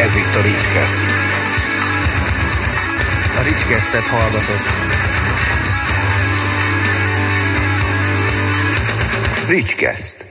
Ez 0.00 0.16
itt 0.16 0.34
a 0.34 0.42
Ricskeszt. 0.42 1.02
A 3.36 3.42
Ricskesztet 3.42 4.06
hallgatott. 4.06 4.66
Ricskeszt. 9.48 10.24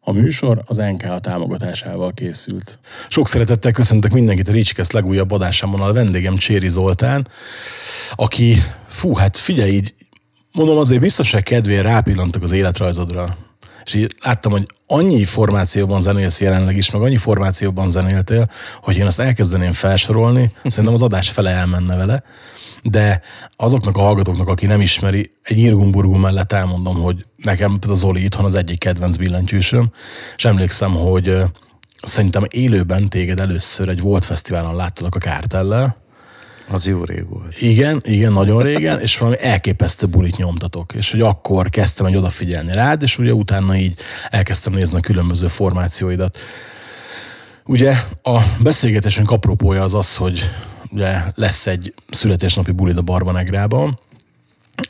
A 0.00 0.12
műsor 0.12 0.62
az 0.66 0.76
NK 0.76 1.20
támogatásával 1.20 2.12
készült. 2.14 2.78
Sok 3.08 3.28
szeretettel 3.28 3.72
köszöntök 3.72 4.12
mindenkit 4.12 4.48
a 4.48 4.52
Ricskeszt 4.52 4.92
legújabb 4.92 5.30
adásában 5.30 5.80
a 5.80 5.92
vendégem 5.92 6.36
Cséri 6.36 6.68
Zoltán, 6.68 7.28
aki, 8.14 8.62
fú, 8.88 9.14
hát 9.14 9.36
figyelj 9.36 9.70
így, 9.70 9.94
mondom 10.52 10.78
azért 10.78 11.00
biztoság 11.00 11.42
kedvéért 11.42 11.82
rápillantok 11.82 12.42
az 12.42 12.52
életrajzodra. 12.52 13.36
És 13.84 13.94
így 13.94 14.14
láttam, 14.22 14.52
hogy 14.52 14.66
annyi 14.86 15.24
formációban 15.24 16.00
zenélsz 16.00 16.40
jelenleg 16.40 16.76
is, 16.76 16.90
meg 16.90 17.02
annyi 17.02 17.16
formációban 17.16 17.90
zenéltél, 17.90 18.50
hogy 18.82 18.96
én 18.96 19.06
azt 19.06 19.20
elkezdeném 19.20 19.72
felsorolni, 19.72 20.52
szerintem 20.64 20.94
az 20.94 21.02
adás 21.02 21.30
fele 21.30 21.50
elmenne 21.50 21.96
vele, 21.96 22.22
de 22.82 23.20
azoknak 23.56 23.96
a 23.96 24.00
hallgatóknak, 24.00 24.48
aki 24.48 24.66
nem 24.66 24.80
ismeri, 24.80 25.30
egy 25.42 25.58
írgumburgum 25.58 26.20
mellett 26.20 26.52
elmondom, 26.52 26.96
hogy 26.96 27.26
nekem 27.36 27.70
például 27.70 27.94
Zoli 27.94 28.24
itthon 28.24 28.44
az 28.44 28.54
egyik 28.54 28.78
kedvenc 28.78 29.16
billentyűsöm, 29.16 29.90
és 30.36 30.44
emlékszem, 30.44 30.94
hogy 30.94 31.42
szerintem 32.02 32.44
élőben 32.50 33.08
téged 33.08 33.40
először 33.40 33.88
egy 33.88 34.00
Volt 34.00 34.24
Fesztiválon 34.24 34.76
láttalak 34.76 35.14
a 35.14 35.18
kártellel, 35.18 36.01
Az 36.72 36.86
jó 36.86 37.04
rég 37.04 37.28
volt. 37.28 37.60
igen, 37.60 38.00
igen, 38.04 38.32
nagyon 38.32 38.62
régen, 38.62 39.00
és 39.00 39.18
valami 39.18 39.36
elképesztő 39.40 40.06
bulit 40.06 40.36
nyomtatok. 40.36 40.92
És 40.92 41.10
hogy 41.10 41.20
akkor 41.20 41.68
kezdtem 41.68 42.06
egy 42.06 42.16
odafigyelni 42.16 42.72
rád, 42.72 43.02
és 43.02 43.18
ugye 43.18 43.32
utána 43.32 43.76
így 43.76 43.94
elkezdtem 44.30 44.72
nézni 44.72 44.96
a 44.96 45.00
különböző 45.00 45.46
formációidat. 45.46 46.38
Ugye 47.66 47.94
a 48.22 48.38
beszélgetésünk 48.62 49.30
apropója 49.30 49.82
az 49.82 49.94
az, 49.94 50.16
hogy 50.16 50.50
ugye 50.90 51.22
lesz 51.34 51.66
egy 51.66 51.94
születésnapi 52.10 52.72
bulid 52.72 52.96
a 52.96 53.02
Barbanegrában, 53.02 53.98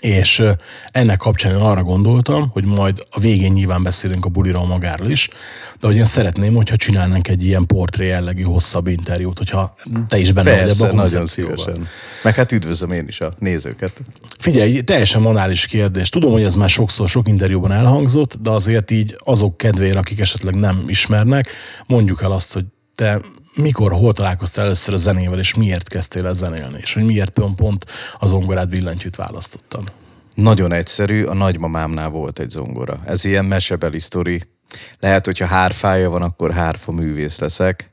és 0.01 0.43
ennek 0.91 1.17
kapcsán 1.17 1.55
én 1.55 1.61
arra 1.61 1.83
gondoltam, 1.83 2.49
hogy 2.53 2.65
majd 2.65 3.07
a 3.11 3.21
végén 3.21 3.53
nyilván 3.53 3.83
beszélünk 3.83 4.25
a 4.25 4.29
buliról 4.29 4.67
magáról 4.67 5.11
is, 5.11 5.29
de 5.81 5.87
hogy 5.87 5.97
én 5.97 6.05
szeretném, 6.05 6.55
hogyha 6.55 6.77
csinálnánk 6.77 7.29
egy 7.29 7.45
ilyen 7.45 7.67
portré 7.67 8.07
jellegű 8.07 8.43
hosszabb 8.43 8.87
interjút, 8.87 9.39
hogyha 9.39 9.75
te 10.09 10.19
is 10.19 10.33
benne 10.33 10.51
vagy 10.51 10.71
ebben 10.71 10.91
a 10.91 10.95
nagyon 10.95 11.27
szívesen. 11.27 11.89
Meg 12.23 12.35
hát 12.35 12.53
üdvözlöm 12.53 12.91
én 12.91 13.09
is 13.09 13.21
a 13.21 13.33
nézőket. 13.39 14.03
Figyelj, 14.39 14.81
teljesen 14.81 15.23
banális 15.23 15.67
kérdés. 15.67 16.09
Tudom, 16.09 16.33
hogy 16.33 16.43
ez 16.43 16.55
már 16.55 16.69
sokszor 16.69 17.09
sok 17.09 17.29
interjúban 17.29 17.73
elhangzott, 17.73 18.37
de 18.41 18.51
azért 18.51 18.91
így 18.91 19.17
azok 19.19 19.57
kedvére, 19.57 19.99
akik 19.99 20.21
esetleg 20.21 20.55
nem 20.55 20.85
ismernek, 20.87 21.49
mondjuk 21.87 22.23
el 22.23 22.33
azt, 22.33 22.53
hogy 22.53 22.65
te 22.95 23.21
mikor, 23.55 23.93
hol 23.93 24.13
találkoztál 24.13 24.65
először 24.65 24.95
a 24.95 24.97
zenével, 24.97 25.39
és 25.39 25.55
miért 25.55 25.89
kezdtél 25.89 26.27
el 26.27 26.33
zenélni, 26.33 26.79
és 26.81 26.95
hogy 26.95 27.05
miért 27.05 27.31
pont, 27.31 27.55
pont 27.55 27.87
az 28.19 28.31
zongorát 28.31 28.69
billentyűt 28.69 29.17
választottad. 29.17 29.93
Nagyon 30.35 30.73
egyszerű, 30.73 31.25
a 31.25 31.35
nagymamámnál 31.35 32.09
volt 32.09 32.39
egy 32.39 32.51
zongora. 32.51 33.01
Ez 33.05 33.25
ilyen 33.25 33.45
mesebeli 33.45 34.01
sztori. 34.01 34.43
Lehet, 35.01 35.25
hogyha 35.25 35.47
hárfája 35.47 36.11
van, 36.11 36.23
akkor 36.23 36.53
hárfa 36.53 36.93
művész 36.93 37.39
leszek. 37.39 37.91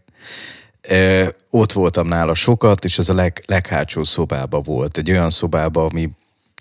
Ö, 0.82 1.28
ott 1.50 1.72
voltam 1.72 2.08
nála 2.08 2.34
sokat, 2.34 2.86
és 2.86 2.98
ez 2.98 3.10
a 3.10 3.14
leg, 3.14 3.44
leghátsó 3.46 4.04
szobába 4.04 4.60
volt. 4.60 4.98
Egy 4.98 5.12
olyan 5.12 5.30
szobába, 5.30 5.86
ami 5.86 6.10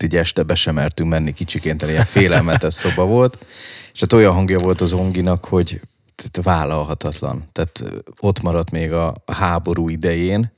így 0.02 0.16
este 0.16 0.42
be 0.42 0.54
sem 0.54 0.74
mertünk 0.74 1.10
menni 1.10 1.32
kicsiként, 1.32 1.82
ilyen 1.82 2.04
félelmetes 2.04 2.74
szoba 2.74 3.04
volt. 3.04 3.46
És 3.92 4.00
hát 4.00 4.12
olyan 4.12 4.32
hangja 4.32 4.58
volt 4.58 4.80
az 4.80 4.92
onginak, 4.92 5.44
hogy 5.44 5.80
tehát 6.22 6.58
vállalhatatlan. 6.58 7.48
Tehát 7.52 8.02
ott 8.20 8.40
maradt 8.40 8.70
még 8.70 8.92
a 8.92 9.14
háború 9.26 9.88
idején, 9.88 10.52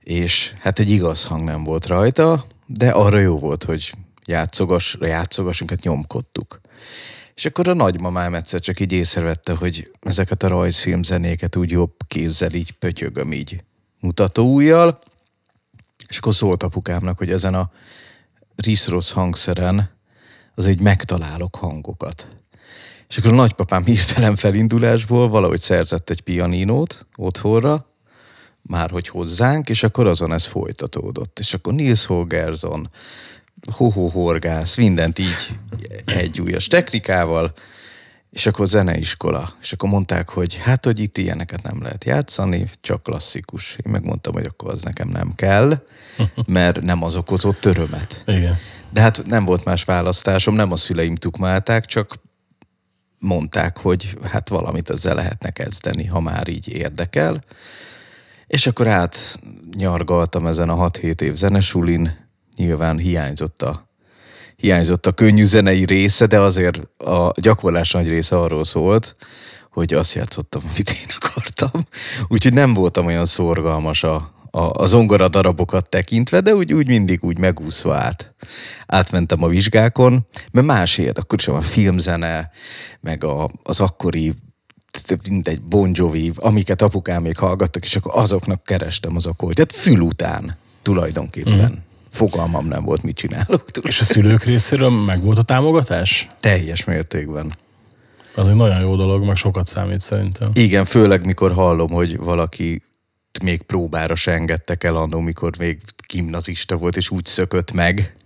és 0.00 0.54
hát 0.60 0.78
egy 0.78 0.90
igaz 0.90 1.24
hang 1.24 1.44
nem 1.44 1.64
volt 1.64 1.86
rajta, 1.86 2.46
de 2.66 2.90
arra 2.90 3.18
jó 3.18 3.38
volt, 3.38 3.64
hogy 3.64 3.92
játszogas, 4.24 4.96
játszogassunk, 5.00 5.70
hát 5.70 5.82
nyomkodtuk. 5.82 6.60
És 7.34 7.44
akkor 7.44 7.68
a 7.68 7.74
nagymamám 7.74 8.34
egyszer 8.34 8.60
csak 8.60 8.80
így 8.80 8.92
észrevette, 8.92 9.54
hogy 9.54 9.90
ezeket 10.00 10.42
a 10.42 10.48
rajzfilmzenéket 10.48 11.56
úgy 11.56 11.70
jobb 11.70 11.94
kézzel 12.06 12.52
így 12.52 12.72
pötyögöm 12.72 13.32
így 13.32 13.64
mutatóujjal, 14.00 14.98
és 16.08 16.18
akkor 16.18 16.34
szólt 16.34 16.62
apukámnak, 16.62 17.18
hogy 17.18 17.30
ezen 17.30 17.54
a 17.54 17.70
riszrosz 18.56 19.10
hangszeren 19.10 19.90
az 20.54 20.66
egy 20.66 20.80
megtalálok 20.80 21.56
hangokat. 21.56 22.28
És 23.08 23.18
akkor 23.18 23.32
a 23.32 23.34
nagypapám 23.34 23.84
hirtelen 23.90 24.36
felindulásból 24.36 25.28
valahogy 25.28 25.60
szerzett 25.60 26.10
egy 26.10 26.20
pianinót 26.20 27.06
otthonra, 27.16 27.86
már 28.62 28.90
hogy 28.90 29.08
hozzánk, 29.08 29.68
és 29.68 29.82
akkor 29.82 30.06
azon 30.06 30.32
ez 30.32 30.44
folytatódott. 30.44 31.38
És 31.38 31.54
akkor 31.54 31.72
Nils 31.74 32.04
Holgersson, 32.04 32.90
Hoho 33.72 34.08
Horgász, 34.08 34.76
mindent 34.76 35.18
így 35.18 35.50
egy 36.04 36.40
újas 36.40 36.66
technikával, 36.66 37.52
és 38.30 38.46
akkor 38.46 38.66
zeneiskola. 38.66 39.54
És 39.60 39.72
akkor 39.72 39.88
mondták, 39.88 40.28
hogy 40.28 40.56
hát, 40.56 40.84
hogy 40.84 41.00
itt 41.00 41.18
ilyeneket 41.18 41.62
nem 41.62 41.82
lehet 41.82 42.04
játszani, 42.04 42.66
csak 42.80 43.02
klasszikus. 43.02 43.76
Én 43.84 43.92
megmondtam, 43.92 44.32
hogy 44.32 44.44
akkor 44.44 44.72
az 44.72 44.82
nekem 44.82 45.08
nem 45.08 45.34
kell, 45.34 45.86
mert 46.46 46.80
nem 46.80 47.02
az 47.02 47.16
okozott 47.16 47.64
örömet. 47.64 48.22
Igen. 48.26 48.58
De 48.90 49.00
hát 49.00 49.26
nem 49.26 49.44
volt 49.44 49.64
más 49.64 49.84
választásom, 49.84 50.54
nem 50.54 50.72
a 50.72 50.76
szüleim 50.76 51.14
tukmálták, 51.14 51.84
csak 51.84 52.14
mondták, 53.18 53.78
hogy 53.78 54.18
hát 54.22 54.48
valamit 54.48 54.90
ezzel 54.90 55.14
lehetne 55.14 55.50
kezdeni, 55.50 56.06
ha 56.06 56.20
már 56.20 56.48
így 56.48 56.68
érdekel. 56.68 57.44
És 58.46 58.66
akkor 58.66 58.86
át 58.86 59.38
nyargaltam 59.76 60.46
ezen 60.46 60.68
a 60.68 60.90
6-7 60.90 61.20
év 61.20 61.34
zenesulin, 61.34 62.28
nyilván 62.56 62.98
hiányzott 62.98 63.62
a, 63.62 63.90
hiányzott 64.56 65.06
a 65.06 65.12
könnyű 65.12 65.44
zenei 65.44 65.84
része, 65.84 66.26
de 66.26 66.40
azért 66.40 66.80
a 66.98 67.32
gyakorlás 67.40 67.90
nagy 67.90 68.08
része 68.08 68.38
arról 68.38 68.64
szólt, 68.64 69.16
hogy 69.70 69.94
azt 69.94 70.14
játszottam, 70.14 70.62
amit 70.74 70.90
én 70.90 71.08
akartam. 71.20 71.82
Úgyhogy 72.28 72.54
nem 72.54 72.74
voltam 72.74 73.06
olyan 73.06 73.26
szorgalmas 73.26 74.02
a, 74.02 74.34
a, 74.56 74.82
a 74.82 74.86
zongora 74.86 75.28
darabokat 75.28 75.88
tekintve, 75.88 76.40
de 76.40 76.54
úgy, 76.54 76.72
úgy 76.72 76.88
mindig 76.88 77.24
úgy 77.24 77.38
megúszva 77.38 77.94
át. 77.94 78.34
Átmentem 78.86 79.42
a 79.42 79.48
vizsgákon, 79.48 80.26
mert 80.50 80.66
másért, 80.66 81.18
akkor 81.18 81.38
sem 81.38 81.54
a 81.54 81.60
filmzene, 81.60 82.50
meg 83.00 83.24
a, 83.24 83.50
az 83.62 83.80
akkori 83.80 84.32
mindegy 85.30 85.62
Bon 85.62 85.90
Jovi, 85.92 86.32
amiket 86.36 86.82
apukám 86.82 87.22
még 87.22 87.36
hallgattak, 87.36 87.84
és 87.84 87.96
akkor 87.96 88.12
azoknak 88.14 88.64
kerestem 88.64 89.16
az 89.16 89.26
akort. 89.26 89.54
Tehát 89.54 89.72
fül 89.72 90.00
után 90.00 90.56
tulajdonképpen. 90.82 91.70
Mm. 91.70 91.84
Fogalmam 92.08 92.66
nem 92.66 92.84
volt, 92.84 93.02
mit 93.02 93.16
csinálok. 93.16 93.64
És 93.82 94.00
a 94.00 94.04
szülők 94.04 94.44
részéről 94.44 94.90
meg 94.90 95.22
volt 95.22 95.38
a 95.38 95.42
támogatás? 95.42 96.26
Teljes 96.40 96.84
mértékben. 96.84 97.54
Az 98.34 98.48
egy 98.48 98.54
nagyon 98.54 98.80
jó 98.80 98.96
dolog, 98.96 99.24
meg 99.24 99.36
sokat 99.36 99.66
számít 99.66 100.00
szerintem. 100.00 100.50
Igen, 100.52 100.84
főleg 100.84 101.26
mikor 101.26 101.52
hallom, 101.52 101.90
hogy 101.90 102.16
valaki 102.18 102.82
még 103.42 103.62
próbára 103.62 104.14
se 104.14 104.32
engedtek 104.32 104.84
el 104.84 104.96
annó, 104.96 105.20
mikor 105.20 105.58
még 105.58 105.78
gimnazista 106.06 106.76
volt, 106.76 106.96
és 106.96 107.10
úgy 107.10 107.24
szökött 107.24 107.72
meg. 107.72 108.16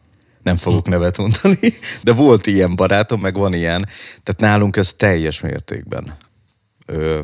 Nem 0.43 0.57
fogok 0.57 0.89
nevet 0.89 1.17
mondani, 1.17 1.73
de 2.03 2.13
volt 2.13 2.47
ilyen 2.47 2.77
barátom, 2.77 3.21
meg 3.21 3.35
van 3.35 3.53
ilyen. 3.53 3.89
Tehát 4.23 4.41
nálunk 4.41 4.77
ez 4.77 4.93
teljes 4.93 5.41
mértékben 5.41 6.17
ö, 6.87 7.21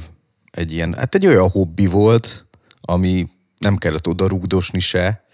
egy 0.50 0.72
ilyen, 0.72 0.94
hát 0.94 1.14
egy 1.14 1.26
olyan 1.26 1.50
hobbi 1.50 1.86
volt, 1.86 2.46
ami 2.80 3.28
nem 3.58 3.76
kellett 3.76 4.08
oda 4.08 4.26
rugdosni 4.26 4.78
se 4.78 5.24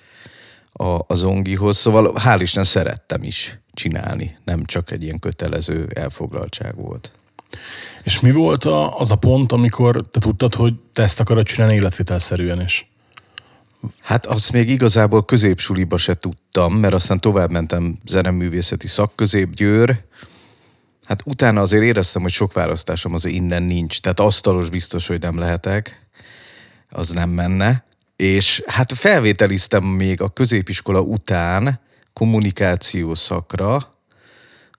a, 0.72 0.84
a 0.84 1.14
zongihoz, 1.14 1.76
szóval 1.76 2.12
hál' 2.24 2.38
Isten 2.40 2.64
szerettem 2.64 3.22
is 3.22 3.58
csinálni, 3.72 4.38
nem 4.44 4.64
csak 4.64 4.90
egy 4.90 5.02
ilyen 5.02 5.18
kötelező 5.18 5.86
elfoglaltság 5.94 6.76
volt. 6.76 7.12
És 8.02 8.20
mi 8.20 8.30
volt 8.30 8.64
a, 8.64 8.98
az 8.98 9.10
a 9.10 9.16
pont, 9.16 9.52
amikor 9.52 10.06
te 10.10 10.20
tudtad, 10.20 10.54
hogy 10.54 10.74
te 10.92 11.02
ezt 11.02 11.20
akarod 11.20 11.44
csinálni 11.44 11.74
életvitelszerűen 11.74 12.60
is? 12.60 12.90
Hát 14.00 14.26
azt 14.26 14.52
még 14.52 14.68
igazából 14.68 15.24
középsuliba 15.24 15.96
se 15.96 16.14
tudtam, 16.14 16.74
mert 16.74 16.94
aztán 16.94 17.20
tovább 17.20 17.50
mentem 17.50 17.98
zeneművészeti 18.06 18.86
szakközép 18.86 19.54
Győr. 19.54 20.04
Hát 21.04 21.22
utána 21.24 21.60
azért 21.60 21.82
éreztem, 21.82 22.22
hogy 22.22 22.30
sok 22.30 22.52
választásom 22.52 23.14
az 23.14 23.24
innen 23.24 23.62
nincs. 23.62 24.00
Tehát 24.00 24.20
asztalos 24.20 24.70
biztos, 24.70 25.06
hogy 25.06 25.20
nem 25.20 25.38
lehetek. 25.38 26.06
Az 26.90 27.10
nem 27.10 27.30
menne. 27.30 27.84
És 28.16 28.62
hát 28.66 28.92
felvételiztem 28.92 29.84
még 29.84 30.20
a 30.20 30.28
középiskola 30.28 31.00
után 31.00 31.80
kommunikáció 32.12 33.14
szakra, 33.14 33.74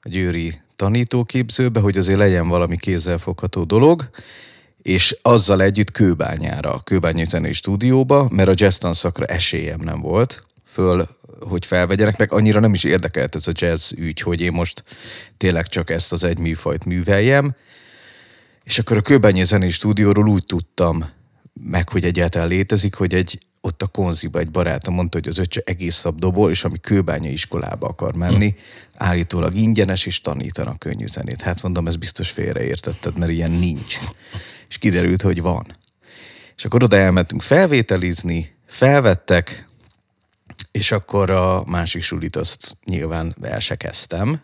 a 0.02 0.10
győri 0.10 0.62
tanítóképzőbe, 0.76 1.80
hogy 1.80 1.98
azért 1.98 2.18
legyen 2.18 2.48
valami 2.48 2.78
kézzelfogható 2.78 3.64
dolog, 3.64 4.10
és 4.82 5.18
azzal 5.22 5.62
együtt 5.62 5.92
Kőbányára, 5.92 6.74
a 6.74 6.80
Kőbányai 6.80 7.26
Zenei 7.26 7.54
Stúdióba, 7.54 8.28
mert 8.32 8.50
a 8.50 8.54
jazz 8.56 8.78
tanszakra 8.78 9.26
esélyem 9.26 9.80
nem 9.80 10.02
volt, 10.02 10.44
föl, 10.66 11.08
hogy 11.40 11.66
felvegyenek, 11.66 12.18
meg 12.18 12.34
annyira 12.34 12.60
nem 12.60 12.74
is 12.74 12.84
érdekelt 12.84 13.36
ez 13.36 13.48
a 13.48 13.52
jazz 13.54 13.92
ügy, 13.92 14.20
hogy 14.20 14.42
én 14.42 14.52
most 14.52 14.84
tényleg 15.38 15.68
csak 15.68 15.90
ezt 15.90 16.12
az 16.12 16.24
egy 16.24 16.38
műfajt 16.38 16.86
műveljem, 16.86 17.56
és 18.64 18.80
akkor 18.80 18.98
a 18.98 19.02
Kőbányai 19.02 19.44
Zenei 19.44 19.70
Stúdióról 19.70 20.28
úgy 20.28 20.46
tudtam 20.46 21.06
meg 21.54 21.90
hogy 21.90 22.06
egyáltalán 22.06 22.48
létezik, 22.48 22.96
hogy 22.96 23.14
egy 23.14 23.38
ott 23.66 23.82
a 23.82 23.88
konziba 23.88 24.40
egy 24.40 24.52
barátom 24.52 24.94
mondta, 24.94 25.18
hogy 25.18 25.28
az 25.28 25.38
öccse 25.38 25.62
egész 25.66 25.96
szab 25.96 26.20
dobol, 26.20 26.50
és 26.50 26.64
ami 26.64 26.80
kőbánya 26.80 27.30
iskolába 27.30 27.88
akar 27.88 28.16
menni, 28.16 28.50
hm. 28.50 28.58
állítólag 28.98 29.56
ingyenes, 29.56 30.06
és 30.06 30.22
tanítanak 30.22 30.80
könnyű 30.80 31.08
zenét. 31.08 31.42
Hát 31.42 31.62
mondom, 31.62 31.88
ez 31.88 31.96
biztos 31.96 32.30
félreértetted, 32.30 33.18
mert 33.18 33.32
ilyen 33.32 33.52
nincs. 33.52 33.98
És 34.70 34.78
kiderült, 34.78 35.22
hogy 35.22 35.42
van. 35.42 35.66
És 36.56 36.66
akkor 36.66 36.84
oda 36.84 36.98
elmentünk 36.98 37.42
felvételizni, 37.42 38.56
felvettek, 38.66 39.68
és 40.72 40.92
akkor 40.92 41.30
a 41.30 41.64
másik 41.66 42.02
sulit 42.02 42.36
azt 42.36 42.78
nyilván 42.86 43.36
el 43.42 43.60
se 43.60 43.76
kezdtem, 43.76 44.42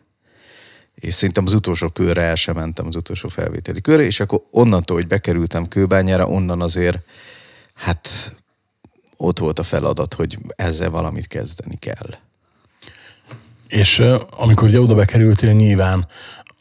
és 0.96 1.14
szerintem 1.14 1.46
az 1.46 1.54
utolsó 1.54 1.90
körre 1.90 2.22
el 2.22 2.36
sem 2.36 2.56
mentem, 2.56 2.88
az 2.88 2.96
utolsó 2.96 3.28
felvételi 3.28 3.82
körre, 3.82 4.04
és 4.04 4.20
akkor 4.20 4.42
onnantól, 4.52 4.98
hogy 4.98 5.08
bekerültem 5.08 5.66
kőbányára, 5.66 6.28
onnan 6.28 6.62
azért, 6.62 7.00
hát 7.74 8.34
ott 9.22 9.40
volt 9.40 9.60
a 9.60 9.64
feladat, 9.64 10.14
hogy 10.14 10.38
ezzel 10.56 10.90
valamit 10.90 11.28
kezdeni 11.28 11.76
kell. 11.80 12.16
És 13.68 14.04
amikor 14.38 14.68
ugye 14.68 14.82
oda 14.82 14.96
bekerültél, 14.96 15.54
nyilván 15.54 16.08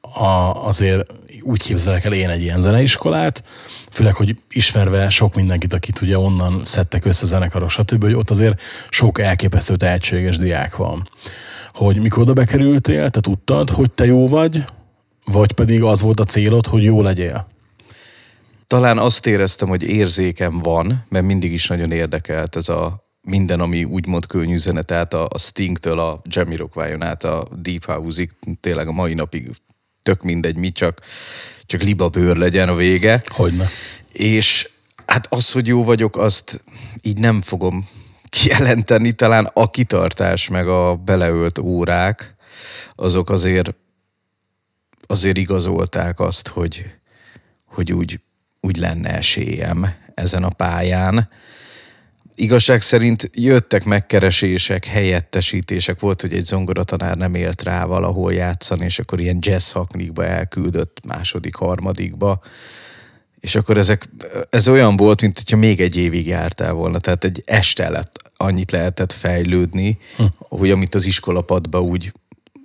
a, 0.00 0.52
azért 0.66 1.12
úgy 1.43 1.62
képzelek 1.62 2.05
el 2.05 2.12
én 2.12 2.28
egy 2.28 2.43
ilyen 2.43 2.60
zeneiskolát, 2.60 3.44
főleg, 3.90 4.14
hogy 4.14 4.37
ismerve 4.50 5.10
sok 5.10 5.34
mindenkit, 5.34 5.72
akit 5.72 6.00
ugye 6.00 6.19
onnan 6.19 6.64
szedtek 6.64 7.05
össze 7.05 7.26
zenekarok, 7.26 7.70
stb., 7.70 8.02
hogy 8.02 8.14
ott 8.14 8.31
azért 8.31 8.61
sok 8.90 9.19
elképesztő 9.19 9.76
tehetséges 9.76 10.37
diák 10.37 10.76
van. 10.76 11.08
Hogy 11.72 12.00
mikor 12.00 12.22
oda 12.22 12.32
bekerültél, 12.32 13.11
te 13.11 13.20
tudtad, 13.20 13.70
hogy 13.70 13.90
te 13.90 14.04
jó 14.04 14.28
vagy, 14.28 14.64
vagy 15.25 15.52
pedig 15.52 15.82
az 15.82 16.02
volt 16.02 16.20
a 16.20 16.25
célod, 16.25 16.66
hogy 16.66 16.82
jó 16.82 17.02
legyél? 17.02 17.46
Talán 18.68 18.98
azt 18.98 19.26
éreztem, 19.26 19.68
hogy 19.68 19.82
érzékem 19.82 20.58
van, 20.58 21.04
mert 21.08 21.24
mindig 21.24 21.52
is 21.52 21.66
nagyon 21.66 21.92
érdekelt 21.92 22.56
ez 22.56 22.68
a 22.68 23.06
minden, 23.20 23.60
ami 23.60 23.84
úgymond 23.84 24.26
könnyű 24.26 24.56
zene, 24.56 24.82
tehát 24.82 25.14
a, 25.14 25.26
a 25.30 25.38
Stingtől 25.38 25.98
a 25.98 26.20
Jamiroquai-on 26.24 27.02
át 27.02 27.24
a 27.24 27.48
Deep 27.56 27.84
House-ig, 27.84 28.30
tényleg 28.60 28.88
a 28.88 28.92
mai 28.92 29.14
napig 29.14 29.50
tök 30.02 30.22
mindegy, 30.22 30.56
mi 30.56 30.72
csak, 30.72 31.00
csak 31.66 31.82
liba 31.82 32.08
bőr 32.08 32.36
legyen 32.36 32.68
a 32.68 32.74
vége. 32.74 33.22
Hogyne. 33.26 33.68
És 34.12 34.70
hát 35.06 35.26
az, 35.32 35.52
hogy 35.52 35.66
jó 35.66 35.84
vagyok, 35.84 36.16
azt 36.16 36.64
így 37.02 37.18
nem 37.18 37.42
fogom 37.42 37.88
kijelenteni, 38.28 39.12
talán 39.12 39.50
a 39.52 39.70
kitartás 39.70 40.48
meg 40.48 40.68
a 40.68 40.96
beleölt 40.96 41.58
órák, 41.58 42.36
azok 42.94 43.30
azért 43.30 43.74
azért 45.06 45.36
igazolták 45.36 46.20
azt, 46.20 46.48
hogy, 46.48 46.84
hogy 47.66 47.92
úgy, 47.92 48.20
úgy 48.60 48.76
lenne 48.76 49.16
esélyem 49.16 49.94
ezen 50.14 50.43
a 50.43 50.49
pályán. 50.49 51.28
Igazság 52.34 52.82
szerint 52.82 53.31
jöttek 53.34 53.84
megkeresések, 53.84 54.84
helyettesítések, 54.84 56.00
volt, 56.00 56.20
hogy 56.20 56.32
egy 56.32 56.44
zongoratanár 56.44 57.16
nem 57.16 57.34
élt 57.34 57.62
rá 57.62 57.84
valahol 57.84 58.32
játszani, 58.32 58.84
és 58.84 58.99
akkor 58.99 59.20
ilyen 59.20 59.38
jazz 59.40 59.70
haknikba 59.70 60.25
elküldött 60.25 61.06
második, 61.06 61.55
harmadikba. 61.55 62.40
És 63.40 63.55
akkor 63.55 63.78
ezek, 63.78 64.08
ez 64.50 64.69
olyan 64.69 64.96
volt, 64.96 65.20
mint 65.20 65.38
hogyha 65.38 65.56
még 65.56 65.81
egy 65.81 65.96
évig 65.96 66.26
jártál 66.26 66.72
volna, 66.72 66.99
tehát 66.99 67.25
egy 67.25 67.43
este 67.46 67.88
lett, 67.88 68.16
annyit 68.37 68.70
lehetett 68.70 69.12
fejlődni, 69.12 69.99
hm. 70.16 70.25
hogy 70.38 70.70
amit 70.70 70.94
az 70.94 71.06
iskolapadba 71.06 71.81
úgy, 71.81 72.12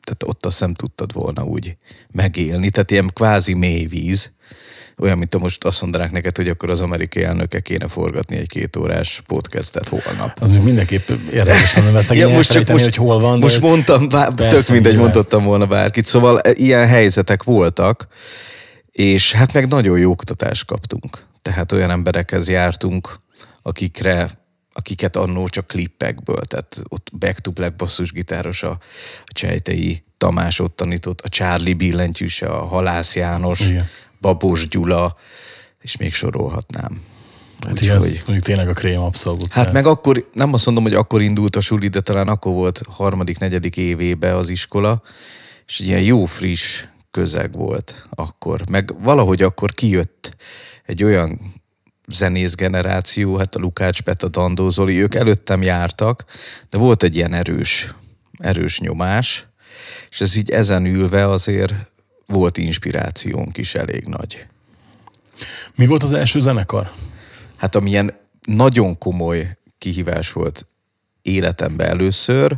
tehát 0.03 0.23
ott 0.23 0.45
azt 0.45 0.59
nem 0.59 0.73
tudtad 0.73 1.13
volna 1.13 1.43
úgy 1.43 1.77
megélni, 2.11 2.69
tehát 2.69 2.91
ilyen 2.91 3.09
kvázi 3.13 3.53
mély 3.53 3.85
víz 3.85 4.31
olyan, 4.97 5.17
mint 5.17 5.39
most 5.39 5.65
azt 5.65 5.81
mondanák 5.81 6.11
neked, 6.11 6.35
hogy 6.35 6.47
akkor 6.47 6.69
az 6.69 6.81
amerikai 6.81 7.23
elnöke 7.23 7.59
kéne 7.59 7.87
forgatni 7.87 8.37
egy 8.37 8.47
két 8.47 8.75
órás 8.75 9.21
podcastet 9.27 9.89
holnap. 9.89 10.37
Az 10.39 10.49
még 10.49 10.61
mindenképp 10.61 11.09
érdekes 11.31 11.75
lenne 11.75 12.01
ja, 12.09 12.29
most 12.29 12.51
csak 12.51 12.67
most, 12.67 12.83
hogy 12.83 12.95
hol 12.95 13.19
van. 13.19 13.39
Most 13.39 13.61
mondtam, 13.61 14.09
bár, 14.09 14.33
tök 14.33 14.67
mindegy, 14.67 14.97
mondottam 14.97 15.43
volna 15.43 15.65
bárkit. 15.65 16.05
Szóval 16.05 16.39
e, 16.39 16.51
ilyen 16.51 16.87
helyzetek 16.87 17.43
voltak, 17.43 18.07
és 18.91 19.33
hát 19.33 19.53
meg 19.53 19.67
nagyon 19.67 19.97
jó 19.97 20.11
oktatást 20.11 20.65
kaptunk. 20.65 21.25
Tehát 21.41 21.71
olyan 21.71 21.89
emberekhez 21.89 22.47
jártunk, 22.47 23.19
akikre 23.61 24.41
akiket 24.73 25.15
annó 25.15 25.47
csak 25.47 25.67
klippekből, 25.67 26.41
tehát 26.41 26.81
ott 26.87 27.09
Back 27.19 27.39
to 27.39 27.51
Black 27.51 27.75
basszusgitáros 27.75 28.63
a, 28.63 28.69
a 29.23 29.31
Csejtei 29.33 30.03
Tamás 30.17 30.59
ott 30.59 30.75
tanított, 30.75 31.21
a 31.21 31.29
Charlie 31.29 31.73
billentyűse, 31.73 32.45
a 32.45 32.65
Halász 32.65 33.15
János, 33.15 33.59
Igen. 33.59 33.87
Babos 34.23 34.67
Gyula, 34.67 35.15
és 35.81 35.97
még 35.97 36.13
sorolhatnám. 36.13 37.01
Hát 37.59 37.81
Úgy, 37.81 37.87
ez 37.87 38.07
hogy... 38.07 38.15
mondjuk 38.15 38.45
tényleg 38.45 38.69
a 38.69 38.73
krém 38.73 38.99
abszolút. 38.99 39.51
Hát 39.51 39.71
meg 39.71 39.85
akkor, 39.85 40.29
nem 40.33 40.53
azt 40.53 40.65
mondom, 40.65 40.83
hogy 40.83 40.93
akkor 40.93 41.21
indult 41.21 41.55
a 41.55 41.59
suli, 41.59 41.87
de 41.87 42.01
talán 42.01 42.27
akkor 42.27 42.53
volt 42.53 42.81
harmadik, 42.89 43.37
negyedik 43.37 43.77
évébe 43.77 44.35
az 44.35 44.49
iskola, 44.49 45.01
és 45.67 45.79
egy 45.79 45.87
ilyen 45.87 46.01
jó 46.01 46.25
friss 46.25 46.83
közeg 47.11 47.53
volt 47.55 48.07
akkor. 48.09 48.69
Meg 48.69 49.01
valahogy 49.03 49.41
akkor 49.41 49.73
kijött 49.73 50.35
egy 50.85 51.03
olyan 51.03 51.39
zenész 52.07 52.55
generáció, 52.55 53.35
hát 53.37 53.55
a 53.55 53.59
Lukács 53.59 54.01
Peta, 54.01 54.27
Dandó 54.27 54.69
Zoli, 54.69 55.01
ők 55.01 55.15
előttem 55.15 55.61
jártak, 55.61 56.25
de 56.69 56.77
volt 56.77 57.03
egy 57.03 57.15
ilyen 57.15 57.33
erős, 57.33 57.93
erős 58.37 58.79
nyomás, 58.79 59.47
és 60.09 60.21
ez 60.21 60.35
így 60.35 60.49
ezen 60.49 60.85
ülve 60.85 61.29
azért 61.29 61.73
volt 62.25 62.57
inspirációnk 62.57 63.57
is 63.57 63.75
elég 63.75 64.05
nagy. 64.05 64.47
Mi 65.75 65.85
volt 65.85 66.03
az 66.03 66.13
első 66.13 66.39
zenekar? 66.39 66.91
Hát 67.55 67.75
amilyen 67.75 68.19
nagyon 68.41 68.97
komoly 68.97 69.57
kihívás 69.77 70.31
volt 70.31 70.67
életemben 71.21 71.87
először, 71.87 72.57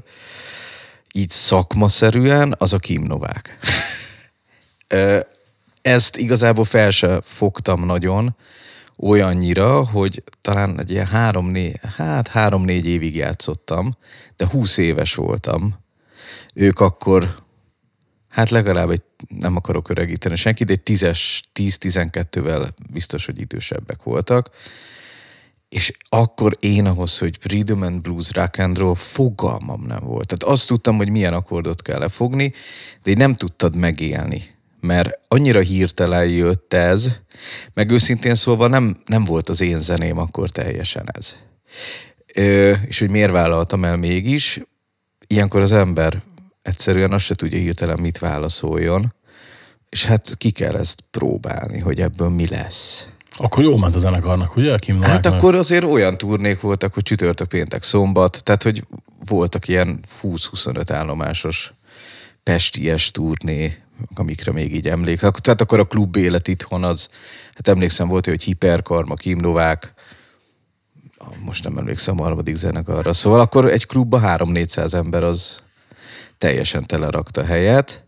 így 1.14 1.30
szakmaszerűen, 1.30 2.56
az 2.58 2.74
a 2.74 2.80
Kim 2.80 3.04
Novák. 3.04 3.60
Ezt 5.82 6.18
igazából 6.18 6.66
fel 6.66 6.90
se 6.90 7.22
fogtam 7.22 7.86
nagyon, 7.86 8.36
olyannyira, 8.98 9.86
hogy 9.86 10.24
talán 10.42 10.80
egy 10.80 10.92
ilyen 10.92 11.08
három-négy, 11.08 11.80
hát 11.96 12.28
három-négy 12.28 12.86
évig 12.86 13.16
játszottam, 13.16 13.94
de 14.36 14.48
húsz 14.48 14.78
éves 14.78 15.16
voltam. 15.16 15.76
Ők 16.54 16.80
akkor 16.80 17.44
hát 18.36 18.50
legalább 18.50 18.90
egy, 18.90 19.04
nem 19.28 19.56
akarok 19.56 19.90
öregíteni 19.90 20.36
senkit, 20.36 20.70
egy 20.70 20.80
tízes, 20.82 21.44
10-12-vel 21.54 22.70
biztos, 22.92 23.26
hogy 23.26 23.40
idősebbek 23.40 24.04
voltak. 24.04 24.50
És 25.70 25.92
akkor 26.10 26.58
én 26.60 26.86
ahhoz, 26.86 27.18
hogy 27.18 27.38
rhythm 27.42 27.82
and 27.82 28.02
blues, 28.02 28.32
rock 28.32 28.58
and 28.58 28.78
roll, 28.78 28.96
fogalmam 28.96 29.84
nem 29.86 30.00
volt. 30.04 30.28
Tehát 30.28 30.56
azt 30.56 30.68
tudtam, 30.68 30.98
hogy 30.98 31.10
milyen 31.10 31.34
akkordot 31.34 31.82
kell 31.82 32.00
lefogni, 32.00 32.54
de 33.04 33.12
én 33.12 33.18
nem 33.18 33.36
tudtad 33.36 33.76
megélni. 33.76 34.44
Mert 34.80 35.20
annyira 35.28 35.60
hirtelen 35.60 36.28
jött 36.28 36.74
ez, 36.74 37.12
meg 37.74 37.92
őszintén 37.92 38.36
szólva 38.36 38.68
nem, 38.68 39.02
nem 39.06 39.24
volt 39.24 39.50
az 39.50 39.62
én 39.62 39.80
zeném 39.80 40.18
akkor 40.18 40.50
teljesen 40.50 41.06
ez. 41.18 41.36
Ö, 42.34 42.74
és 42.88 43.00
hogy 43.00 43.10
miért 43.10 43.32
vállaltam 43.32 43.84
el 43.84 43.98
mégis, 43.98 44.62
ilyenkor 45.28 45.62
az 45.62 45.72
ember 45.72 46.22
egyszerűen 46.66 47.12
azt 47.12 47.26
se 47.26 47.36
tudja 47.36 47.60
hirtelen 47.60 48.00
mit 48.00 48.18
válaszoljon, 48.18 49.14
és 49.90 50.06
hát 50.06 50.36
ki 50.38 50.52
kell 50.52 50.76
ezt 50.76 51.04
próbálni, 51.12 51.80
hogy 51.80 52.02
ebből 52.02 52.30
mi 52.30 52.48
lesz. 52.48 53.08
Akkor 53.38 53.64
jó 53.64 53.78
ment 53.78 53.96
a 53.96 54.00
zenekarnak, 54.00 54.56
ugye? 54.56 54.78
Kim 54.78 55.02
hát 55.02 55.26
akkor 55.26 55.56
azért 55.56 55.84
olyan 55.84 56.18
turnék 56.18 56.62
voltak, 56.62 56.94
hogy 56.94 57.04
csütörtök, 57.04 57.48
péntek, 57.48 57.84
szombat, 57.84 58.44
tehát 58.44 58.64
hogy 58.64 58.84
voltak 59.26 59.68
ilyen 59.68 60.00
20-25 60.24 60.90
állomásos 60.92 61.74
pesties 62.44 63.12
turné, 63.12 63.78
amikre 64.16 64.52
még 64.52 64.76
így 64.76 64.88
emlékszem. 64.88 65.32
Tehát 65.32 65.62
akkor 65.62 65.80
a 65.80 65.86
klub 65.86 66.16
élet 66.16 66.48
itthon 66.48 66.84
az, 66.84 67.10
hát 67.54 67.68
emlékszem 67.68 68.08
volt, 68.08 68.26
hogy 68.26 68.44
Hiperkarma, 68.44 69.14
Kim 69.14 69.38
Novák, 69.38 69.94
most 71.40 71.64
nem 71.64 71.78
emlékszem 71.78 72.20
a 72.20 72.24
harmadik 72.24 72.56
zenekarra. 72.56 73.14
Szóval 73.14 73.40
akkor 73.40 73.66
egy 73.66 73.86
klubba 73.86 74.22
3-400 74.24 74.94
ember 74.94 75.24
az, 75.24 75.64
teljesen 76.38 76.86
telerakta 76.86 77.46
helyet. 77.46 78.04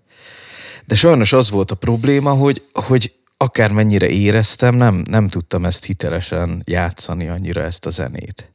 De 0.85 0.95
sajnos 0.95 1.33
az 1.33 1.49
volt 1.49 1.71
a 1.71 1.75
probléma, 1.75 2.31
hogy, 2.31 2.65
hogy 2.73 3.13
akármennyire 3.37 4.09
éreztem, 4.09 4.75
nem, 4.75 5.03
nem 5.09 5.27
tudtam 5.27 5.65
ezt 5.65 5.85
hitelesen 5.85 6.61
játszani 6.65 7.27
annyira 7.27 7.61
ezt 7.61 7.85
a 7.85 7.89
zenét. 7.89 8.51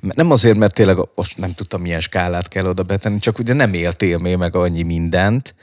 Nem 0.00 0.30
azért, 0.30 0.56
mert 0.56 0.74
tényleg 0.74 0.96
most 1.14 1.38
nem 1.38 1.54
tudtam, 1.54 1.80
milyen 1.80 2.00
skálát 2.00 2.48
kell 2.48 2.66
oda 2.66 2.82
betenni, 2.82 3.18
csak 3.18 3.38
ugye 3.38 3.52
nem 3.52 3.74
éltél 3.74 4.18
még 4.18 4.36
meg 4.36 4.56
annyi 4.56 4.82
mindent. 4.82 5.54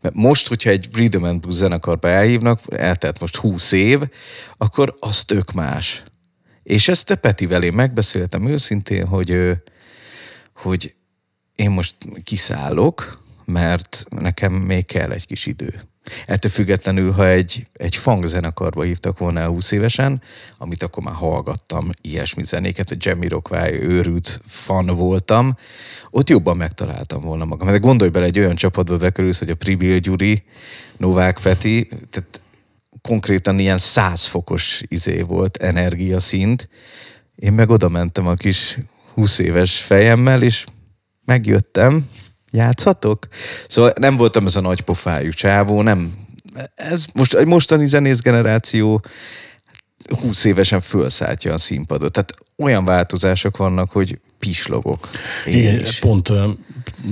Mert 0.00 0.14
most, 0.14 0.48
hogyha 0.48 0.70
egy 0.70 0.88
Rhythm 0.92 1.24
and 1.24 1.40
Blues 1.40 1.54
zenekarba 1.54 2.08
elhívnak, 2.08 2.60
eltelt 2.70 3.20
most 3.20 3.36
20 3.36 3.72
év, 3.72 4.00
akkor 4.56 4.96
az 4.98 5.24
tök 5.24 5.52
más. 5.52 6.02
És 6.62 6.88
ezt 6.88 7.06
te 7.06 7.14
Petivel 7.14 7.62
én 7.62 7.72
megbeszéltem 7.72 8.46
őszintén, 8.46 9.06
hogy, 9.06 9.52
hogy 10.54 10.94
én 11.58 11.70
most 11.70 11.96
kiszállok, 12.24 13.22
mert 13.44 14.04
nekem 14.08 14.52
még 14.52 14.86
kell 14.86 15.10
egy 15.10 15.26
kis 15.26 15.46
idő. 15.46 15.80
Ettől 16.26 16.50
függetlenül, 16.50 17.12
ha 17.12 17.28
egy, 17.28 17.66
egy 17.72 17.96
funk 17.96 18.26
zenekarba 18.26 18.82
hívtak 18.82 19.18
volna 19.18 19.40
el 19.40 19.48
20 19.48 19.70
évesen, 19.70 20.22
amit 20.58 20.82
akkor 20.82 21.02
már 21.02 21.14
hallgattam 21.14 21.90
ilyesmi 22.00 22.44
zenéket, 22.44 22.88
hogy 22.88 23.04
Jamie 23.04 23.28
Rockwell 23.28 23.72
őrült 23.72 24.40
fan 24.46 24.86
voltam, 24.86 25.56
ott 26.10 26.28
jobban 26.28 26.56
megtaláltam 26.56 27.20
volna 27.20 27.44
magam. 27.44 27.68
De 27.68 27.78
gondolj 27.78 28.10
bele, 28.10 28.26
egy 28.26 28.38
olyan 28.38 28.56
csapatba 28.56 28.96
bekerülsz, 28.96 29.38
hogy 29.38 29.50
a 29.50 29.54
Pribil 29.54 29.98
Gyuri, 29.98 30.42
Novák 30.96 31.38
Peti, 31.42 31.88
tehát 32.10 32.40
konkrétan 33.02 33.58
ilyen 33.58 33.78
százfokos 33.78 34.82
izé 34.88 35.20
volt 35.20 35.56
energiaszint. 35.56 36.68
Én 37.36 37.52
meg 37.52 37.70
oda 37.70 37.88
mentem 37.88 38.26
a 38.26 38.34
kis 38.34 38.78
20 39.14 39.38
éves 39.38 39.80
fejemmel, 39.80 40.42
és 40.42 40.64
megjöttem, 41.28 42.08
játszhatok? 42.50 43.28
Szóval 43.68 43.92
nem 43.96 44.16
voltam 44.16 44.46
ez 44.46 44.56
a 44.56 44.60
nagy 44.60 44.80
pofájú 44.80 45.30
csávó, 45.30 45.82
nem. 45.82 46.12
Ez 46.74 47.04
most 47.14 47.34
egy 47.34 47.46
mostani 47.46 47.86
zenész 47.86 48.20
generáció 48.20 49.04
20 50.20 50.44
évesen 50.44 50.80
fölszálltja 50.80 51.52
a 51.52 51.58
színpadot. 51.58 52.12
Tehát 52.12 52.34
olyan 52.56 52.84
változások 52.84 53.56
vannak, 53.56 53.90
hogy 53.90 54.18
pislogok. 54.38 55.08
Én 55.46 55.58
Igen, 55.58 55.80
is. 55.80 55.98
pont 55.98 56.32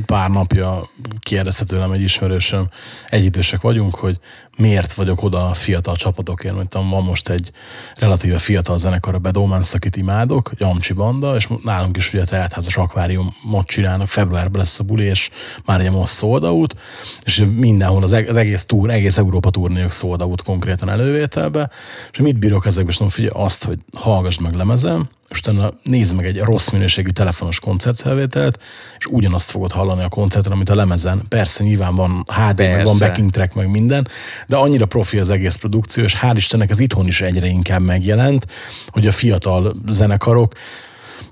pár 0.07 0.31
napja 0.31 0.91
kérdezte 1.21 1.65
tőlem 1.65 1.93
egy 1.93 2.01
ismerősöm, 2.01 2.69
egyidősek 3.07 3.61
vagyunk, 3.61 3.95
hogy 3.95 4.19
miért 4.57 4.93
vagyok 4.93 5.23
oda 5.23 5.47
a 5.47 5.55
fiatal 5.55 5.97
csapatokért, 5.97 6.57
mert 6.57 6.75
van 6.75 7.03
most 7.05 7.29
egy 7.29 7.51
relatíve 7.95 8.39
fiatal 8.39 8.79
zenekar, 8.79 9.15
a 9.15 9.19
Bedomans, 9.19 9.75
akit 9.75 9.97
imádok, 9.97 10.51
egy 10.53 10.63
Amcsi 10.63 10.93
banda, 10.93 11.37
és 11.37 11.49
nálunk 11.63 11.97
is 11.97 12.13
ugye 12.13 12.25
teltházas 12.25 12.77
akváriumot 12.77 13.67
csinálnak, 13.67 14.09
februárban 14.09 14.61
lesz 14.61 14.79
a 14.79 14.85
buli, 14.85 15.05
és 15.05 15.31
már 15.65 15.81
ugye 15.81 15.91
most 15.91 16.13
sold 16.13 16.45
out, 16.45 16.77
és 17.25 17.45
mindenhol 17.55 18.03
az, 18.03 18.13
eg- 18.13 18.29
az 18.29 18.37
egész 18.37 18.65
túr, 18.65 18.91
egész 18.91 19.19
Európa 19.19 19.51
turnéjuk 19.51 19.93
sold 19.93 20.23
out 20.23 20.43
konkrétan 20.43 20.89
elővételbe, 20.89 21.71
és 22.13 22.19
mit 22.19 22.39
bírok 22.39 22.67
ezekben, 22.67 22.93
és 22.93 22.99
mondom, 22.99 23.17
figyelj 23.17 23.45
azt, 23.45 23.65
hogy 23.65 23.79
hallgass 23.95 24.39
meg 24.39 24.55
lemezem, 24.55 25.09
utána 25.39 25.71
nézd 25.83 26.15
meg 26.15 26.27
egy 26.27 26.39
rossz 26.39 26.69
minőségű 26.69 27.11
telefonos 27.11 27.61
koncertfelvételt, 27.61 28.59
és 28.99 29.07
ugyanazt 29.07 29.51
fogod 29.51 29.73
hallani 29.73 30.03
a 30.03 30.09
koncerten, 30.09 30.53
amit 30.53 30.69
a 30.69 30.75
lemezen. 30.75 31.23
Persze 31.29 31.65
nyilván 31.65 31.95
van 31.95 32.25
HD, 32.27 32.59
meg 32.59 32.85
van 32.85 32.85
Persze. 32.85 33.07
backing 33.07 33.31
track, 33.31 33.55
meg 33.55 33.71
minden, 33.71 34.09
de 34.47 34.57
annyira 34.57 34.87
profi 34.87 35.19
az 35.19 35.31
egész 35.31 35.55
produkció, 35.55 36.05
és 36.05 36.17
hál' 36.21 36.35
Istennek 36.37 36.71
ez 36.71 36.81
itthon 36.81 37.07
is 37.07 37.21
egyre 37.21 37.47
inkább 37.47 37.81
megjelent, 37.81 38.47
hogy 38.87 39.07
a 39.07 39.13
fiatal 39.13 39.75
zenekarok, 39.89 40.53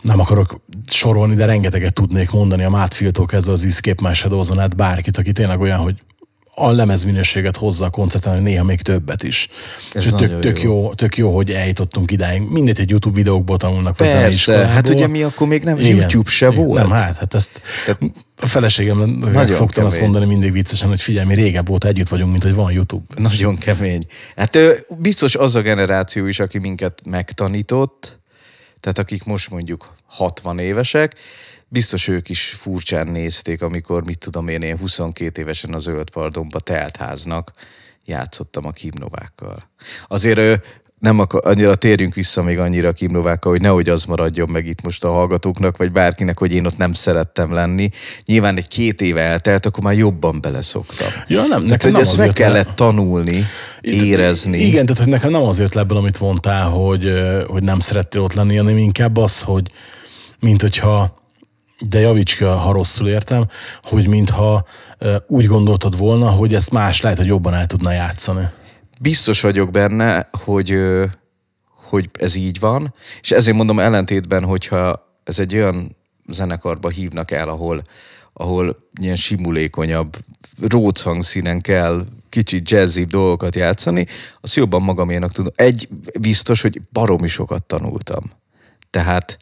nem 0.01 0.21
akarok 0.21 0.61
sorolni, 0.87 1.35
de 1.35 1.45
rengeteget 1.45 1.95
tudnék 1.95 2.31
mondani 2.31 2.65
a 2.65 2.71
Mátfiltól 2.71 3.27
kezdve 3.27 3.53
az 3.53 3.65
Escape 3.65 4.09
My 4.09 4.15
Shadows-on 4.15 4.61
át 4.61 4.77
bárkit, 4.77 5.17
aki 5.17 5.33
tényleg 5.33 5.61
olyan, 5.61 5.79
hogy 5.79 5.95
a 6.55 6.71
lemezminőséget 6.71 7.57
hozza 7.57 7.85
a 7.85 7.91
koncerten, 7.91 8.43
néha 8.43 8.65
még 8.65 8.83
többet 8.83 9.23
is. 9.23 9.49
Ez 9.93 10.05
És 10.05 10.11
tök, 10.11 10.41
tök, 10.41 10.63
jó. 10.63 10.73
jó, 10.73 10.95
tök 10.95 11.17
jó, 11.17 11.35
hogy 11.35 11.51
eljutottunk 11.51 12.11
idáig. 12.11 12.43
Mindegy, 12.43 12.79
hogy 12.79 12.91
YouTube 12.91 13.17
videókból 13.17 13.57
tanulnak, 13.57 13.97
Persze, 13.97 14.67
hát 14.67 14.89
ugye 14.89 15.07
mi 15.07 15.23
akkor 15.23 15.47
még 15.47 15.63
nem 15.63 15.79
YouTube 15.79 16.31
se 16.31 16.51
volt. 16.51 16.81
Nem, 16.81 16.91
hát, 16.91 17.17
hát 17.17 17.35
ezt 17.35 17.63
Tehát- 17.85 18.03
a 18.41 18.47
feleségem 18.47 19.25
szoktam 19.49 19.85
azt 19.85 20.01
mondani 20.01 20.25
mindig 20.25 20.53
viccesen, 20.53 20.89
hogy 20.89 21.01
figyelj, 21.01 21.27
mi 21.27 21.35
régebb 21.35 21.71
óta 21.71 21.89
együtt 21.89 22.09
vagyunk, 22.09 22.31
mint 22.31 22.43
hogy 22.43 22.55
van 22.55 22.73
YouTube. 22.73 23.05
Nagyon 23.17 23.57
kemény. 23.57 24.07
Hát 24.37 24.59
biztos 24.99 25.35
az 25.35 25.55
a 25.55 25.61
generáció 25.61 26.27
is, 26.27 26.41
aki 26.41 26.59
minket 26.59 27.01
megtanított, 27.05 28.19
tehát 28.81 28.99
akik 28.99 29.25
most 29.25 29.51
mondjuk 29.51 29.95
60 30.07 30.59
évesek, 30.59 31.15
biztos 31.75 32.09
ők 32.09 32.29
is 32.29 32.55
furcsán 32.57 33.07
nézték, 33.07 33.63
amikor, 33.63 34.05
mit 34.05 34.19
tudom 34.19 34.49
én, 34.49 34.63
én 34.63 34.79
22 34.79 35.41
évesen 35.41 35.75
a 35.75 35.79
Zöld 35.79 36.11
Pardonba 36.11 36.61
teltháznak 36.61 37.53
játszottam 38.05 38.67
a 38.67 38.71
kimnovákkal. 38.71 39.71
Azért 40.07 40.39
ö, 40.39 40.55
nem 40.99 41.19
akar, 41.19 41.41
annyira 41.45 41.75
térjünk 41.75 42.15
vissza 42.15 42.43
még 42.43 42.59
annyira 42.59 42.89
a 42.89 42.93
kimnovákkal, 42.93 43.53
hogy 43.53 43.61
nehogy 43.61 43.89
az 43.89 44.05
maradjon 44.05 44.51
meg 44.51 44.67
itt 44.67 44.83
most 44.83 45.05
a 45.05 45.11
hallgatóknak, 45.11 45.77
vagy 45.77 45.93
bárkinek, 45.93 46.39
hogy 46.39 46.53
én 46.53 46.67
ott 46.67 46.77
nem 46.77 46.93
szerettem 46.93 47.53
lenni. 47.53 47.91
Nyilván 48.25 48.57
egy 48.57 48.69
két 48.69 49.01
éve 49.01 49.21
eltelt, 49.21 49.67
akkor 49.67 49.85
már 49.85 49.95
jobban 49.95 50.41
beleszoktam. 50.41 51.09
Ja, 51.27 51.41
nem, 51.41 51.49
Tehát, 51.49 51.67
nekem 51.67 51.81
hogy 51.81 51.93
nem 51.93 52.01
ezt 52.01 52.19
meg 52.19 52.33
kellett 52.33 52.75
tanulni, 52.75 53.45
érezni. 53.81 54.59
Igen, 54.59 54.87
tehát 54.87 55.03
hogy 55.03 55.13
nekem 55.13 55.31
nem 55.31 55.43
azért 55.43 55.77
ebből, 55.77 55.99
amit 55.99 56.21
mondtál, 56.21 56.69
hogy, 56.69 57.13
hogy 57.47 57.63
nem 57.63 57.81
szerettél 57.81 58.23
ott 58.23 58.33
lenni, 58.33 58.57
hanem 58.57 58.79
inkább 58.79 59.17
az, 59.17 59.41
hogy 59.41 59.67
mint 60.39 60.61
hogyha 60.61 61.23
de 61.81 61.99
javíts 61.99 62.37
ki, 62.37 62.45
ha 62.45 62.73
rosszul 62.73 63.09
értem, 63.09 63.47
hogy 63.83 64.09
mintha 64.09 64.67
úgy 65.27 65.47
gondoltad 65.47 65.99
volna, 65.99 66.31
hogy 66.31 66.55
ezt 66.55 66.71
más 66.71 67.01
lehet, 67.01 67.19
hogy 67.19 67.27
jobban 67.27 67.55
el 67.55 67.67
tudna 67.67 67.93
játszani. 67.93 68.49
Biztos 69.01 69.41
vagyok 69.41 69.71
benne, 69.71 70.29
hogy, 70.45 70.79
hogy 71.67 72.11
ez 72.13 72.35
így 72.35 72.61
van, 72.61 72.95
és 73.21 73.31
ezért 73.31 73.57
mondom 73.57 73.81
ellentétben, 73.81 74.45
hogyha 74.45 75.13
ez 75.25 75.39
egy 75.39 75.55
olyan 75.55 75.97
zenekarba 76.29 76.89
hívnak 76.89 77.31
el, 77.31 77.49
ahol, 77.49 77.83
ahol 78.33 78.77
ilyen 79.01 79.17
simulékonyabb, 79.17 80.17
róc 80.69 81.01
hangszínen 81.01 81.61
kell 81.61 82.05
kicsit 82.29 82.71
jazzibb 82.71 83.09
dolgokat 83.09 83.57
játszani, 83.57 84.07
azt 84.41 84.55
jobban 84.55 84.83
magaménak 84.83 85.33
tudom. 85.33 85.53
Egy 85.57 85.89
biztos, 86.21 86.63
hogy 86.63 86.81
baromi 86.93 87.29
sokat 87.29 87.63
tanultam. 87.63 88.23
Tehát 88.91 89.39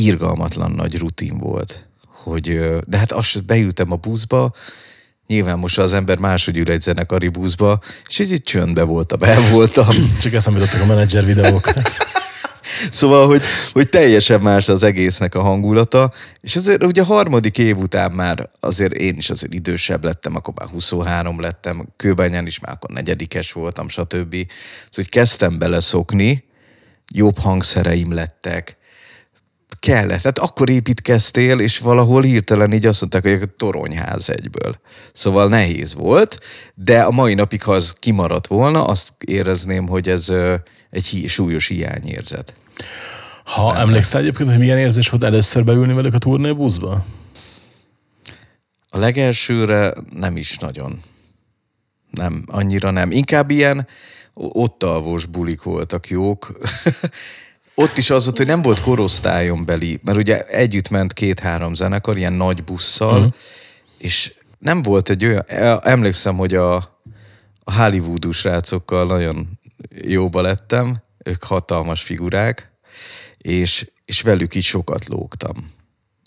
irgalmatlan 0.00 0.70
nagy 0.70 0.98
rutin 0.98 1.38
volt. 1.38 1.88
Hogy, 2.06 2.58
de 2.86 2.98
hát 2.98 3.12
azt 3.12 3.44
beültem 3.44 3.92
a 3.92 3.96
buszba, 3.96 4.54
nyilván 5.26 5.58
most 5.58 5.78
az 5.78 5.94
ember 5.94 6.18
máshogy 6.18 6.58
ül 6.58 6.70
egy 6.70 6.80
zenekari 6.80 7.28
buszba, 7.28 7.80
és 8.08 8.18
így 8.18 8.42
csöndbe 8.42 8.82
voltam, 8.82 9.22
el 9.22 9.40
voltam. 9.52 10.16
Csak 10.20 10.32
eszembe 10.32 10.58
jutottak 10.58 10.82
a 10.82 10.86
menedzser 10.86 11.24
videók. 11.24 11.72
Szóval, 12.90 13.26
hogy, 13.26 13.42
hogy 13.72 13.88
teljesen 13.88 14.40
más 14.40 14.68
az 14.68 14.82
egésznek 14.82 15.34
a 15.34 15.42
hangulata, 15.42 16.12
és 16.40 16.56
azért 16.56 16.84
ugye 16.84 17.02
a 17.02 17.04
harmadik 17.04 17.58
év 17.58 17.78
után 17.78 18.12
már 18.12 18.50
azért 18.60 18.92
én 18.92 19.16
is 19.16 19.30
azért 19.30 19.54
idősebb 19.54 20.04
lettem, 20.04 20.36
akkor 20.36 20.54
már 20.56 20.68
23 20.68 21.40
lettem, 21.40 21.88
Kőbányán 21.96 22.46
is 22.46 22.58
már 22.58 22.72
akkor 22.72 22.90
negyedikes 22.90 23.52
voltam, 23.52 23.88
stb. 23.88 24.32
Szóval, 24.32 24.46
hogy 24.90 25.08
kezdtem 25.08 25.58
beleszokni, 25.58 26.44
jobb 27.12 27.38
hangszereim 27.38 28.12
lettek, 28.12 28.75
kellett. 29.78 30.20
Tehát 30.20 30.38
akkor 30.38 30.70
építkeztél, 30.70 31.58
és 31.58 31.78
valahol 31.78 32.22
hirtelen 32.22 32.72
így 32.72 32.86
azt 32.86 33.00
mondták, 33.00 33.22
hogy 33.22 33.42
a 33.42 33.54
toronyház 33.56 34.30
egyből. 34.30 34.80
Szóval 35.12 35.48
nehéz 35.48 35.94
volt, 35.94 36.40
de 36.74 37.02
a 37.02 37.10
mai 37.10 37.34
napig, 37.34 37.62
ha 37.62 37.72
az 37.72 37.94
kimaradt 37.98 38.46
volna, 38.46 38.84
azt 38.84 39.12
érezném, 39.24 39.88
hogy 39.88 40.08
ez 40.08 40.28
egy 40.90 41.06
hi- 41.06 41.28
súlyos 41.28 41.66
hiányérzet. 41.66 42.54
Ha 43.44 43.76
emlékszel 43.76 44.20
egyébként, 44.20 44.48
hogy 44.48 44.58
milyen 44.58 44.78
érzés 44.78 45.08
volt 45.08 45.22
először 45.22 45.64
beülni 45.64 45.92
velük 45.92 46.14
a 46.14 46.18
turnébuszba? 46.18 47.04
A 48.88 48.98
legelsőre 48.98 49.94
nem 50.10 50.36
is 50.36 50.58
nagyon. 50.58 51.00
Nem, 52.10 52.44
annyira 52.46 52.90
nem. 52.90 53.10
Inkább 53.10 53.50
ilyen 53.50 53.86
ott 54.34 54.82
alvós 54.82 55.26
bulik 55.26 55.62
voltak 55.62 56.08
jók. 56.08 56.48
ott 57.78 57.96
is 57.96 58.10
az 58.10 58.24
volt, 58.24 58.36
hogy 58.36 58.46
nem 58.46 58.62
volt 58.62 58.80
korosztályon 58.80 59.64
beli, 59.64 60.00
mert 60.02 60.18
ugye 60.18 60.46
együtt 60.46 60.88
ment 60.88 61.12
két-három 61.12 61.74
zenekar, 61.74 62.16
ilyen 62.16 62.32
nagy 62.32 62.64
busszal, 62.64 63.18
uh-huh. 63.18 63.34
és 63.98 64.34
nem 64.58 64.82
volt 64.82 65.10
egy 65.10 65.24
olyan, 65.24 65.44
emlékszem, 65.82 66.36
hogy 66.36 66.54
a, 66.54 66.74
a 67.64 67.72
Hollywoodú 67.72 68.30
srácokkal 68.30 69.06
nagyon 69.06 69.58
jóba 70.02 70.40
lettem, 70.40 71.02
ők 71.24 71.44
hatalmas 71.44 72.02
figurák, 72.02 72.70
és, 73.38 73.90
és 74.04 74.20
velük 74.20 74.54
így 74.54 74.64
sokat 74.64 75.08
lógtam. 75.08 75.70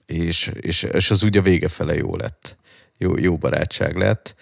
És, 0.06 0.51
és, 0.53 0.84
és 0.84 1.12
az 1.12 1.24
úgy 1.24 1.38
a 1.38 1.41
vége 1.41 1.68
fele 1.68 1.96
jó 1.96 2.15
lett. 2.15 2.58
Jó, 2.98 3.18
jó 3.18 3.38
barátság 3.38 3.96
lett. 3.96 4.36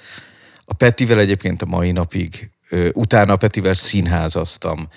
A 0.65 0.73
Petivel 0.73 1.19
egyébként 1.19 1.61
a 1.61 1.65
mai 1.65 1.91
napig, 1.91 2.51
ö, 2.69 2.89
utána 2.93 3.33
a 3.33 3.37
Petivel 3.37 3.73
színházaztam, 3.73 4.89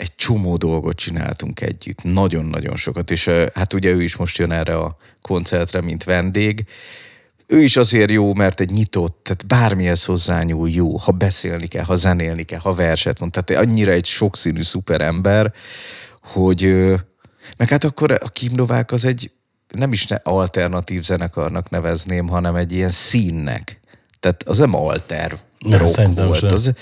egy 0.00 0.14
csomó 0.14 0.56
dolgot 0.56 0.96
csináltunk 0.96 1.60
együtt, 1.60 2.02
nagyon-nagyon 2.02 2.76
sokat, 2.76 3.10
és 3.10 3.30
hát 3.54 3.72
ugye 3.72 3.90
ő 3.90 4.02
is 4.02 4.16
most 4.16 4.38
jön 4.38 4.52
erre 4.52 4.76
a 4.76 4.96
koncertre, 5.22 5.80
mint 5.80 6.04
vendég. 6.04 6.66
Ő 7.46 7.58
is 7.58 7.76
azért 7.76 8.10
jó, 8.10 8.34
mert 8.34 8.60
egy 8.60 8.70
nyitott, 8.70 9.20
tehát 9.22 9.46
bármihez 9.46 10.04
hozzányúl 10.04 10.68
jó, 10.68 10.96
ha 10.96 11.12
beszélni 11.12 11.66
kell, 11.66 11.84
ha 11.84 11.94
zenélni 11.94 12.42
kell, 12.42 12.58
ha 12.58 12.74
verset 12.74 13.20
mond, 13.20 13.32
tehát 13.32 13.64
annyira 13.64 13.92
egy 13.92 14.04
sokszínű 14.04 14.62
szuper 14.62 15.00
ember, 15.00 15.52
hogy 16.22 16.62
meg 17.56 17.68
hát 17.68 17.84
akkor 17.84 18.12
a 18.12 18.28
Kim 18.28 18.52
Novák 18.54 18.92
az 18.92 19.04
egy 19.04 19.30
nem 19.68 19.92
is 19.92 20.06
ne 20.06 20.16
alternatív 20.16 21.02
zenekarnak 21.02 21.70
nevezném, 21.70 22.28
hanem 22.28 22.54
egy 22.54 22.72
ilyen 22.72 22.88
színnek. 22.88 23.80
Tehát 24.20 24.42
az 24.42 24.58
nem 24.58 24.74
alter 24.74 25.38
Ne, 25.66 25.76
rock 25.76 25.90
szerintem 25.90 26.26
volt. 26.26 26.38
sem. 26.38 26.48
Az, 26.48 26.72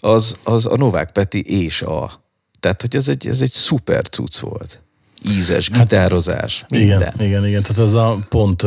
az, 0.00 0.36
az 0.42 0.66
a 0.66 0.76
Novák 0.76 1.10
Peti 1.12 1.62
és 1.62 1.82
a. 1.82 2.23
Tehát, 2.64 2.80
hogy 2.80 2.96
ez 2.96 3.08
egy, 3.08 3.26
ez 3.26 3.40
egy 3.40 3.50
szuper 3.50 4.08
cucc 4.08 4.38
volt. 4.38 4.82
Ízes, 5.28 5.70
gitározás, 5.70 6.64
minden. 6.68 6.98
Igen, 6.98 7.26
igen, 7.26 7.46
igen. 7.46 7.62
Tehát 7.62 7.82
ez 7.82 7.94
a 7.94 8.18
pont 8.28 8.62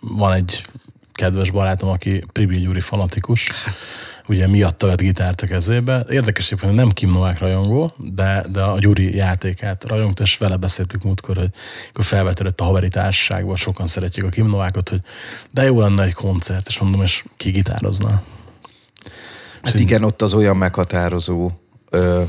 van 0.00 0.32
egy 0.32 0.64
kedves 1.12 1.50
barátom, 1.50 1.88
aki 1.88 2.24
Pribil 2.32 2.60
Gyuri 2.60 2.80
fanatikus. 2.80 3.50
ugye 4.28 4.46
miatta 4.46 4.86
vett 4.86 5.00
gitárt 5.00 5.40
a 5.40 5.46
kezébe. 5.46 6.06
Érdekes 6.10 6.54
hogy 6.60 6.72
nem 6.72 6.90
Kim 6.90 7.10
Novák 7.10 7.38
rajongó, 7.38 7.94
de, 7.98 8.44
de 8.52 8.62
a 8.62 8.78
Gyuri 8.78 9.14
játékát 9.14 9.84
rajongt, 9.84 10.20
és 10.20 10.36
vele 10.36 10.56
beszéltük 10.56 11.02
múltkor, 11.02 11.36
hogy 11.36 11.50
akkor 11.88 12.04
felvetődött 12.04 12.60
a 12.60 12.64
haveri 12.64 12.88
társaságban, 12.88 13.56
sokan 13.56 13.86
szeretjük 13.86 14.26
a 14.26 14.28
Kim 14.28 14.46
Novákot, 14.46 14.88
hogy 14.88 15.00
de 15.50 15.62
jó 15.62 15.80
lenne 15.80 16.02
egy 16.02 16.14
koncert, 16.14 16.68
és 16.68 16.78
mondom, 16.78 17.02
és 17.02 17.24
ki 17.36 17.50
gitározna. 17.50 18.22
Hát 19.62 19.78
igen, 19.78 20.04
ott 20.04 20.22
az 20.22 20.34
olyan 20.34 20.56
meghatározó 20.56 21.50
ö, 21.90 22.22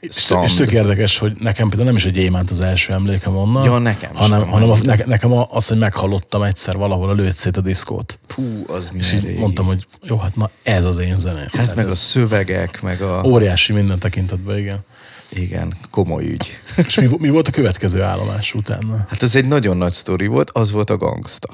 és, 0.00 0.34
és 0.44 0.54
tök 0.54 0.72
érdekes, 0.72 1.18
hogy 1.18 1.36
nekem 1.38 1.68
például 1.68 1.88
nem 1.88 1.96
is 1.96 2.04
a 2.04 2.10
gyémánt 2.10 2.50
az 2.50 2.60
első 2.60 2.92
emlékem 2.92 3.36
onnan, 3.36 3.64
Ja, 3.64 3.78
nekem 3.78 4.14
hanem, 4.14 4.40
sem. 4.40 4.48
hanem 4.48 4.70
a, 4.70 4.76
ne, 4.82 4.94
nekem 5.04 5.32
az, 5.32 5.66
hogy 5.68 5.78
meghallottam 5.78 6.42
egyszer 6.42 6.76
valahol 6.76 7.08
a 7.08 7.12
lőtt 7.12 7.34
szét 7.34 7.56
a 7.56 7.60
diszkót. 7.60 8.18
Fú, 8.26 8.64
az 8.66 8.90
És 8.94 9.12
így 9.12 9.38
mondtam, 9.38 9.66
hogy 9.66 9.86
jó, 10.02 10.18
hát 10.18 10.36
na 10.36 10.50
ez 10.62 10.84
az 10.84 10.98
én 10.98 11.18
zeném. 11.18 11.40
Hát 11.42 11.50
Tehát 11.50 11.74
meg 11.74 11.88
a 11.88 11.94
szövegek, 11.94 12.82
meg 12.82 13.00
a... 13.00 13.22
Óriási 13.24 13.72
minden 13.72 13.98
tekintetben, 13.98 14.58
igen. 14.58 14.84
Igen, 15.28 15.76
komoly 15.90 16.24
ügy. 16.24 16.58
És 16.86 17.00
mi, 17.00 17.08
mi 17.18 17.28
volt 17.28 17.48
a 17.48 17.50
következő 17.50 18.02
állomás 18.02 18.54
utána? 18.54 19.06
Hát 19.08 19.22
ez 19.22 19.34
egy 19.36 19.46
nagyon 19.46 19.76
nagy 19.76 19.92
sztori 19.92 20.26
volt, 20.26 20.50
az 20.50 20.70
volt 20.70 20.90
a 20.90 20.96
Gangsta. 20.96 21.48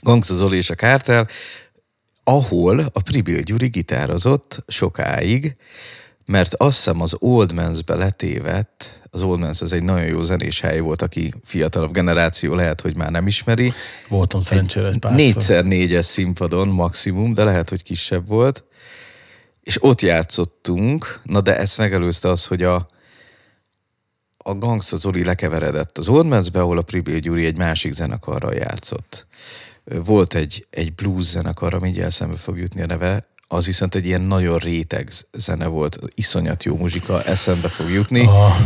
Gangsta 0.00 0.34
Zoli 0.34 0.56
és 0.56 0.70
a 0.70 0.74
Kártel, 0.74 1.28
ahol 2.24 2.78
a 2.92 3.02
Pribil 3.02 3.40
Gyuri 3.40 3.68
gitározott 3.68 4.64
sokáig, 4.66 5.56
mert 6.26 6.54
azt 6.54 6.76
hiszem 6.76 7.00
az 7.00 7.16
Old 7.18 7.52
Man's-be 7.54 7.94
letévett, 7.94 9.00
az 9.10 9.22
Old 9.22 9.40
Man's 9.42 9.62
az 9.62 9.72
egy 9.72 9.82
nagyon 9.82 10.06
jó 10.06 10.22
zenés 10.22 10.60
hely 10.60 10.80
volt, 10.80 11.02
aki 11.02 11.34
fiatalabb 11.44 11.92
generáció 11.92 12.54
lehet, 12.54 12.80
hogy 12.80 12.96
már 12.96 13.10
nem 13.10 13.26
ismeri. 13.26 13.72
Voltam 14.08 14.40
szerencsére 14.40 14.88
egy 14.88 14.98
párszor. 14.98 15.20
Négyszer 15.20 15.64
négyes 15.64 16.06
színpadon 16.06 16.68
maximum, 16.68 17.34
de 17.34 17.44
lehet, 17.44 17.68
hogy 17.68 17.82
kisebb 17.82 18.26
volt. 18.26 18.64
És 19.62 19.82
ott 19.82 20.00
játszottunk, 20.00 21.20
na 21.22 21.40
de 21.40 21.58
ezt 21.58 21.78
megelőzte 21.78 22.28
az, 22.28 22.46
hogy 22.46 22.62
a, 22.62 22.88
a 24.36 24.54
Gangsta 24.54 24.96
Zoli 24.96 25.24
lekeveredett 25.24 25.98
az 25.98 26.08
Old 26.08 26.26
Man's-be, 26.30 26.60
ahol 26.60 26.78
a 26.78 26.82
Pribil 26.82 27.18
Gyuri 27.18 27.46
egy 27.46 27.56
másik 27.56 27.92
zenekarral 27.92 28.54
játszott. 28.54 29.26
Volt 29.84 30.34
egy, 30.34 30.66
egy 30.70 30.94
blues 30.94 31.24
zenekar, 31.24 31.74
ami 31.74 31.88
így 31.88 32.00
eszembe 32.00 32.36
fog 32.36 32.58
jutni 32.58 32.82
a 32.82 32.86
neve, 32.86 33.28
az 33.48 33.66
viszont 33.66 33.94
egy 33.94 34.06
ilyen 34.06 34.20
nagyon 34.20 34.58
réteg 34.58 35.10
zene 35.32 35.66
volt, 35.66 35.98
iszonyat 36.14 36.64
jó 36.64 36.76
muzsika, 36.76 37.22
eszembe 37.22 37.68
fog 37.68 37.90
jutni. 37.90 38.26
A, 38.26 38.56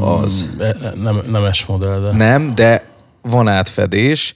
Az. 0.00 0.50
e- 0.58 0.92
nem, 1.02 1.22
nemes 1.30 1.64
modell, 1.66 2.00
de... 2.00 2.12
Nem, 2.16 2.50
de 2.54 2.84
van 3.22 3.48
átfedés, 3.48 4.34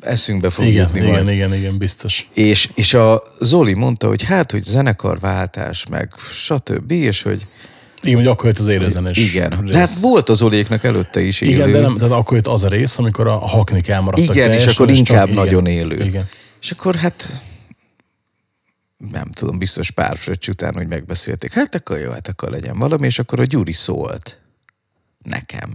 eszünkbe 0.00 0.50
fog 0.50 0.64
igen, 0.64 0.82
jutni 0.84 0.98
igen, 1.00 1.10
majd. 1.12 1.28
igen, 1.30 1.54
igen, 1.54 1.78
biztos. 1.78 2.28
És, 2.34 2.68
és 2.74 2.94
a 2.94 3.22
Zoli 3.40 3.74
mondta, 3.74 4.06
hogy 4.08 4.22
hát, 4.22 4.50
hogy 4.50 4.62
zenekarváltás, 4.62 5.86
meg 5.90 6.14
stb. 6.32 6.90
És 6.90 7.22
hogy 7.22 7.46
Igen, 8.02 8.18
hogy 8.18 8.26
akkor 8.26 8.44
jött 8.46 8.58
az 8.58 8.68
élőzenes 8.68 9.16
igen. 9.18 9.50
rész. 9.60 9.70
De 9.70 9.78
hát 9.78 9.98
volt 10.00 10.28
az 10.28 10.36
Zoléknak 10.38 10.84
előtte 10.84 11.20
is 11.20 11.40
élő. 11.40 11.52
Igen, 11.52 11.72
de 11.72 11.80
nem, 11.80 11.96
tehát 11.96 12.12
akkor 12.12 12.36
jött 12.36 12.46
az 12.46 12.64
a 12.64 12.68
rész, 12.68 12.98
amikor 12.98 13.28
a 13.28 13.38
haknik 13.38 13.88
elmaradtak 13.88 14.34
Igen, 14.36 14.52
és 14.52 14.66
akkor 14.66 14.86
csak- 14.86 14.96
inkább 14.96 15.28
igen, 15.28 15.44
nagyon 15.44 15.66
élő. 15.66 16.04
Igen. 16.04 16.28
És 16.62 16.70
akkor 16.70 16.94
hát 16.94 17.40
nem 18.96 19.30
tudom, 19.30 19.58
biztos 19.58 19.90
pár 19.90 20.16
fröccs 20.16 20.48
után, 20.48 20.74
hogy 20.74 20.86
megbeszélték. 20.86 21.52
Hát 21.52 21.74
akkor 21.74 21.98
jó, 21.98 22.10
hát 22.10 22.28
akkor 22.28 22.50
legyen 22.50 22.78
valami, 22.78 23.06
és 23.06 23.18
akkor 23.18 23.40
a 23.40 23.44
Gyuri 23.44 23.72
szólt 23.72 24.40
nekem. 25.22 25.74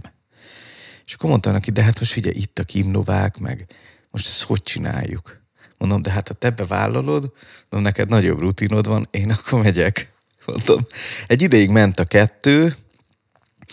És 1.06 1.14
akkor 1.14 1.30
mondta 1.30 1.50
neki, 1.50 1.70
de 1.70 1.82
hát 1.82 1.98
most 1.98 2.12
figyelj, 2.12 2.34
itt 2.36 2.58
a 2.58 2.64
Kim 2.64 2.90
Novák, 2.90 3.38
meg 3.38 3.66
most 4.10 4.26
ezt 4.26 4.42
hogy 4.42 4.62
csináljuk? 4.62 5.40
Mondom, 5.78 6.02
de 6.02 6.10
hát 6.10 6.28
ha 6.28 6.34
te 6.34 6.50
bevállalod, 6.50 7.32
mondom, 7.68 7.92
neked 7.92 8.08
nagyobb 8.08 8.38
rutinod 8.38 8.86
van, 8.86 9.08
én 9.10 9.30
akkor 9.30 9.62
megyek. 9.62 10.12
Mondom, 10.46 10.86
egy 11.26 11.42
ideig 11.42 11.70
ment 11.70 12.00
a 12.00 12.04
kettő, 12.04 12.76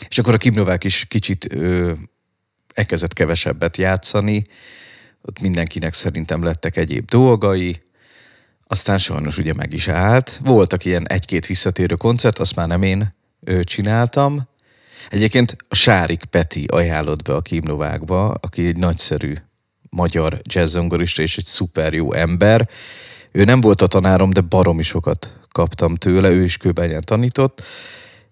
és 0.07 0.17
akkor 0.17 0.33
a 0.33 0.37
Kim 0.37 0.53
Novák 0.53 0.83
is 0.83 1.05
kicsit 1.07 1.53
ö, 1.53 1.93
elkezdett 2.73 3.13
kevesebbet 3.13 3.77
játszani, 3.77 4.45
ott 5.21 5.41
mindenkinek 5.41 5.93
szerintem 5.93 6.43
lettek 6.43 6.77
egyéb 6.77 7.07
dolgai, 7.07 7.81
aztán 8.71 8.97
sajnos 8.97 9.37
ugye 9.37 9.53
meg 9.53 9.73
is 9.73 9.87
állt. 9.87 10.39
Voltak 10.43 10.85
ilyen 10.85 11.07
egy-két 11.07 11.45
visszatérő 11.45 11.95
koncert, 11.95 12.39
azt 12.39 12.55
már 12.55 12.67
nem 12.67 12.81
én 12.81 13.15
ö, 13.43 13.63
csináltam. 13.63 14.47
Egyébként 15.09 15.55
a 15.67 15.75
Sárik 15.75 16.23
Peti 16.23 16.65
ajánlott 16.65 17.21
be 17.21 17.35
a 17.35 17.41
Kim 17.41 17.63
Novákba, 17.65 18.29
aki 18.29 18.67
egy 18.67 18.77
nagyszerű 18.77 19.33
magyar 19.89 20.41
jazzzongorista 20.43 21.21
és 21.21 21.37
egy 21.37 21.45
szuper 21.45 21.93
jó 21.93 22.13
ember. 22.13 22.69
Ő 23.31 23.43
nem 23.43 23.61
volt 23.61 23.81
a 23.81 23.87
tanárom, 23.87 24.29
de 24.29 24.41
baromi 24.41 24.83
sokat 24.83 25.39
kaptam 25.51 25.95
tőle, 25.95 26.29
ő 26.29 26.43
is 26.43 26.57
kőbányán 26.57 27.01
tanított, 27.05 27.63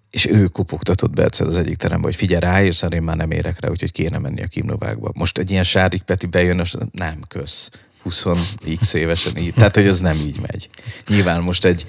és 0.10 0.26
ő 0.26 0.48
kopogtatott 0.48 1.14
be 1.14 1.24
egyszer 1.24 1.48
az 1.48 1.58
egyik 1.58 1.76
terembe, 1.76 2.06
hogy 2.06 2.16
figyelj 2.16 2.40
rá, 2.40 2.64
és 2.64 2.86
én 2.90 3.02
már 3.02 3.16
nem 3.16 3.32
érek 3.32 3.60
rá, 3.60 3.70
úgyhogy 3.70 3.92
kéne 3.92 4.18
menni 4.18 4.42
a 4.44 4.48
Kim 4.48 4.66
Novákba. 4.66 5.12
Most 5.14 5.38
egy 5.38 5.52
ilyen 5.52 5.64
Sárik 5.64 6.02
Peti 6.02 6.26
bejön, 6.26 6.60
és 6.60 6.76
nem, 6.92 7.22
kösz. 7.28 7.70
20x 8.10 8.94
évesen 8.94 9.38
így. 9.38 9.54
Tehát, 9.54 9.76
hogy 9.76 9.88
ez 9.88 10.00
nem 10.00 10.16
így 10.16 10.40
megy. 10.40 10.70
Nyilván 11.08 11.42
most 11.42 11.66
egy, 11.66 11.86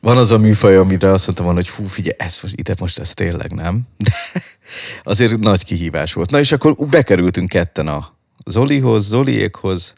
van 0.00 0.16
az 0.16 0.30
a 0.30 0.38
műfaj, 0.38 0.76
amire 0.76 1.12
azt 1.12 1.26
mondtam 1.26 1.54
hogy 1.54 1.68
hú, 1.68 1.86
figyelj, 1.86 2.16
ez 2.18 2.38
most, 2.42 2.54
ide 2.56 2.74
most 2.78 2.98
ez 2.98 3.14
tényleg 3.14 3.52
nem. 3.52 3.86
De 3.96 4.12
azért 5.02 5.38
nagy 5.38 5.64
kihívás 5.64 6.12
volt. 6.12 6.30
Na 6.30 6.38
és 6.38 6.52
akkor 6.52 6.74
bekerültünk 6.76 7.48
ketten 7.48 7.88
a 7.88 8.16
Zolihoz, 8.46 9.06
Zoliékhoz, 9.06 9.94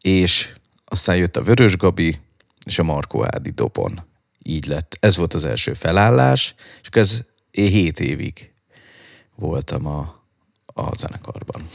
és 0.00 0.48
aztán 0.84 1.16
jött 1.16 1.36
a 1.36 1.42
Vörös 1.42 1.76
Gabi 1.76 2.18
és 2.64 2.78
a 2.78 2.82
Markó 2.82 3.24
Ádi 3.24 3.50
dobon. 3.50 4.04
Így 4.42 4.66
lett. 4.66 4.96
Ez 5.00 5.16
volt 5.16 5.34
az 5.34 5.44
első 5.44 5.72
felállás, 5.72 6.54
és 6.82 6.88
ez 6.90 7.20
én 7.50 7.70
hét 7.70 8.00
évig 8.00 8.52
voltam 9.34 9.86
a, 9.86 10.22
a 10.66 10.96
zenekarban. 10.96 11.68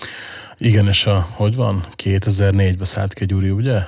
Igen, 0.57 0.87
és 0.87 1.05
a, 1.05 1.27
hogy 1.31 1.55
van? 1.55 1.85
2004-ben 2.03 2.83
szállt 2.83 3.13
ki 3.13 3.23
a 3.23 3.25
Gyuri, 3.25 3.49
ugye? 3.49 3.79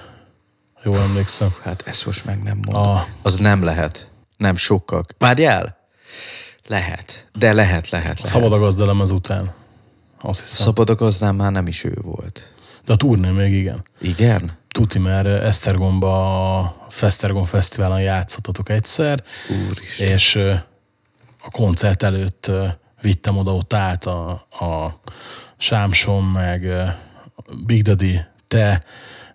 Jól 0.84 1.00
emlékszem. 1.00 1.54
Hát 1.64 1.82
ezt 1.88 2.06
most 2.06 2.26
meg 2.26 2.44
nem 2.44 2.60
mondom. 2.66 2.88
A- 2.96 3.06
Az 3.22 3.38
nem 3.38 3.64
lehet. 3.64 4.10
Nem 4.38 4.56
sokkal. 4.56 5.06
Várjál? 5.18 5.78
Lehet. 6.68 7.28
De 7.38 7.54
lehet, 7.54 7.90
lehet, 7.90 8.06
lehet. 8.22 8.26
Szabad 8.26 8.54
a 8.54 8.60
gazdelem 8.60 9.02
az 9.02 9.12
után. 9.12 9.54
Azt 10.22 10.40
hiszem. 10.40 10.66
Szabad 10.66 10.90
a 10.90 10.96
gazdán 10.96 11.36
már 11.36 11.52
nem 11.52 11.68
is 11.68 11.84
ő 11.84 11.98
volt. 12.02 12.54
De 12.86 12.94
a 12.94 12.96
turné 12.96 13.30
még 13.30 13.54
igen. 13.54 13.82
Igen? 14.02 14.58
Tuti, 14.68 15.00
mert 15.00 15.44
Esztergomba 15.44 16.58
a 16.60 16.86
Fesztergom 16.90 17.46
Fesztiválon 17.46 18.02
játszottatok 18.02 18.70
egyszer, 18.70 19.24
Úristen. 19.68 20.08
és 20.08 20.36
a 21.42 21.50
koncert 21.52 22.04
előtt 22.04 22.52
vittem 23.02 23.38
oda 23.38 23.54
ott 23.56 23.74
át 23.74 24.06
a, 24.06 24.30
a 24.50 25.00
Sámson, 25.58 26.24
meg 26.24 26.68
Big 27.66 27.82
Daddy, 27.82 28.20
te, 28.48 28.84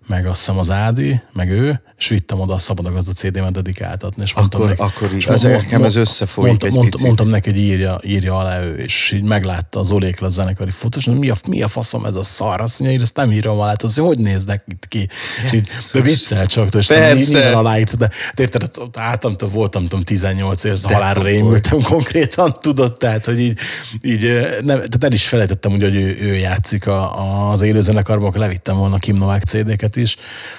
meg 0.07 0.25
azt 0.25 0.39
hiszem 0.39 0.57
az 0.57 0.69
Ádi, 0.69 1.21
meg 1.33 1.49
ő, 1.49 1.81
és 2.03 2.09
vittem 2.09 2.39
oda 2.39 2.53
a 2.53 2.59
Szabad 2.59 2.85
a 2.85 2.91
Gazda 2.91 3.11
CD-met 3.11 3.51
dedikáltatni. 3.51 4.23
És 4.23 4.33
mondtam 4.33 4.61
Akkor- 4.61 4.77
neki, 4.77 4.91
akkor 4.95 5.13
és 5.17 5.27
az 5.27 5.43
mond- 5.43 5.55
nekem 5.55 5.83
ez 5.83 5.95
összefolyik 5.95 6.47
mondta, 6.49 6.65
egy 6.65 6.73
mondta. 6.73 6.97
Mondtam 7.01 7.27
neki, 7.27 7.49
hogy 7.49 7.59
írja, 7.59 7.99
írja 8.03 8.37
alá 8.37 8.63
ő, 8.63 8.75
és 8.75 9.11
így 9.11 9.23
meglátta 9.23 9.79
az 9.79 9.91
Olékla 9.91 10.29
zenekari 10.29 10.71
fotós, 10.71 11.05
mi 11.05 11.29
a, 11.29 11.35
mi 11.47 11.61
a 11.61 11.67
faszom 11.67 12.05
ez 12.05 12.15
a 12.15 12.23
szar, 12.23 12.61
azt 12.61 12.79
mondja, 12.79 12.97
én 12.97 13.03
ezt 13.03 13.15
nem 13.15 13.31
írom 13.31 13.59
alá, 13.59 13.75
mondja, 13.81 14.03
hogy 14.03 14.17
néznek 14.17 14.63
itt 14.67 14.87
ki. 14.87 15.07
És 15.45 15.51
így, 15.53 15.69
de 15.93 16.01
viccel 16.01 16.45
csak, 16.45 16.73
és 16.73 16.87
minden 16.87 17.53
aláírt, 17.53 17.97
de 17.97 18.09
érted, 18.35 18.69
álltam, 18.93 19.35
voltam, 19.51 19.81
tudom, 19.83 20.03
18 20.03 20.63
éves, 20.63 20.81
halálra 20.83 21.21
rémültem 21.21 21.81
konkrétan, 21.93 22.57
tudod, 22.61 22.97
tehát, 22.97 23.25
hogy 23.25 23.39
így, 23.39 23.59
így 24.01 24.23
nem, 24.61 24.77
tehát 24.77 25.03
el 25.03 25.11
is 25.11 25.27
felejtettem, 25.27 25.73
ugye, 25.73 25.85
hogy 25.85 25.95
ő, 25.95 26.15
ő 26.19 26.33
játszik 26.33 26.87
a, 26.87 27.51
az 27.51 27.61
élőzenekarban, 27.61 28.27
akkor 28.27 28.39
levittem 28.39 28.77
volna 28.77 28.95
a 28.95 28.99
Kim 28.99 29.15
Novák 29.15 29.43
CD-ket 29.43 29.95
is, 29.95 30.15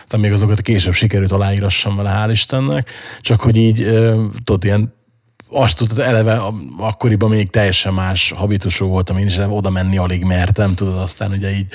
tehát 0.07 0.25
még 0.25 0.33
azokat 0.33 0.61
később 0.61 0.95
sikerült 0.95 1.33
aláírassam 1.35 1.97
vele, 1.97 2.23
hál' 2.25 2.31
Istennek, 2.31 2.91
csak 3.21 3.41
hogy 3.41 3.57
így, 3.57 3.85
tudod, 4.45 4.65
ilyen 4.65 4.95
azt 5.49 5.77
tudod, 5.77 5.99
eleve 5.99 6.43
akkoriban 6.79 7.31
még 7.31 7.51
teljesen 7.51 7.95
más 7.95 8.33
habitusú 8.37 8.87
voltam 8.87 9.19
én 9.19 9.27
is, 9.27 9.37
eleve 9.37 9.53
oda 9.53 9.71
menni 9.71 9.99
alig 9.99 10.25
mertem, 10.25 10.75
tudod, 10.75 10.99
aztán 10.99 11.33
ugye 11.33 11.51
így 11.51 11.67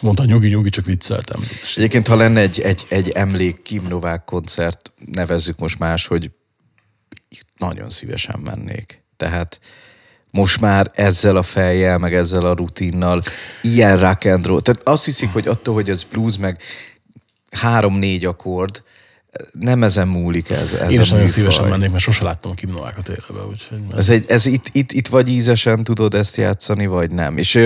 mondta, 0.00 0.24
nyugi, 0.24 0.48
nyugi, 0.48 0.68
csak 0.68 0.84
vicceltem. 0.84 1.40
Egyébként, 1.76 2.08
ha 2.08 2.16
lenne 2.16 2.40
egy, 2.40 2.60
egy, 2.60 2.86
egy 2.88 3.08
emlék 3.08 3.62
Kim 3.62 3.86
Novák 3.88 4.24
koncert, 4.24 4.92
nevezzük 5.12 5.58
most 5.58 5.78
más, 5.78 6.06
hogy 6.06 6.30
nagyon 7.56 7.90
szívesen 7.90 8.40
mennék. 8.44 9.02
Tehát 9.16 9.60
most 10.30 10.60
már 10.60 10.90
ezzel 10.94 11.36
a 11.36 11.42
fejjel, 11.42 11.98
meg 11.98 12.14
ezzel 12.14 12.44
a 12.44 12.54
rutinnal, 12.54 13.22
ilyen 13.62 13.98
rock 13.98 14.24
and 14.24 14.46
roll. 14.46 14.60
Tehát 14.60 14.88
azt 14.88 15.04
hiszik, 15.04 15.32
hogy 15.32 15.48
attól, 15.48 15.74
hogy 15.74 15.90
ez 15.90 16.04
blues, 16.04 16.36
meg 16.36 16.60
három-négy 17.50 18.24
akkord, 18.24 18.82
nem 19.52 19.82
ezen 19.82 20.08
múlik 20.08 20.50
ez, 20.50 20.72
ez 20.72 20.90
Én 20.90 21.00
is 21.00 21.10
nagyon 21.10 21.26
szívesen 21.26 21.68
mennék, 21.68 21.90
mert 21.90 22.02
sose 22.02 22.24
láttam 22.24 22.50
a 22.50 22.54
Kim 22.54 22.70
Novákat 22.70 23.08
élőben, 23.08 23.48
úgyhogy 23.48 23.78
Ez, 23.96 24.08
egy, 24.08 24.24
ez 24.28 24.46
itt, 24.46 24.68
itt, 24.72 24.92
itt 24.92 25.08
vagy 25.08 25.28
ízesen 25.28 25.84
tudod 25.84 26.14
ezt 26.14 26.36
játszani, 26.36 26.86
vagy 26.86 27.10
nem. 27.10 27.38
És 27.38 27.58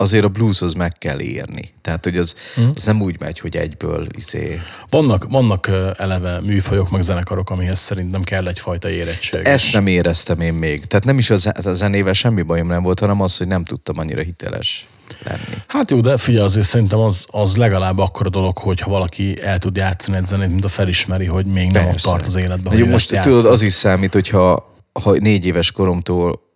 azért 0.00 0.24
a 0.24 0.28
blueshoz 0.28 0.72
meg 0.72 0.92
kell 0.98 1.20
érni. 1.20 1.72
Tehát, 1.82 2.04
hogy 2.04 2.18
az, 2.18 2.34
az 2.74 2.84
nem 2.84 3.02
úgy 3.02 3.20
megy, 3.20 3.38
hogy 3.38 3.56
egyből 3.56 4.06
izé... 4.16 4.60
Vannak, 4.90 5.26
vannak 5.28 5.70
eleve 5.98 6.40
műfajok, 6.40 6.90
meg 6.90 7.02
zenekarok, 7.02 7.50
amihez 7.50 7.78
szerintem 7.78 8.22
kell 8.22 8.48
egyfajta 8.48 8.88
érettség. 8.88 9.40
Ezt 9.44 9.72
nem 9.72 9.86
éreztem 9.86 10.40
én 10.40 10.52
még. 10.54 10.84
Tehát 10.84 11.04
nem 11.04 11.18
is 11.18 11.30
a, 11.30 11.36
ze- 11.36 11.66
a 11.66 11.72
zenével 11.72 12.12
semmi 12.12 12.42
bajom 12.42 12.66
nem 12.66 12.82
volt, 12.82 13.00
hanem 13.00 13.20
az, 13.20 13.36
hogy 13.36 13.46
nem 13.46 13.64
tudtam 13.64 13.98
annyira 13.98 14.22
hiteles 14.22 14.88
lenni. 15.24 15.62
Hát 15.66 15.90
jó, 15.90 16.00
de 16.00 16.16
figyelj, 16.16 16.44
azért 16.44 16.66
szerintem 16.66 16.98
az, 16.98 17.24
az 17.26 17.56
legalább 17.56 17.98
akkor 17.98 18.26
a 18.26 18.30
dolog, 18.30 18.58
hogyha 18.58 18.90
valaki 18.90 19.42
el 19.42 19.58
tud 19.58 19.76
játszani 19.76 20.16
egy 20.16 20.26
zenét, 20.26 20.48
mint 20.48 20.64
a 20.64 20.68
felismeri, 20.68 21.26
hogy 21.26 21.46
még 21.46 21.70
nem 21.70 21.84
ott 21.84 21.90
Persze. 21.90 22.08
tart 22.08 22.26
az 22.26 22.36
életben. 22.36 22.76
Jó, 22.76 22.86
most 22.86 23.20
tudod, 23.20 23.46
az 23.46 23.62
is 23.62 23.72
számít, 23.72 24.12
hogyha 24.12 24.74
ha 25.02 25.12
négy 25.12 25.46
éves 25.46 25.72
koromtól 25.72 26.48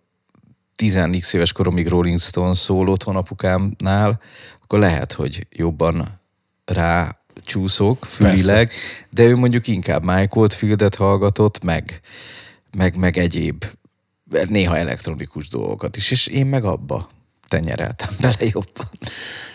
10 0.75 0.99
éves 1.33 1.51
koromig 1.51 1.87
Rolling 1.87 2.19
Stones 2.19 2.57
szól 2.57 2.87
otthon 2.87 3.15
apukámnál, 3.15 4.19
akkor 4.63 4.79
lehet, 4.79 5.13
hogy 5.13 5.47
jobban 5.49 6.19
rá 6.65 7.19
csúszok 7.43 8.05
fülileg, 8.05 8.71
de 9.09 9.23
ő 9.23 9.35
mondjuk 9.35 9.67
inkább 9.67 10.03
Mike 10.03 10.39
Oldfieldet 10.39 10.95
hallgatott, 10.95 11.63
meg, 11.63 12.01
meg, 12.77 12.95
meg 12.95 13.17
egyéb, 13.17 13.65
néha 14.47 14.77
elektronikus 14.77 15.47
dolgokat 15.47 15.97
is, 15.97 16.11
és 16.11 16.27
én 16.27 16.45
meg 16.45 16.63
abba 16.63 17.09
tenyereltem 17.47 18.09
bele 18.21 18.35
jobban. 18.39 18.89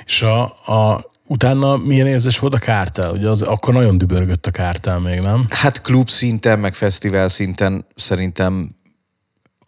És 0.04 0.22
a, 0.22 0.42
a, 0.44 1.10
utána 1.26 1.76
milyen 1.76 2.06
érzés 2.06 2.38
volt 2.38 2.54
a 2.54 2.58
kártel? 2.58 3.10
Ugye 3.10 3.28
az, 3.28 3.42
akkor 3.42 3.74
nagyon 3.74 3.98
dübörgött 3.98 4.46
a 4.46 4.50
kártel 4.50 4.98
még, 4.98 5.20
nem? 5.20 5.46
Hát 5.50 5.80
klub 5.80 6.08
szinten, 6.08 6.58
meg 6.58 6.74
fesztivál 6.74 7.28
szinten 7.28 7.86
szerintem 7.94 8.78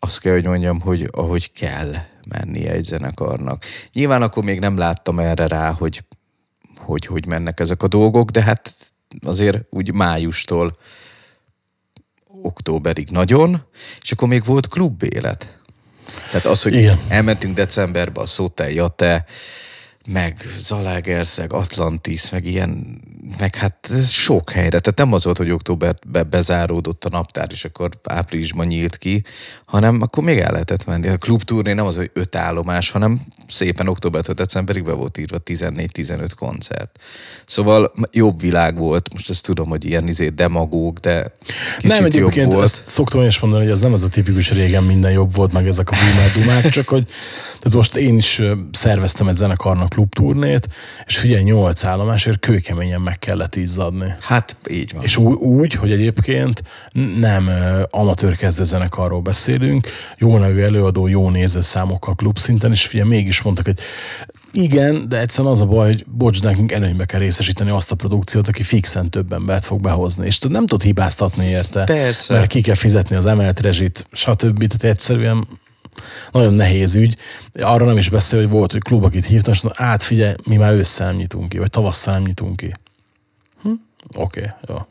azt 0.04 0.20
kell, 0.20 0.32
hogy 0.32 0.46
mondjam, 0.46 0.80
hogy 0.80 1.08
ahogy 1.12 1.52
kell 1.52 1.94
mennie 2.28 2.70
egy 2.70 2.84
zenekarnak. 2.84 3.64
Nyilván 3.92 4.22
akkor 4.22 4.44
még 4.44 4.58
nem 4.58 4.76
láttam 4.76 5.18
erre 5.18 5.46
rá, 5.46 5.70
hogy 5.70 6.04
hogy, 6.78 7.06
hogy 7.06 7.26
mennek 7.26 7.60
ezek 7.60 7.82
a 7.82 7.88
dolgok, 7.88 8.30
de 8.30 8.42
hát 8.42 8.74
azért 9.24 9.58
úgy 9.70 9.92
májustól 9.92 10.70
októberig 12.42 13.08
nagyon, 13.10 13.64
és 14.00 14.12
akkor 14.12 14.28
még 14.28 14.44
volt 14.44 14.68
klubélet. 14.68 15.58
Tehát 16.30 16.46
az, 16.46 16.62
hogy 16.62 16.74
Igen. 16.74 16.98
elmentünk 17.08 17.54
decemberbe 17.54 18.20
a 18.20 18.26
Szótel 18.26 18.70
Jate, 18.70 19.24
meg 20.06 20.46
Zalaegerszeg, 20.58 21.52
Atlantis, 21.52 22.30
meg 22.30 22.44
ilyen, 22.44 23.00
meg 23.38 23.56
hát 23.56 23.88
ez 23.90 24.08
sok 24.08 24.50
helyre. 24.50 24.80
Tehát 24.80 24.98
nem 24.98 25.12
az 25.12 25.24
volt, 25.24 25.36
hogy 25.36 25.50
októberben 25.50 26.30
bezáródott 26.30 27.04
a 27.04 27.08
naptár, 27.08 27.48
és 27.50 27.64
akkor 27.64 27.90
áprilisban 28.02 28.66
nyílt 28.66 28.96
ki, 28.96 29.24
hanem 29.72 30.00
akkor 30.00 30.24
még 30.24 30.38
el 30.38 30.52
lehetett 30.52 30.87
menni. 30.87 31.08
A 31.08 31.16
klubturné 31.16 31.72
nem 31.72 31.87
az, 31.87 31.96
hogy 31.96 32.11
öt 32.12 32.37
állomás, 32.37 32.90
hanem 32.90 33.20
szépen 33.48 33.88
októbertől 33.88 34.35
decemberig 34.35 34.85
be 34.85 34.92
volt 34.92 35.18
írva 35.18 35.38
14-15 35.44 36.30
koncert. 36.37 36.98
Szóval 37.46 37.92
jobb 38.11 38.40
világ 38.40 38.78
volt. 38.78 39.12
Most 39.12 39.30
ezt 39.30 39.44
tudom, 39.44 39.68
hogy 39.68 39.85
ilyen 39.85 40.08
izé 40.08 40.28
demagóg, 40.28 40.98
de 40.98 41.37
kicsit 41.76 41.88
nem, 41.88 42.02
jobb 42.02 42.06
egyébként 42.06 42.52
volt. 42.52 42.62
ezt 42.62 42.87
szoktam 42.87 43.20
én 43.20 43.26
is 43.26 43.40
mondani, 43.40 43.62
hogy 43.62 43.72
ez 43.72 43.80
nem 43.80 43.92
ez 43.92 44.02
a 44.02 44.08
tipikus 44.08 44.50
régen 44.50 44.85
minden 44.85 45.12
jobb 45.12 45.35
volt, 45.35 45.52
meg 45.52 45.66
ezek 45.66 45.90
a 45.90 45.96
boomer 45.96 46.32
dumák, 46.32 46.68
csak 46.68 46.88
hogy 46.88 47.08
tehát 47.62 47.76
most 47.76 47.96
én 47.96 48.16
is 48.16 48.42
szerveztem 48.72 49.28
egy 49.28 49.37
zenekarnak 49.37 49.88
klubturnét, 49.88 50.68
és 51.06 51.18
figyelj, 51.18 51.42
nyolc 51.42 51.85
állomásért 51.85 52.38
kőkeményen 52.40 53.00
meg 53.00 53.18
kellett 53.18 53.56
izzadni. 53.56 54.14
Hát 54.20 54.56
így 54.70 54.92
van. 54.94 55.02
És 55.02 55.16
úgy, 55.16 55.35
úgy, 55.35 55.72
hogy 55.72 55.92
egyébként 55.92 56.62
nem 57.18 57.50
amatőr 57.90 58.37
kezdő 58.37 58.64
zenekarról 58.64 59.20
beszélünk, 59.62 59.87
jó 60.18 60.38
nevű 60.38 60.62
előadó, 60.62 61.07
jó 61.07 61.31
nézőszámokkal 61.31 62.14
klubszinten, 62.14 62.70
és 62.70 62.87
figyelj, 62.87 63.09
mégis 63.09 63.42
mondtak, 63.42 63.64
hogy 63.64 63.79
igen, 64.53 65.09
de 65.09 65.20
egyszerűen 65.20 65.53
az 65.53 65.61
a 65.61 65.66
baj, 65.66 65.87
hogy 65.87 66.05
bocs, 66.07 66.42
nekünk 66.42 66.72
előnybe 66.72 67.05
kell 67.05 67.20
részesíteni 67.20 67.70
azt 67.70 67.92
a 67.92 67.94
produkciót, 67.94 68.48
aki 68.48 68.62
fixen 68.62 69.11
több 69.11 69.33
embert 69.33 69.64
fog 69.64 69.81
behozni. 69.81 70.27
És 70.27 70.38
nem 70.38 70.66
tud 70.66 70.83
hibáztatni 70.83 71.46
érte. 71.46 71.85
Persze. 71.85 72.35
Mert 72.35 72.46
ki 72.46 72.61
kell 72.61 72.75
fizetni 72.75 73.16
az 73.16 73.27
emelt 73.27 73.61
rezsit, 73.61 74.07
stb. 74.12 74.66
Tehát 74.66 74.85
egyszerűen 74.96 75.48
nagyon 76.33 76.55
nehéz 76.55 76.94
ügy. 76.94 77.16
Arra 77.53 77.85
nem 77.85 77.96
is 77.96 78.09
beszél, 78.09 78.40
hogy 78.40 78.48
volt, 78.48 78.72
hogy 78.72 78.83
klub, 78.83 79.05
akit 79.05 79.27
hívtam, 79.27 79.53
és 79.53 79.62
mondta, 79.62 79.85
át 79.85 80.03
figyelj, 80.03 80.35
mi 80.44 80.57
már 80.57 80.72
ősszel 80.72 81.12
nyitunk 81.12 81.48
ki, 81.48 81.59
vagy 81.59 81.70
tavasszal 81.70 82.18
nyitunk 82.18 82.57
ki. 82.57 82.72
Hm? 83.62 83.68
Oké, 84.14 84.40
okay, 84.40 84.51
jó. 84.68 84.87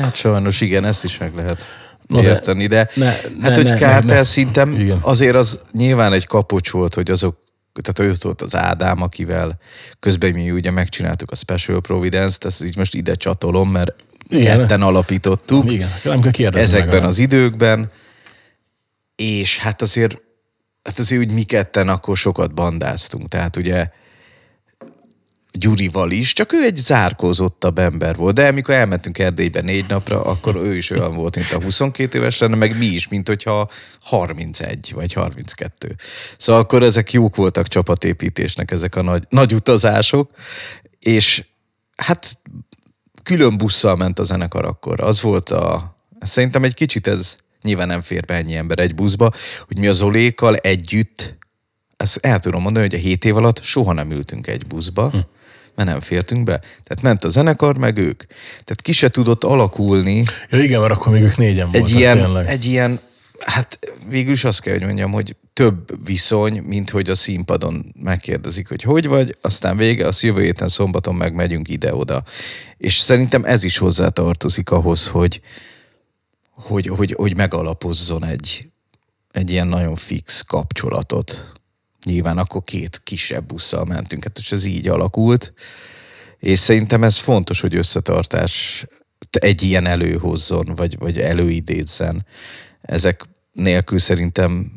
Hát 0.00 0.14
sajnos 0.14 0.60
igen, 0.60 0.84
ezt 0.84 1.04
is 1.04 1.18
meg 1.18 1.34
lehet 1.34 1.66
No, 2.08 2.20
érteni, 2.22 2.66
de, 2.66 2.88
ne- 2.94 3.04
hát 3.06 3.30
ne- 3.40 3.54
hogy 3.54 3.64
ne- 3.64 3.76
kártel 3.76 4.16
ne- 4.16 4.24
szinten 4.24 4.80
Igen. 4.80 4.98
azért 5.00 5.34
az 5.36 5.60
nyilván 5.72 6.12
egy 6.12 6.26
kapocs 6.26 6.70
volt, 6.70 6.94
hogy 6.94 7.10
azok, 7.10 7.38
tehát 7.82 8.10
ő 8.12 8.16
volt 8.22 8.42
az 8.42 8.56
Ádám, 8.56 9.02
akivel 9.02 9.58
közben 10.00 10.30
mi 10.32 10.50
ugye 10.50 10.70
megcsináltuk 10.70 11.30
a 11.30 11.34
Special 11.34 11.80
Providence-t, 11.80 12.44
ezt 12.44 12.64
így 12.64 12.76
most 12.76 12.94
ide 12.94 13.14
csatolom, 13.14 13.70
mert 13.70 13.94
Igen. 14.28 14.56
ketten 14.58 14.82
alapítottuk 14.82 15.72
Igen, 15.72 15.90
nem 16.04 16.20
kell 16.20 16.52
ezekben 16.52 16.86
legalább. 16.88 17.08
az 17.08 17.18
időkben, 17.18 17.90
és 19.16 19.58
hát 19.58 19.82
azért, 19.82 20.18
hát 20.82 20.98
azért 20.98 21.20
úgy 21.20 21.32
mi 21.32 21.42
ketten 21.42 21.88
akkor 21.88 22.16
sokat 22.16 22.54
bandáztunk, 22.54 23.28
tehát 23.28 23.56
ugye 23.56 23.88
Gyurival 25.52 26.10
is, 26.10 26.32
csak 26.32 26.52
ő 26.52 26.64
egy 26.64 26.76
zárkózottabb 26.76 27.78
ember 27.78 28.16
volt. 28.16 28.34
De 28.34 28.48
amikor 28.48 28.74
elmentünk 28.74 29.18
Erdélybe 29.18 29.60
négy 29.60 29.84
napra, 29.88 30.22
akkor 30.22 30.56
ő 30.56 30.76
is 30.76 30.90
olyan 30.90 31.14
volt, 31.14 31.36
mint 31.36 31.52
a 31.52 31.62
22 31.62 32.18
éves 32.18 32.38
lenne, 32.38 32.56
meg 32.56 32.78
mi 32.78 32.86
is, 32.86 33.08
mint 33.08 33.28
hogyha 33.28 33.70
31 34.00 34.92
vagy 34.94 35.12
32. 35.12 35.94
Szóval 36.38 36.62
akkor 36.62 36.82
ezek 36.82 37.12
jók 37.12 37.36
voltak 37.36 37.68
csapatépítésnek, 37.68 38.70
ezek 38.70 38.96
a 38.96 39.02
nagy, 39.02 39.24
nagy 39.28 39.54
utazások, 39.54 40.30
és 40.98 41.44
hát 41.96 42.38
külön 43.22 43.56
busszal 43.56 43.96
ment 43.96 44.18
a 44.18 44.24
zenekar 44.24 44.64
akkor. 44.64 45.00
Az 45.00 45.20
volt 45.20 45.50
a... 45.50 45.96
Szerintem 46.20 46.64
egy 46.64 46.74
kicsit 46.74 47.06
ez 47.06 47.36
nyilván 47.62 47.86
nem 47.86 48.00
fér 48.00 48.24
be 48.24 48.34
ennyi 48.34 48.56
ember 48.56 48.78
egy 48.78 48.94
buszba, 48.94 49.32
hogy 49.66 49.78
mi 49.78 49.86
a 49.86 49.92
Zolékkal 49.92 50.56
együtt, 50.56 51.36
ezt 51.96 52.16
el 52.16 52.38
tudom 52.38 52.62
mondani, 52.62 52.86
hogy 52.86 52.98
a 52.98 53.02
hét 53.02 53.24
év 53.24 53.36
alatt 53.36 53.62
soha 53.62 53.92
nem 53.92 54.10
ültünk 54.10 54.46
egy 54.46 54.66
buszba, 54.66 55.10
hm. 55.10 55.18
Mert 55.78 55.90
nem 55.90 56.00
fértünk 56.00 56.44
be. 56.44 56.58
Tehát 56.58 57.02
ment 57.02 57.24
a 57.24 57.28
zenekar, 57.28 57.76
meg 57.76 57.96
ők. 57.96 58.24
Tehát 58.50 58.82
ki 58.82 58.92
se 58.92 59.08
tudott 59.08 59.44
alakulni 59.44 60.24
Ja 60.50 60.62
igen, 60.62 60.80
mert 60.80 60.92
akkor 60.92 61.12
még 61.12 61.22
ők 61.22 61.36
négyen 61.36 61.70
voltak 61.70 61.90
egy 61.90 61.96
ilyen, 61.96 62.16
tényleg. 62.16 62.46
egy 62.46 62.64
ilyen, 62.64 63.00
hát 63.38 63.78
végül 64.08 64.32
is 64.32 64.44
azt 64.44 64.60
kell, 64.60 64.74
hogy 64.74 64.84
mondjam, 64.84 65.12
hogy 65.12 65.36
több 65.52 66.04
viszony, 66.04 66.62
mint 66.62 66.90
hogy 66.90 67.10
a 67.10 67.14
színpadon 67.14 67.94
megkérdezik, 68.02 68.68
hogy 68.68 68.82
hogy 68.82 69.06
vagy, 69.06 69.36
aztán 69.40 69.76
vége, 69.76 70.06
azt 70.06 70.22
jövő 70.22 70.42
héten 70.42 70.68
szombaton 70.68 71.14
meg 71.14 71.34
megyünk 71.34 71.68
ide-oda. 71.68 72.22
És 72.76 72.96
szerintem 72.96 73.44
ez 73.44 73.64
is 73.64 73.78
hozzátartozik 73.78 74.70
ahhoz, 74.70 75.06
hogy, 75.06 75.40
hogy, 76.50 76.86
hogy, 76.86 77.14
hogy 77.16 77.36
megalapozzon 77.36 78.24
egy, 78.24 78.68
egy 79.32 79.50
ilyen 79.50 79.66
nagyon 79.66 79.96
fix 79.96 80.42
kapcsolatot. 80.42 81.52
Nyilván 82.04 82.38
akkor 82.38 82.64
két 82.64 83.00
kisebb 83.04 83.46
busszal 83.46 83.84
mentünk, 83.84 84.24
hát 84.24 84.38
és 84.38 84.52
ez 84.52 84.64
így 84.64 84.88
alakult. 84.88 85.52
És 86.38 86.58
szerintem 86.58 87.04
ez 87.04 87.16
fontos, 87.16 87.60
hogy 87.60 87.76
összetartás 87.76 88.84
egy 89.30 89.62
ilyen 89.62 89.86
előhozzon, 89.86 90.72
vagy, 90.76 90.98
vagy 90.98 91.18
előidézzen. 91.20 92.26
Ezek 92.80 93.24
nélkül 93.52 93.98
szerintem 93.98 94.72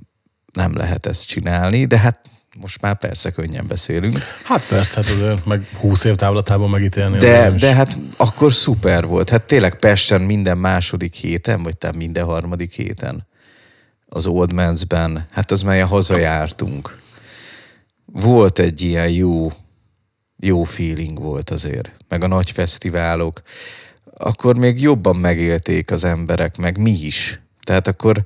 nem 0.54 0.76
lehet 0.76 1.06
ezt 1.06 1.28
csinálni, 1.28 1.86
de 1.86 1.98
hát 1.98 2.20
most 2.60 2.82
már 2.82 2.98
persze 2.98 3.32
könnyen 3.32 3.68
beszélünk. 3.68 4.18
Hát 4.44 4.68
persze, 4.68 5.02
hát 5.02 5.10
azért 5.12 5.46
meg 5.46 5.68
20 5.80 6.04
év 6.04 6.16
távlatában 6.16 6.70
megítélni. 6.70 7.18
De, 7.18 7.52
is- 7.54 7.62
de 7.62 7.74
hát 7.76 7.98
akkor 8.18 8.54
szuper 8.54 9.06
volt. 9.06 9.30
Hát 9.30 9.46
tényleg 9.46 9.76
Pesten 9.80 10.22
minden 10.22 10.58
második 10.58 11.14
héten, 11.16 11.64
vagy 11.64 11.78
talán 11.78 11.96
minden 11.96 12.26
harmadik 12.26 12.74
héten 12.74 13.28
az 14.06 14.26
Old 14.26 14.52
Man's-ben, 14.54 15.28
hát 15.32 15.52
az 15.52 15.62
melyen 15.62 15.88
hazajártunk. 15.88 17.00
Volt 18.14 18.60
egy 18.60 18.82
ilyen 18.82 19.10
jó, 19.10 19.48
jó 20.40 20.64
feeling 20.64 21.20
volt 21.20 21.50
azért, 21.50 21.92
meg 22.08 22.24
a 22.24 22.28
nagy 22.28 22.52
fesztiválok. 22.52 23.42
Akkor 24.18 24.58
még 24.58 24.82
jobban 24.82 25.16
megélték 25.16 25.92
az 25.92 26.04
emberek, 26.04 26.58
meg 26.58 26.78
mi 26.78 26.92
is. 26.92 27.42
Tehát 27.64 27.88
akkor 27.88 28.26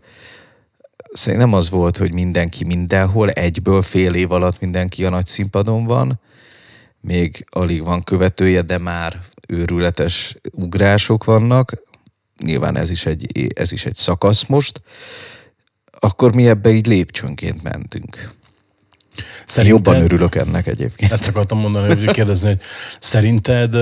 szerintem 1.14 1.50
nem 1.50 1.58
az 1.58 1.70
volt, 1.70 1.98
hogy 1.98 2.14
mindenki 2.14 2.64
mindenhol, 2.64 3.30
egyből 3.30 3.82
fél 3.82 4.14
év 4.14 4.32
alatt 4.32 4.60
mindenki 4.60 5.06
a 5.06 5.10
nagy 5.10 5.26
színpadon 5.26 5.86
van, 5.86 6.20
még 7.02 7.46
alig 7.50 7.84
van 7.84 8.04
követője, 8.04 8.62
de 8.62 8.78
már 8.78 9.20
őrületes 9.48 10.36
ugrások 10.52 11.24
vannak. 11.24 11.82
Nyilván 12.44 12.78
ez 12.78 12.90
is 12.90 13.06
egy, 13.06 13.52
ez 13.56 13.72
is 13.72 13.86
egy 13.86 13.96
szakasz 13.96 14.46
most. 14.46 14.82
Akkor 16.00 16.36
mi 16.36 16.48
ebbe 16.48 16.70
így 16.70 16.88
lépcsőnként 16.88 17.64
mentünk. 17.64 18.34
Szerinted- 19.46 19.86
Jobban 19.86 20.04
örülök 20.04 20.36
ennek 20.36 20.68
egyébként. 20.68 21.12
Ezt 21.12 21.28
akartam 21.28 21.60
mondani, 21.60 21.88
hogy 21.88 22.12
kérdezni, 22.12 22.48
hogy 22.48 22.60
szerinted 23.00 23.76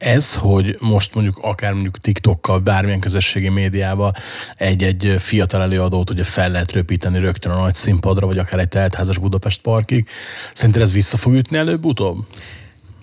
ez, 0.00 0.34
hogy 0.34 0.76
most 0.80 1.14
mondjuk 1.14 1.38
akár 1.42 1.72
mondjuk 1.72 1.98
TikTokkal, 1.98 2.58
bármilyen 2.58 3.00
közösségi 3.00 3.48
médiával 3.48 4.14
egy-egy 4.56 5.14
fiatal 5.18 5.62
előadót 5.62 6.10
ugye 6.10 6.24
fel 6.24 6.50
lehet 6.50 6.72
röpíteni 6.72 7.18
rögtön 7.18 7.52
a 7.52 7.60
nagy 7.60 7.74
színpadra, 7.74 8.26
vagy 8.26 8.38
akár 8.38 8.60
egy 8.60 8.68
teltházas 8.68 9.18
Budapest 9.18 9.60
parkig, 9.60 10.08
szerinted 10.52 10.82
ez 10.82 10.92
vissza 10.92 11.16
fog 11.16 11.34
ütni 11.34 11.56
előbb-utóbb? 11.56 12.26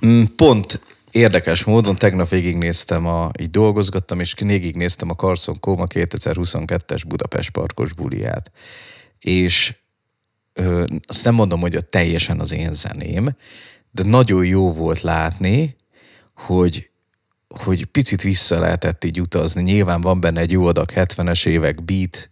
Mm, 0.05 0.23
Pont 0.35 0.81
érdekes 1.11 1.63
módon 1.63 1.95
tegnap 1.95 2.29
végignéztem, 2.29 3.05
a, 3.05 3.31
így 3.39 3.49
dolgozgattam, 3.49 4.19
és 4.19 4.33
végignéztem 4.37 5.09
a 5.09 5.13
Carson 5.13 5.59
Koma 5.59 5.85
2022-es 5.89 7.01
Budapest 7.07 7.49
parkos 7.49 7.93
buliát. 7.93 8.51
És 9.19 9.73
ö, 10.57 10.85
azt 11.07 11.25
nem 11.25 11.33
mondom, 11.33 11.59
hogy 11.59 11.75
a 11.75 11.81
teljesen 11.81 12.39
az 12.39 12.53
én 12.53 12.73
zeném, 12.73 13.35
de 13.91 14.03
nagyon 14.03 14.45
jó 14.45 14.73
volt 14.73 15.01
látni, 15.01 15.75
hogy, 16.35 16.89
hogy 17.47 17.85
picit 17.85 18.21
vissza 18.21 18.59
lehetett 18.59 19.03
így 19.03 19.21
utazni. 19.21 19.61
Nyilván 19.61 20.01
van 20.01 20.19
benne 20.19 20.39
egy 20.39 20.51
jó 20.51 20.65
adag 20.65 20.89
70-es 20.95 21.45
évek 21.45 21.83
beat 21.83 22.29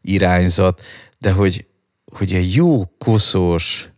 irányzat, 0.00 0.80
de 1.18 1.32
hogy, 1.32 1.66
hogy 2.12 2.34
egy 2.34 2.54
jó 2.54 2.84
koszos, 2.98 3.88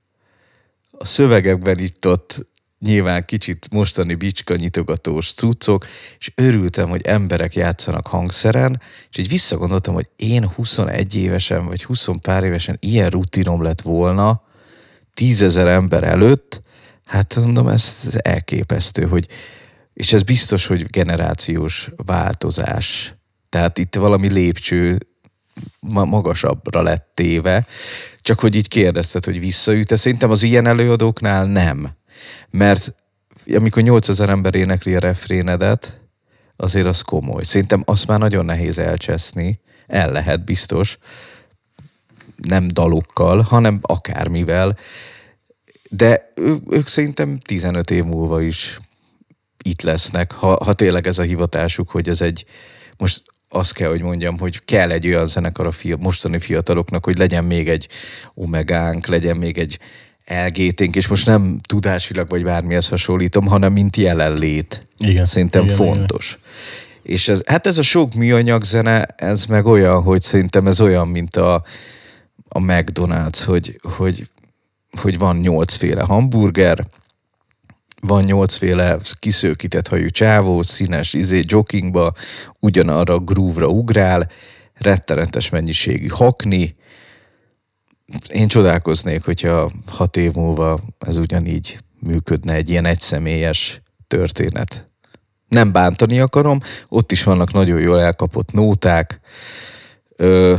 a 0.98 1.06
szövegekben 1.06 1.78
itt 1.78 2.06
ott 2.06 2.46
nyilván 2.84 3.24
kicsit 3.24 3.68
mostani 3.70 4.14
bicska 4.14 4.54
nyitogatós 4.54 5.32
cuccok, 5.32 5.86
és 6.18 6.32
örültem, 6.34 6.88
hogy 6.88 7.02
emberek 7.02 7.54
játszanak 7.54 8.06
hangszeren, 8.06 8.80
és 9.10 9.18
így 9.18 9.28
visszagondoltam, 9.28 9.94
hogy 9.94 10.08
én 10.16 10.48
21 10.48 11.16
évesen, 11.16 11.66
vagy 11.66 11.84
20 11.84 12.06
pár 12.20 12.44
évesen 12.44 12.76
ilyen 12.80 13.10
rutinom 13.10 13.62
lett 13.62 13.80
volna, 13.80 14.42
tízezer 15.14 15.66
ember 15.66 16.04
előtt, 16.04 16.62
hát 17.04 17.36
mondom, 17.36 17.68
ez 17.68 18.02
elképesztő, 18.18 19.06
hogy, 19.06 19.28
és 19.94 20.12
ez 20.12 20.22
biztos, 20.22 20.66
hogy 20.66 20.86
generációs 20.86 21.90
változás. 21.96 23.14
Tehát 23.48 23.78
itt 23.78 23.94
valami 23.94 24.28
lépcső 24.28 24.98
ma- 25.80 26.04
magasabbra 26.04 26.82
lett 26.82 27.10
téve, 27.14 27.66
csak 28.20 28.40
hogy 28.40 28.54
így 28.54 28.68
kérdezted, 28.68 29.24
hogy 29.24 29.40
visszaüt 29.40 29.96
Szerintem 29.96 30.30
az 30.30 30.42
ilyen 30.42 30.66
előadóknál 30.66 31.46
nem. 31.46 32.02
Mert 32.50 32.94
amikor 33.54 33.82
8000 33.82 34.28
ember 34.28 34.54
énekli 34.54 34.94
a 34.94 34.98
refrénedet, 34.98 36.00
azért 36.56 36.86
az 36.86 37.00
komoly. 37.00 37.42
Szerintem 37.42 37.82
azt 37.86 38.06
már 38.06 38.18
nagyon 38.18 38.44
nehéz 38.44 38.78
elcseszni. 38.78 39.60
El 39.86 40.12
lehet 40.12 40.44
biztos. 40.44 40.98
Nem 42.36 42.68
dalokkal, 42.68 43.40
hanem 43.40 43.78
akármivel. 43.82 44.76
De 45.90 46.32
ők 46.70 46.86
szerintem 46.86 47.38
15 47.38 47.90
év 47.90 48.04
múlva 48.04 48.42
is 48.42 48.78
itt 49.62 49.82
lesznek, 49.82 50.32
ha, 50.32 50.64
ha 50.64 50.72
tényleg 50.72 51.06
ez 51.06 51.18
a 51.18 51.22
hivatásuk, 51.22 51.90
hogy 51.90 52.08
ez 52.08 52.20
egy, 52.20 52.44
most 52.96 53.22
azt 53.48 53.72
kell, 53.72 53.88
hogy 53.88 54.02
mondjam, 54.02 54.38
hogy 54.38 54.64
kell 54.64 54.90
egy 54.90 55.06
olyan 55.06 55.26
zenekar 55.26 55.66
a 55.66 55.70
fia, 55.70 55.96
mostani 55.96 56.38
fiataloknak, 56.38 57.04
hogy 57.04 57.18
legyen 57.18 57.44
még 57.44 57.68
egy 57.68 57.88
omegánk, 58.34 59.06
legyen 59.06 59.36
még 59.36 59.58
egy 59.58 59.78
LGT-nk, 60.26 60.96
és 60.96 61.08
most 61.08 61.26
nem 61.26 61.60
tudásilag 61.68 62.28
vagy 62.28 62.44
bármihez 62.44 62.88
hasonlítom, 62.88 63.46
hanem 63.46 63.72
mint 63.72 63.96
jelenlét. 63.96 64.86
Igen, 64.98 65.26
Szerintem 65.26 65.64
igen, 65.64 65.76
fontos. 65.76 66.38
És 67.02 67.28
ez, 67.28 67.42
hát 67.46 67.66
ez 67.66 67.78
a 67.78 67.82
sok 67.82 68.14
műanyag 68.14 68.64
zene, 68.64 69.06
ez 69.16 69.44
meg 69.44 69.66
olyan, 69.66 70.02
hogy 70.02 70.22
szerintem 70.22 70.66
ez 70.66 70.80
olyan, 70.80 71.08
mint 71.08 71.36
a, 71.36 71.54
a 72.48 72.58
McDonald's, 72.58 73.42
hogy, 73.44 73.80
hogy, 73.82 74.28
hogy 75.00 75.18
van 75.18 75.36
nyolcféle 75.36 76.02
hamburger, 76.02 76.86
van 78.00 78.22
nyolcféle 78.22 78.98
kiszőkített 79.18 79.88
hajú 79.88 80.08
csávó, 80.08 80.62
színes 80.62 81.14
izé, 81.14 81.42
joggingba, 81.46 82.12
ugyanarra 82.60 83.14
a 83.14 83.18
groove-ra 83.18 83.68
ugrál, 83.68 84.30
rettenetes 84.74 85.50
mennyiségű 85.50 86.06
hakni. 86.06 86.76
Én 88.28 88.48
csodálkoznék, 88.48 89.24
hogyha 89.24 89.70
hat 89.86 90.16
év 90.16 90.32
múlva 90.32 90.80
ez 90.98 91.18
ugyanígy 91.18 91.78
működne 92.00 92.52
egy 92.52 92.70
ilyen 92.70 92.84
egyszemélyes 92.84 93.82
történet. 94.06 94.90
Nem 95.48 95.72
bántani 95.72 96.20
akarom, 96.20 96.60
ott 96.88 97.12
is 97.12 97.22
vannak 97.22 97.52
nagyon 97.52 97.80
jól 97.80 98.00
elkapott 98.00 98.52
nóták, 98.52 99.20
Ö, 100.16 100.54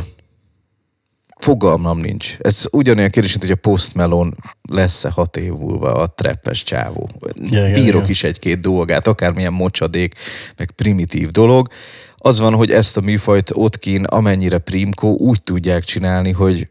fogalmam 1.40 1.98
nincs. 1.98 2.36
Ez 2.40 2.66
ugyanolyan 2.72 3.10
kérdés, 3.10 3.32
mint 3.32 3.44
hogy 3.44 3.58
a 3.64 3.70
Post 3.70 3.94
Malone 3.94 4.32
lesz-e 4.70 5.10
hat 5.10 5.38
év 5.38 5.52
múlva 5.52 5.92
a 5.94 6.08
treppes 6.08 6.64
csávó. 6.64 7.10
igen, 7.34 7.74
Bírok 7.74 8.10
is 8.10 8.24
egy-két 8.24 8.60
dolgát, 8.60 9.08
akármilyen 9.08 9.54
mocsadék, 9.54 10.16
meg 10.58 10.72
primitív 10.72 11.32
dolog. 11.32 11.68
Az 12.16 12.40
van, 12.40 12.54
hogy 12.54 12.72
ezt 12.72 12.98
a 12.98 13.02
műfajt 13.02 13.52
ott 13.54 13.80
kín, 13.80 14.04
amennyire 14.04 14.58
primkó, 14.58 15.18
úgy 15.18 15.42
tudják 15.44 15.84
csinálni, 15.84 16.32
hogy 16.32 16.70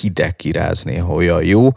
hideg 0.00 0.36
kirázni, 0.36 0.96
ha 0.96 1.12
olyan 1.12 1.44
jó. 1.44 1.68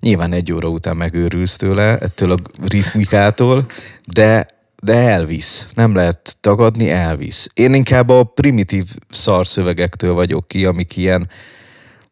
Nyilván 0.00 0.32
egy 0.32 0.52
óra 0.52 0.68
után 0.68 0.96
megőrülsz 0.96 1.56
tőle, 1.56 1.98
ettől 1.98 2.32
a 2.32 2.36
ritmikától, 2.68 3.66
de, 4.12 4.46
de 4.82 4.94
elvisz. 4.94 5.68
Nem 5.74 5.94
lehet 5.94 6.36
tagadni, 6.40 6.90
elvisz. 6.90 7.48
Én 7.54 7.74
inkább 7.74 8.08
a 8.08 8.22
primitív 8.22 8.84
szarszövegektől 9.08 10.14
vagyok 10.14 10.48
ki, 10.48 10.64
amik 10.64 10.96
ilyen, 10.96 11.28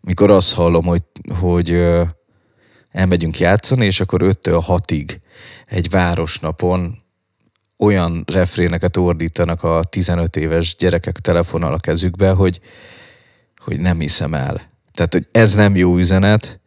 mikor 0.01 0.31
azt 0.31 0.55
hallom, 0.55 0.85
hogy, 0.85 1.03
hogy 1.39 1.85
elmegyünk 2.91 3.39
játszani, 3.39 3.85
és 3.85 4.01
akkor 4.01 4.21
5-től 4.25 4.65
6-ig 4.69 5.17
egy 5.67 5.91
városnapon 5.91 7.03
olyan 7.79 8.25
refréneket 8.27 8.97
ordítanak 8.97 9.63
a 9.63 9.83
15 9.85 10.37
éves 10.37 10.77
gyerekek 10.77 11.19
telefonnal 11.19 11.73
a 11.73 11.79
kezükbe, 11.79 12.31
hogy, 12.31 12.61
hogy 13.57 13.81
nem 13.81 13.99
hiszem 13.99 14.35
el. 14.35 14.72
Tehát, 14.95 15.13
hogy 15.13 15.29
ez 15.33 15.55
nem 15.55 15.77
jó 15.77 15.97
üzenet. 15.97 16.61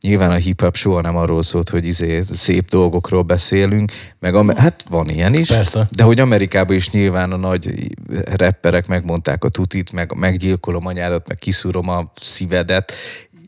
Nyilván 0.00 0.30
a 0.30 0.34
hip-hop 0.34 0.76
soha 0.76 1.00
nem 1.00 1.16
arról 1.16 1.42
szólt, 1.42 1.68
hogy 1.68 1.86
izé 1.86 2.22
szép 2.32 2.68
dolgokról 2.68 3.22
beszélünk, 3.22 3.92
meg 4.18 4.34
am- 4.34 4.56
hát 4.56 4.84
van 4.88 5.08
ilyen 5.08 5.34
is, 5.34 5.48
Persze. 5.48 5.86
de 5.90 6.02
hogy 6.02 6.20
Amerikában 6.20 6.76
is 6.76 6.90
nyilván 6.90 7.32
a 7.32 7.36
nagy 7.36 7.88
rapperek 8.24 8.86
megmondták 8.86 9.44
a 9.44 9.48
tutit, 9.48 9.92
meg 9.92 10.14
meggyilkolom 10.14 10.86
anyádat, 10.86 11.28
meg 11.28 11.38
kiszúrom 11.38 11.88
a 11.88 12.12
szívedet. 12.20 12.92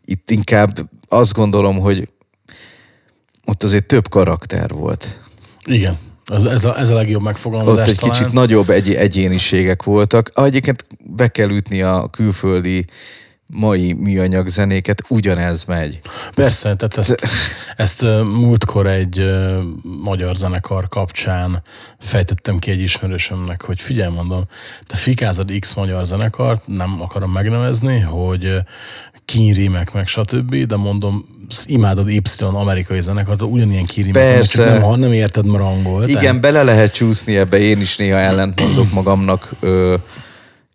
Itt 0.04 0.30
inkább 0.30 0.90
azt 1.08 1.32
gondolom, 1.32 1.78
hogy 1.78 2.08
ott 3.44 3.62
azért 3.62 3.86
több 3.86 4.08
karakter 4.08 4.70
volt. 4.70 5.20
Igen. 5.64 5.98
Ez, 6.24 6.44
ez, 6.44 6.64
a, 6.64 6.78
ez 6.78 6.90
a 6.90 6.94
legjobb 6.94 7.20
Ott 7.20 7.26
megfogalmazás 7.26 7.88
egy 7.88 7.96
talán. 7.96 8.14
kicsit 8.14 8.32
nagyobb 8.32 8.70
egy, 8.70 8.94
egyéniségek 8.94 9.82
voltak. 9.82 10.30
Egyébként 10.34 10.86
be 10.98 11.28
kell 11.28 11.50
ütni 11.50 11.82
a 11.82 12.08
külföldi 12.10 12.84
mai 13.52 13.92
műanyag 13.92 14.48
zenéket, 14.48 15.02
ugyanez 15.08 15.64
megy. 15.64 16.00
Persze, 16.34 16.76
tehát 16.76 16.98
ezt, 16.98 17.26
ezt 17.76 18.02
múltkor 18.24 18.86
egy 18.86 19.24
magyar 20.02 20.36
zenekar 20.36 20.88
kapcsán 20.88 21.62
fejtettem 21.98 22.58
ki 22.58 22.70
egy 22.70 22.80
ismerősömnek, 22.80 23.62
hogy 23.62 23.80
figyelj 23.80 24.14
mondom, 24.14 24.44
te 24.86 24.96
fikázod 24.96 25.52
X 25.60 25.74
magyar 25.74 26.04
zenekart, 26.04 26.62
nem 26.66 27.02
akarom 27.02 27.32
megnevezni, 27.32 28.00
hogy 28.00 28.56
kínrímek 29.24 29.92
meg 29.92 30.06
stb., 30.06 30.54
de 30.54 30.76
mondom, 30.76 31.26
imádod 31.66 32.08
Y 32.08 32.22
amerikai 32.38 33.00
zenekart, 33.00 33.42
ugyanilyen 33.42 33.84
kínrímek, 33.84 34.22
Persze. 34.22 34.64
csak 34.64 34.72
nem, 34.72 34.82
ha 34.82 34.96
nem 34.96 35.12
érted, 35.12 35.46
mert 35.46 35.64
angol. 35.64 36.08
Igen, 36.08 36.40
bele 36.40 36.62
lehet 36.62 36.92
csúszni 36.92 37.36
ebbe, 37.36 37.58
én 37.58 37.80
is 37.80 37.96
néha 37.96 38.18
ellent 38.18 38.60
mondok 38.60 38.92
magamnak, 38.92 39.50
ö, 39.60 39.94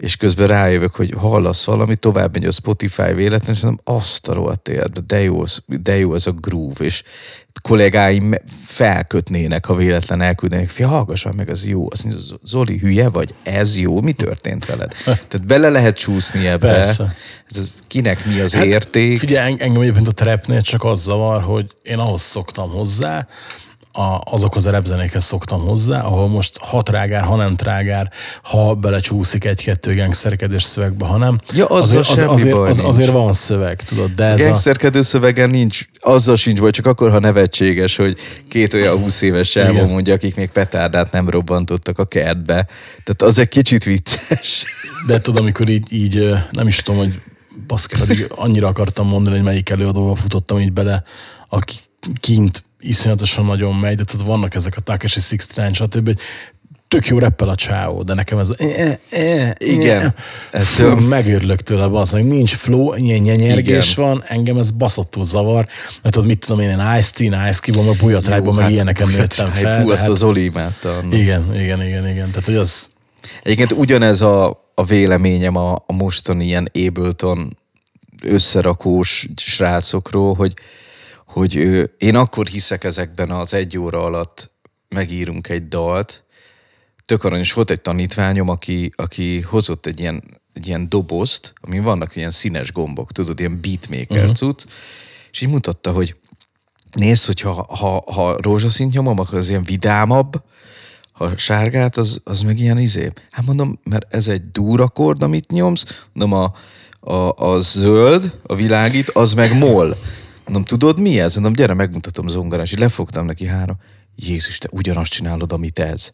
és 0.03 0.15
közben 0.15 0.47
rájövök, 0.47 0.95
hogy 0.95 1.13
hallasz 1.17 1.65
valami, 1.65 1.95
tovább 1.95 2.33
megy 2.33 2.45
a 2.45 2.51
Spotify 2.51 3.13
véletlenül, 3.13 3.55
és 3.55 3.61
mondom, 3.61 3.95
azt 3.95 4.27
a 4.27 4.33
rohadt 4.33 4.67
életbe, 4.69 4.99
de 5.07 5.21
jó, 5.21 5.41
az- 5.41 5.63
de 5.67 5.97
jó 5.97 6.13
ez 6.15 6.27
a 6.27 6.31
groove, 6.31 6.85
és 6.85 7.03
kollégáim 7.61 8.33
felkötnének, 8.65 9.65
ha 9.65 9.75
véletlen 9.75 10.21
elküldenek, 10.21 10.69
fia, 10.69 10.87
hallgass 10.87 11.23
már 11.23 11.33
meg, 11.33 11.49
ez 11.49 11.67
jó. 11.67 11.87
Azt 11.91 12.03
mondja, 12.03 12.21
Zoli, 12.43 12.77
hülye 12.77 13.09
vagy? 13.09 13.31
Ez 13.43 13.79
jó? 13.79 14.01
Mi 14.01 14.11
történt 14.11 14.65
veled? 14.65 14.91
Tehát 15.03 15.45
bele 15.45 15.69
lehet 15.69 15.97
csúszni 15.97 16.47
ebbe. 16.47 16.71
Persze. 16.71 17.15
Ez, 17.49 17.57
az- 17.57 17.71
kinek 17.87 18.25
mi 18.25 18.39
az 18.39 18.55
érték? 18.55 19.19
Figyelj, 19.19 19.51
en- 19.51 19.59
engem 19.59 19.81
egyébként 19.81 20.07
a 20.07 20.11
trapnél 20.11 20.61
csak 20.61 20.83
az 20.83 21.01
zavar, 21.01 21.41
hogy 21.41 21.65
én 21.83 21.97
ahhoz 21.97 22.21
szoktam 22.21 22.69
hozzá, 22.69 23.27
a, 23.95 24.21
azokhoz 24.23 24.65
a 24.65 24.71
repzenékhez 24.71 25.23
szoktam 25.23 25.61
hozzá, 25.61 26.01
ahol 26.01 26.27
most 26.27 26.57
ha 26.57 26.81
trágár, 26.81 27.23
ha 27.23 27.35
nem 27.35 27.55
trágár, 27.55 28.11
ha 28.43 28.73
belecsúszik 28.73 29.45
egy-kettő 29.45 29.95
gangsterkedés 29.95 30.63
szövegbe, 30.63 31.05
ha 31.05 31.17
nem. 31.17 31.39
Ja, 31.53 31.65
azzal 31.65 31.99
azért, 31.99 32.17
semmi 32.17 32.31
azért, 32.31 32.55
baj 32.55 32.69
az, 32.69 32.77
nincs. 32.77 32.89
azért 32.89 33.11
van 33.11 33.33
szöveg, 33.33 33.81
tudod, 33.81 34.11
de 34.11 34.23
ez 34.23 34.41
a... 34.41 34.43
Gangsterkedő 34.43 35.01
szövegen 35.01 35.49
nincs, 35.49 35.81
azzal 35.99 36.35
sincs 36.35 36.59
baj, 36.59 36.71
csak 36.71 36.85
akkor, 36.85 37.11
ha 37.11 37.19
nevetséges, 37.19 37.95
hogy 37.95 38.17
két 38.49 38.73
olyan 38.73 38.97
20 38.97 39.21
éves 39.21 39.55
Igen. 39.55 39.89
mondja, 39.89 40.13
akik 40.13 40.35
még 40.35 40.49
petárdát 40.49 41.11
nem 41.11 41.29
robbantottak 41.29 41.99
a 41.99 42.05
kertbe. 42.05 42.67
Tehát 43.03 43.21
az 43.21 43.39
egy 43.39 43.47
kicsit 43.47 43.83
vicces. 43.83 44.65
De 45.07 45.21
tudod, 45.21 45.41
amikor 45.41 45.69
így, 45.69 45.93
így 45.93 46.29
nem 46.51 46.67
is 46.67 46.81
tudom, 46.81 46.99
hogy 46.99 47.21
baszki, 47.67 47.95
pedig 47.99 48.27
annyira 48.35 48.67
akartam 48.67 49.07
mondani, 49.07 49.35
hogy 49.35 49.45
melyik 49.45 49.69
előadóval 49.69 50.15
futottam 50.15 50.59
így 50.59 50.73
bele, 50.73 51.03
aki 51.49 51.75
kint 52.19 52.63
iszonyatosan 52.83 53.45
nagyon 53.45 53.75
megy, 53.75 53.95
de 53.95 54.03
tudod, 54.03 54.25
vannak 54.25 54.55
ezek 54.55 54.77
a 54.77 54.81
Takeshi 54.81 55.19
69, 55.19 55.75
stb. 55.75 56.05
hogy 56.05 56.19
Tök 56.87 57.07
jó 57.07 57.19
reppel 57.19 57.49
a 57.49 57.55
csáó, 57.55 58.03
de 58.03 58.13
nekem 58.13 58.37
ez 58.37 58.49
a... 58.49 58.53
E, 58.57 58.99
e, 59.09 59.55
Igen. 59.57 60.13
Ettől 60.51 60.91
Ettől- 60.91 61.07
megőrülök 61.07 61.61
tőle, 61.61 61.87
bazdmeg. 61.87 62.25
Nincs 62.25 62.55
flow, 62.55 62.93
ilyen 62.95 63.21
nyenyergés 63.21 63.91
Igen. 63.91 64.05
van, 64.05 64.23
engem 64.27 64.57
ez 64.57 64.71
baszottul 64.71 65.23
zavar, 65.23 65.67
mert 66.01 66.13
tudod, 66.13 66.29
mit 66.29 66.39
tudom 66.39 66.59
én, 66.61 66.69
én 66.69 66.97
Ice 66.99 67.11
Tea, 67.13 67.49
Ice 67.49 67.59
Cube-ban, 67.59 67.85
meg 67.85 67.97
Bujatrájban, 67.97 68.55
meg 68.55 68.71
ilyeneken 68.71 69.07
nőttem 69.07 69.45
hát, 69.45 69.57
fel. 69.57 69.81
Hú, 69.81 69.89
azt 69.89 69.95
tehát- 69.95 70.09
az 70.09 70.23
Oli 70.23 70.43
imádta. 70.43 71.03
Igen, 71.11 71.55
igen, 71.55 71.83
igen, 71.83 72.07
igen. 72.07 72.29
Tehát, 72.29 72.45
hogy 72.45 72.55
az... 72.55 72.89
Egyébként 73.43 73.71
ugyanez 73.71 74.21
a, 74.21 74.65
a 74.75 74.83
véleményem 74.83 75.55
a, 75.55 75.83
a 75.87 75.93
mostani 75.93 76.45
ilyen 76.45 76.71
Ableton 76.87 77.57
összerakós 78.23 79.27
srácokról, 79.35 80.33
hogy, 80.33 80.53
hogy 81.33 81.55
én 81.97 82.15
akkor 82.15 82.47
hiszek 82.47 82.83
ezekben 82.83 83.31
az 83.31 83.53
egy 83.53 83.77
óra 83.77 84.03
alatt 84.03 84.53
megírunk 84.89 85.49
egy 85.49 85.67
dalt. 85.67 86.23
Tök 87.05 87.23
aranyos 87.23 87.53
volt 87.53 87.69
egy 87.69 87.81
tanítványom, 87.81 88.49
aki, 88.49 88.91
aki 88.95 89.41
hozott 89.41 89.85
egy 89.85 89.99
ilyen, 89.99 90.23
egy 90.53 90.67
ilyen 90.67 90.89
dobozt, 90.89 91.53
amin 91.61 91.83
vannak 91.83 92.15
ilyen 92.15 92.31
színes 92.31 92.71
gombok, 92.71 93.11
tudod, 93.11 93.39
ilyen 93.39 93.61
beatmaker 93.61 94.17
uh-huh. 94.17 94.33
cucc, 94.33 94.65
és 95.31 95.41
így 95.41 95.49
mutatta, 95.49 95.91
hogy 95.91 96.15
nézd, 96.91 97.25
hogyha 97.25 97.65
ha, 97.69 98.03
ha 98.11 98.37
rózsaszint 98.41 98.93
nyomom, 98.93 99.19
akkor 99.19 99.37
az 99.37 99.49
ilyen 99.49 99.63
vidámabb, 99.63 100.41
ha 101.11 101.37
sárgát, 101.37 101.97
az, 101.97 102.21
az 102.23 102.41
meg 102.41 102.59
ilyen 102.59 102.77
izé. 102.77 103.11
Hát 103.31 103.45
mondom, 103.45 103.79
mert 103.83 104.13
ez 104.13 104.27
egy 104.27 104.51
dúrakord, 104.51 105.23
amit 105.23 105.51
nyomsz, 105.51 106.05
mondom, 106.13 106.39
a, 106.39 106.53
a, 107.11 107.51
a 107.51 107.59
zöld, 107.59 108.39
a 108.43 108.55
világít, 108.55 109.09
az 109.09 109.33
meg 109.33 109.57
moll. 109.57 109.95
Mondom, 110.43 110.63
tudod 110.63 110.99
mi 110.99 111.19
ez? 111.19 111.33
Mondom, 111.33 111.53
gyere, 111.53 111.73
megmutatom 111.73 112.27
zongorán, 112.27 112.65
és 112.65 112.73
lefogtam 112.73 113.25
neki 113.25 113.47
három. 113.47 113.77
Jézus, 114.15 114.57
te 114.57 114.67
ugyanazt 114.71 115.11
csinálod, 115.11 115.51
amit 115.51 115.79
ez. 115.79 116.11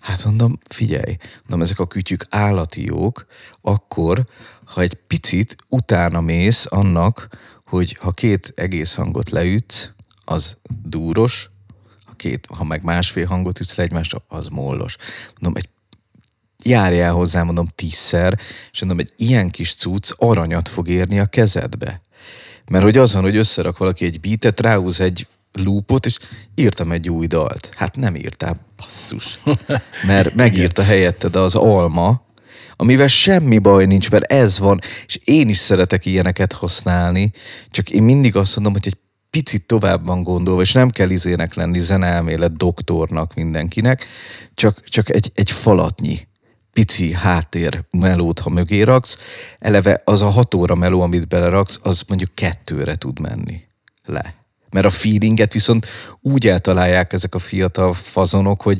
Hát 0.00 0.24
mondom, 0.24 0.58
figyelj, 0.68 1.16
mondom, 1.40 1.62
ezek 1.62 1.78
a 1.78 1.86
kütyük 1.86 2.26
állati 2.30 2.84
jók, 2.84 3.26
akkor, 3.60 4.26
ha 4.64 4.80
egy 4.80 4.94
picit 4.94 5.56
utána 5.68 6.20
mész 6.20 6.66
annak, 6.68 7.28
hogy 7.66 7.96
ha 8.00 8.10
két 8.10 8.52
egész 8.56 8.94
hangot 8.94 9.30
leütsz, 9.30 9.90
az 10.24 10.56
dúros, 10.84 11.50
ha, 12.04 12.12
két, 12.12 12.46
ha 12.50 12.64
meg 12.64 12.82
másfél 12.82 13.26
hangot 13.26 13.60
ütsz 13.60 13.76
le 13.76 13.82
egymásra, 13.82 14.24
az 14.28 14.48
mollos. 14.48 14.96
Mondom, 15.40 15.62
egy 15.62 15.68
járjál 16.62 17.12
hozzá, 17.12 17.42
mondom, 17.42 17.66
tízszer, 17.74 18.38
és 18.72 18.80
mondom, 18.80 18.98
egy 18.98 19.12
ilyen 19.16 19.50
kis 19.50 19.74
cucc 19.74 20.10
aranyat 20.16 20.68
fog 20.68 20.88
érni 20.88 21.18
a 21.18 21.26
kezedbe. 21.26 22.00
Mert 22.70 22.84
hogy 22.84 22.96
az 22.96 23.12
van, 23.12 23.22
hogy 23.22 23.36
összerak 23.36 23.78
valaki 23.78 24.04
egy 24.04 24.20
beatet, 24.20 24.60
ráhúz 24.60 25.00
egy 25.00 25.26
loopot, 25.52 26.06
és 26.06 26.18
írtam 26.54 26.92
egy 26.92 27.10
új 27.10 27.26
dalt. 27.26 27.70
Hát 27.76 27.96
nem 27.96 28.16
írtál, 28.16 28.60
basszus. 28.76 29.40
Mert 30.06 30.34
megírta 30.34 30.82
helyetted 30.82 31.36
az 31.36 31.54
alma, 31.54 32.24
amivel 32.76 33.08
semmi 33.08 33.58
baj 33.58 33.86
nincs, 33.86 34.10
mert 34.10 34.32
ez 34.32 34.58
van, 34.58 34.80
és 35.06 35.18
én 35.24 35.48
is 35.48 35.56
szeretek 35.56 36.06
ilyeneket 36.06 36.52
használni, 36.52 37.32
csak 37.70 37.90
én 37.90 38.02
mindig 38.02 38.36
azt 38.36 38.54
mondom, 38.54 38.72
hogy 38.72 38.86
egy 38.86 38.96
picit 39.30 39.66
tovább 39.66 40.06
van 40.06 40.22
gondolva, 40.22 40.60
és 40.60 40.72
nem 40.72 40.90
kell 40.90 41.10
izének 41.10 41.54
lenni, 41.54 41.78
zeneelmélet 41.78 42.56
doktornak 42.56 43.34
mindenkinek, 43.34 44.06
csak, 44.54 44.84
csak 44.84 45.10
egy, 45.10 45.30
egy 45.34 45.50
falatnyi 45.50 46.26
pici 46.76 47.12
háttér 47.12 47.84
melót, 47.90 48.38
ha 48.38 48.50
mögé 48.50 48.82
raksz, 48.82 49.18
eleve 49.58 50.00
az 50.04 50.22
a 50.22 50.28
hat 50.28 50.54
óra 50.54 50.74
meló, 50.74 51.00
amit 51.00 51.28
beleraksz, 51.28 51.78
az 51.82 52.02
mondjuk 52.08 52.34
kettőre 52.34 52.94
tud 52.94 53.20
menni 53.20 53.60
le. 54.04 54.34
Mert 54.70 54.86
a 54.86 54.90
feelinget 54.90 55.52
viszont 55.52 55.86
úgy 56.20 56.48
eltalálják 56.48 57.12
ezek 57.12 57.34
a 57.34 57.38
fiatal 57.38 57.92
fazonok, 57.92 58.62
hogy 58.62 58.78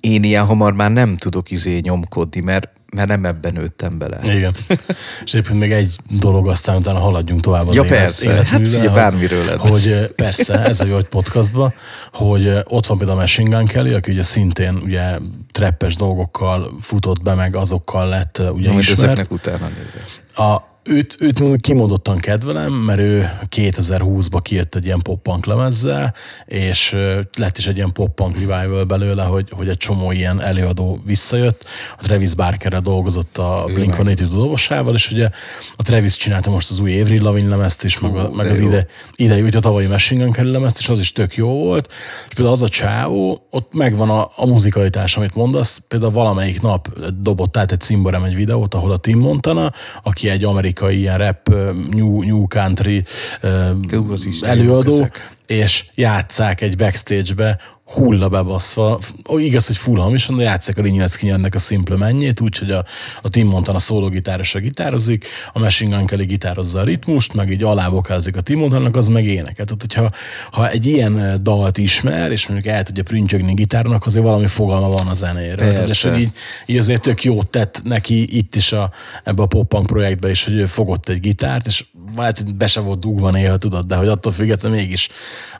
én 0.00 0.24
ilyen 0.24 0.44
hamar 0.44 0.72
már 0.72 0.90
nem 0.90 1.16
tudok 1.16 1.50
izé 1.50 1.78
nyomkodni, 1.78 2.40
mert, 2.40 2.70
mert 2.96 3.08
nem 3.08 3.24
ebben 3.24 3.52
nőttem 3.52 3.98
bele. 3.98 4.18
Igen. 4.22 4.52
És 5.24 5.32
egyébként 5.34 5.58
még 5.58 5.72
egy 5.72 5.96
dolog, 6.20 6.48
aztán 6.48 6.76
utána 6.76 6.98
haladjunk 6.98 7.40
tovább 7.40 7.68
az 7.68 7.74
Ja, 7.74 7.84
élet, 7.84 7.98
persze. 7.98 8.24
életművel, 8.24 8.60
Hát 8.60 8.68
figyelj, 8.68 8.94
bármiről 8.94 9.44
lehet 9.44 9.60
Hogy 9.60 10.12
persze, 10.16 10.64
ez 10.64 10.80
a 10.80 10.84
jó, 10.84 10.94
hogy 10.94 11.08
podcastban, 11.08 11.74
hogy 12.12 12.48
ott 12.64 12.86
van 12.86 12.98
például 12.98 13.18
a 13.18 13.20
Machine 13.20 13.56
Gun 13.56 13.66
Kelly, 13.66 13.94
aki 13.94 14.10
ugye 14.10 14.22
szintén 14.22 14.74
ugye 14.84 15.18
trappes 15.52 15.96
dolgokkal 15.96 16.72
futott 16.80 17.22
be, 17.22 17.34
meg 17.34 17.56
azokkal 17.56 18.08
lett 18.08 18.38
ugye 18.38 18.68
Majd 18.68 18.78
ismert. 18.80 19.02
ezeknek 19.02 19.30
utána 19.30 19.68
nézek. 19.68 20.22
A, 20.34 20.70
őt, 20.84 21.16
őt 21.18 21.38
mondjuk 21.38 21.60
kimondottan 21.60 22.18
kedvelem, 22.18 22.72
mert 22.72 22.98
ő 22.98 23.30
2020-ba 23.56 24.38
kijött 24.42 24.74
egy 24.74 24.84
ilyen 24.84 25.00
pop-punk 25.02 25.46
lemezzel, 25.46 26.14
és 26.46 26.96
lett 27.36 27.58
is 27.58 27.66
egy 27.66 27.76
ilyen 27.76 27.92
pop-punk 27.92 28.34
revival 28.34 28.84
belőle, 28.84 29.22
hogy, 29.22 29.48
hogy 29.50 29.68
egy 29.68 29.76
csomó 29.76 30.12
ilyen 30.12 30.42
előadó 30.42 31.00
visszajött. 31.06 31.66
A 31.98 32.02
Travis 32.02 32.34
Barkerre 32.34 32.80
dolgozott 32.80 33.38
a 33.38 33.64
Blink-182 33.66 34.26
dobosával, 34.30 34.94
és 34.94 35.10
ugye 35.10 35.28
a 35.76 35.82
Travis 35.82 36.16
csinálta 36.16 36.50
most 36.50 36.70
az 36.70 36.78
új 36.78 37.00
Avril 37.00 37.22
Lavigne 37.22 37.48
lemezt 37.48 37.84
is, 37.84 37.98
meg, 37.98 38.16
a, 38.16 38.30
meg 38.30 38.46
az 38.46 38.60
jó. 38.60 38.66
ide, 38.66 38.86
idei, 39.14 39.42
ugye 39.42 39.58
a 39.58 39.60
tavalyi 39.60 39.86
Machine 39.86 40.24
Gun 40.24 40.50
lemezt, 40.50 40.78
és 40.78 40.88
az 40.88 40.98
is 40.98 41.12
tök 41.12 41.34
jó 41.34 41.48
volt. 41.48 41.92
És 42.28 42.34
például 42.34 42.54
az 42.54 42.62
a 42.62 42.68
csávó, 42.68 43.46
ott 43.50 43.74
megvan 43.74 44.10
a, 44.10 44.30
a 44.36 44.46
muzikalitás, 44.46 45.16
amit 45.16 45.34
mondasz, 45.34 45.82
például 45.88 46.12
valamelyik 46.12 46.60
nap 46.62 46.88
dobott 47.20 47.56
át 47.56 47.72
egy 47.72 47.80
cimborám 47.80 48.24
egy 48.24 48.34
videót, 48.34 48.74
ahol 48.74 48.90
a 48.90 48.96
Tim 48.96 49.18
Montana, 49.18 49.72
aki 50.02 50.28
egy 50.28 50.44
amerikai 50.44 50.71
ilyen 50.80 51.18
rap, 51.18 51.48
new, 51.90 52.22
new 52.22 52.46
country 52.46 53.04
ö, 53.40 53.70
Hú, 53.90 54.12
az 54.12 54.26
Isten 54.26 54.50
előadó, 54.50 54.90
jók 54.90 55.00
ezek. 55.00 55.36
és 55.46 55.86
játszák 55.94 56.60
egy 56.60 56.76
backstage-be, 56.76 57.58
hulla 57.92 58.28
bebaszva, 58.28 58.98
igaz, 59.36 59.66
hogy 59.66 59.76
full 59.76 59.98
hamisan, 59.98 60.36
de 60.36 60.42
játszák 60.42 60.78
a 60.78 60.82
Linyecki 60.82 61.30
ennek 61.30 61.54
a 61.54 61.58
szimple 61.58 61.96
mennyét, 61.96 62.40
úgyhogy 62.40 62.70
a, 62.70 62.84
a 63.22 63.28
Tim 63.28 63.48
Montana 63.48 63.78
szólógitárosra 63.78 64.60
gitározik, 64.60 65.26
a 65.52 65.58
Machine 65.58 65.96
Gun 65.96 66.06
Kelly 66.06 66.24
gitározza 66.24 66.80
a 66.80 66.84
ritmust, 66.84 67.34
meg 67.34 67.50
így 67.50 67.62
alávokázik 67.62 68.36
a 68.36 68.40
Tim 68.40 68.58
Montanak, 68.58 68.96
az 68.96 69.08
meg 69.08 69.24
éneket. 69.24 69.66
Tehát, 69.66 69.80
hogyha 69.80 70.10
ha 70.50 70.70
egy 70.70 70.86
ilyen 70.86 71.16
ö, 71.16 71.36
dalt 71.36 71.78
ismer, 71.78 72.30
és 72.30 72.48
mondjuk 72.48 72.74
el 72.74 72.82
tudja 72.82 73.02
prüntjögni 73.02 73.54
gitárnak, 73.54 74.06
azért 74.06 74.24
valami 74.24 74.46
fogalma 74.46 74.88
van 74.88 75.06
a 75.06 75.14
zenéről. 75.14 75.72
Tehát, 75.72 75.88
és 75.88 76.02
hogy 76.02 76.18
így, 76.18 76.32
így 76.66 76.78
azért 76.78 77.02
tök 77.02 77.24
jót 77.24 77.48
tett 77.48 77.80
neki 77.84 78.36
itt 78.36 78.54
is 78.54 78.72
a, 78.72 78.90
ebbe 79.24 79.42
a 79.42 79.46
pop 79.46 79.86
projektbe 79.86 80.30
is, 80.30 80.44
hogy 80.44 80.58
ő 80.58 80.66
fogott 80.66 81.08
egy 81.08 81.20
gitárt, 81.20 81.66
és 81.66 81.84
lehet, 82.16 82.38
hogy 82.38 82.54
be 82.54 82.66
se 82.66 82.80
volt 82.80 82.98
dugva 83.00 83.30
néha, 83.30 83.56
tudod, 83.56 83.86
de 83.86 83.96
hogy 83.96 84.08
attól 84.08 84.32
függetlenül 84.32 84.78
mégis 84.78 85.08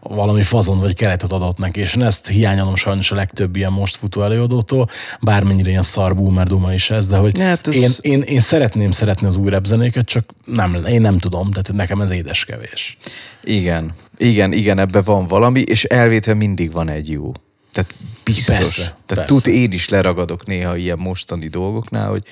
valami 0.00 0.42
fazon 0.42 0.78
vagy 0.78 0.94
keretet 0.94 1.32
adott 1.32 1.58
neki, 1.58 1.80
és 1.80 1.94
én 1.94 2.02
ezt 2.02 2.26
hiányolom 2.26 2.74
sajnos 2.76 3.10
a 3.10 3.14
legtöbb 3.14 3.56
ilyen 3.56 3.72
most 3.72 3.96
futó 3.96 4.22
előadótól, 4.22 4.88
bármennyire 5.20 5.68
ilyen 5.70 5.82
szar 5.82 6.14
boomer 6.14 6.46
duma 6.46 6.72
is 6.72 6.90
ez, 6.90 7.06
de 7.06 7.16
hogy 7.16 7.38
Hát 7.38 7.66
ez- 7.66 7.74
én, 7.74 7.90
én, 8.00 8.20
én, 8.22 8.40
szeretném 8.40 8.90
szeretni 8.90 9.26
az 9.26 9.36
új 9.36 9.48
rap 9.50 9.64
zenéket, 9.64 10.06
csak 10.06 10.24
nem, 10.44 10.84
én 10.88 11.00
nem 11.00 11.18
tudom, 11.18 11.50
tehát 11.50 11.72
nekem 11.72 12.00
ez 12.00 12.10
édeskevés. 12.10 12.96
Igen, 13.42 13.92
igen, 14.16 14.52
igen, 14.52 14.78
ebben 14.78 15.02
van 15.04 15.26
valami, 15.26 15.60
és 15.60 15.84
elvétve 15.84 16.34
mindig 16.34 16.72
van 16.72 16.88
egy 16.88 17.10
jó. 17.10 17.32
Tehát 17.72 17.94
biztos. 18.24 18.56
Persze, 18.56 18.82
Tehát 18.82 18.96
persze. 19.06 19.24
tud, 19.26 19.46
én 19.54 19.72
is 19.72 19.88
leragadok 19.88 20.46
néha 20.46 20.76
ilyen 20.76 20.98
mostani 20.98 21.48
dolgoknál, 21.48 22.08
hogy, 22.08 22.22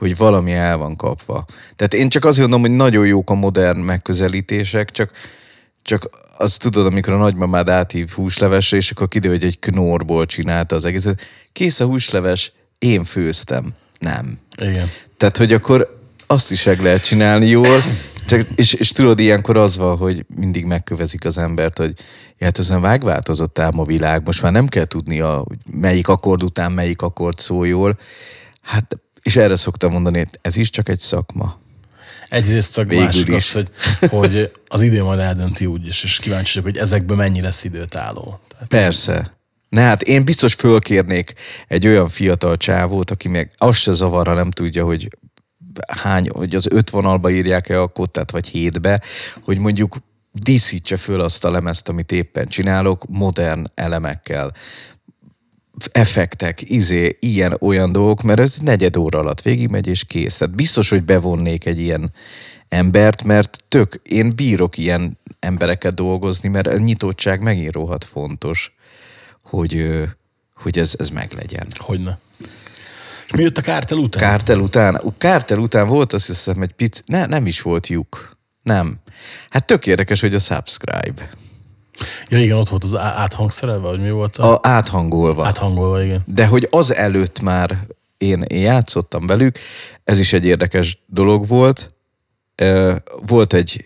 hogy 0.00 0.16
valami 0.16 0.52
el 0.52 0.76
van 0.76 0.96
kapva. 0.96 1.44
Tehát 1.76 1.94
én 1.94 2.08
csak 2.08 2.24
azért 2.24 2.48
mondom, 2.48 2.70
hogy 2.70 2.78
nagyon 2.78 3.06
jók 3.06 3.30
a 3.30 3.34
modern 3.34 3.78
megközelítések, 3.78 4.90
csak, 4.90 5.10
csak 5.82 6.08
azt 6.38 6.58
tudod, 6.58 6.86
amikor 6.86 7.12
a 7.12 7.16
nagymamád 7.16 7.68
áthív 7.68 8.10
húslevesre, 8.10 8.76
és 8.76 8.90
akkor 8.90 9.08
kiderül, 9.08 9.36
hogy 9.36 9.46
egy 9.46 9.58
knorból 9.58 10.26
csinálta 10.26 10.76
az 10.76 10.84
egészet. 10.84 11.22
Kész 11.52 11.80
a 11.80 11.84
húsleves, 11.84 12.52
én 12.78 13.04
főztem. 13.04 13.74
Nem. 13.98 14.38
Igen. 14.60 14.90
Tehát, 15.16 15.36
hogy 15.36 15.52
akkor 15.52 16.00
azt 16.26 16.50
is 16.50 16.64
meg 16.64 16.80
lehet 16.80 17.04
csinálni 17.04 17.48
jól, 17.48 17.82
csak, 18.26 18.42
és, 18.54 18.72
és 18.72 18.90
tudod, 18.90 19.18
ilyenkor 19.18 19.56
az 19.56 19.76
van, 19.76 19.96
hogy 19.96 20.24
mindig 20.36 20.64
megkövezik 20.64 21.24
az 21.24 21.38
embert, 21.38 21.78
hogy 21.78 21.92
ja, 22.38 22.44
hát 22.44 22.58
ezen 22.58 22.80
vágváltozott 22.80 23.58
ám 23.58 23.78
a 23.78 23.84
világ, 23.84 24.26
most 24.26 24.42
már 24.42 24.52
nem 24.52 24.66
kell 24.66 24.84
tudnia, 24.84 25.42
hogy 25.46 25.58
melyik 25.70 26.08
akkord 26.08 26.42
után 26.42 26.72
melyik 26.72 27.02
akkord 27.02 27.38
szól 27.38 27.66
jól. 27.66 27.98
Hát, 28.62 28.98
és 29.22 29.36
erre 29.36 29.56
szoktam 29.56 29.92
mondani, 29.92 30.18
hogy 30.18 30.38
ez 30.40 30.56
is 30.56 30.70
csak 30.70 30.88
egy 30.88 30.98
szakma. 30.98 31.58
Egyrészt 32.28 32.76
meg 32.76 32.88
Végül 32.88 33.04
másik 33.04 33.28
az, 33.28 33.36
is. 33.36 33.52
hogy, 33.52 33.70
hogy 34.10 34.52
az 34.68 34.82
idő 34.82 35.02
majd 35.02 35.18
eldönti 35.18 35.66
úgy 35.66 35.86
is, 35.86 36.02
és 36.02 36.18
kíváncsi 36.18 36.60
vagyok, 36.60 36.74
hogy 36.74 36.82
ezekből 36.82 37.16
mennyi 37.16 37.40
lesz 37.40 37.64
időtálló. 37.64 38.40
Tehát 38.48 38.68
Persze. 38.68 39.38
Ne, 39.68 39.80
hát 39.82 40.02
én 40.02 40.24
biztos 40.24 40.54
fölkérnék 40.54 41.32
egy 41.66 41.86
olyan 41.86 42.08
fiatal 42.08 42.56
csávót, 42.56 43.10
aki 43.10 43.28
még 43.28 43.50
azt 43.56 43.80
se 43.80 43.92
zavarra 43.92 44.34
nem 44.34 44.50
tudja, 44.50 44.84
hogy 44.84 45.08
hány, 45.86 46.28
hogy 46.32 46.54
az 46.54 46.66
öt 46.70 46.90
vonalba 46.90 47.30
írják-e 47.30 47.80
a 47.80 47.88
kottát, 47.88 48.30
vagy 48.30 48.48
hétbe, 48.48 49.02
hogy 49.44 49.58
mondjuk 49.58 49.96
díszítse 50.32 50.96
föl 50.96 51.20
azt 51.20 51.44
a 51.44 51.50
lemezt, 51.50 51.88
amit 51.88 52.12
éppen 52.12 52.48
csinálok, 52.48 53.04
modern 53.08 53.66
elemekkel, 53.74 54.52
effektek, 55.92 56.70
izé, 56.70 57.16
ilyen, 57.20 57.56
olyan 57.60 57.92
dolgok, 57.92 58.22
mert 58.22 58.40
ez 58.40 58.58
negyed 58.58 58.96
óra 58.96 59.18
alatt 59.18 59.42
végigmegy 59.42 59.86
és 59.86 60.04
kész. 60.04 60.36
Tehát 60.36 60.54
biztos, 60.54 60.88
hogy 60.88 61.02
bevonnék 61.02 61.66
egy 61.66 61.78
ilyen, 61.78 62.12
embert, 62.70 63.22
mert 63.22 63.64
tök, 63.68 64.00
én 64.02 64.34
bírok 64.34 64.78
ilyen 64.78 65.18
embereket 65.38 65.94
dolgozni, 65.94 66.48
mert 66.48 66.66
a 66.66 66.78
nyitottság 66.78 67.42
megint 67.42 67.72
rohadt 67.72 68.04
fontos, 68.04 68.74
hogy, 69.42 70.02
hogy 70.54 70.78
ez, 70.78 70.94
ez 70.98 71.08
meglegyen. 71.08 71.66
Hogyne. 71.76 72.18
És 73.26 73.32
mi 73.32 73.42
jött 73.42 73.58
a 73.58 73.62
kártel 73.62 73.98
után? 73.98 74.22
Kártel 74.22 74.58
után, 74.58 75.00
kártel 75.18 75.58
után 75.58 75.88
volt 75.88 76.12
azt 76.12 76.26
hiszem 76.26 76.62
egy 76.62 76.72
pic, 76.72 77.00
ne, 77.06 77.26
nem 77.26 77.46
is 77.46 77.62
volt 77.62 77.86
lyuk. 77.86 78.38
Nem. 78.62 78.98
Hát 79.50 79.66
tök 79.66 79.86
érdekes, 79.86 80.20
hogy 80.20 80.34
a 80.34 80.38
subscribe. 80.38 81.30
Ja 82.28 82.38
igen, 82.38 82.56
ott 82.56 82.68
volt 82.68 82.84
az 82.84 82.96
áthangszerelve, 82.96 83.88
vagy 83.88 84.00
mi 84.00 84.10
volt? 84.10 84.36
A... 84.36 84.54
A 84.54 84.60
áthangolva. 84.62 85.46
Áthangolva, 85.46 86.02
igen. 86.02 86.22
De 86.26 86.46
hogy 86.46 86.68
az 86.70 86.94
előtt 86.94 87.40
már 87.40 87.78
én, 88.18 88.42
én 88.42 88.62
játszottam 88.62 89.26
velük, 89.26 89.58
ez 90.04 90.18
is 90.18 90.32
egy 90.32 90.44
érdekes 90.44 91.02
dolog 91.06 91.46
volt. 91.46 91.94
Volt 93.26 93.52
egy 93.52 93.84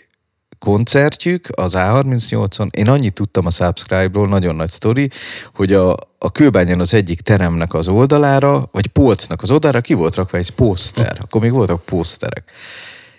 koncertjük 0.59 1.49
az 1.55 1.73
A38-on, 1.77 2.75
én 2.75 2.89
annyit 2.89 3.15
tudtam 3.15 3.47
a 3.47 3.51
Subscribe-ról, 3.51 4.29
nagyon 4.29 4.55
nagy 4.55 4.71
sztori, 4.71 5.11
hogy 5.55 5.73
a, 5.73 5.97
a 6.19 6.33
kőbányán 6.33 6.81
az 6.81 6.95
egyik 6.95 7.21
teremnek 7.21 7.75
az 7.75 7.89
oldalára, 7.89 8.69
vagy 8.73 8.87
polcnak 8.87 9.43
az 9.43 9.51
oldalára 9.51 9.81
ki 9.81 9.95
volt 9.95 10.15
rakva 10.15 10.39
egy 10.39 10.51
poszter, 10.51 11.19
akkor 11.21 11.41
még 11.41 11.53
voltak 11.53 11.85
poszterek. 11.85 12.51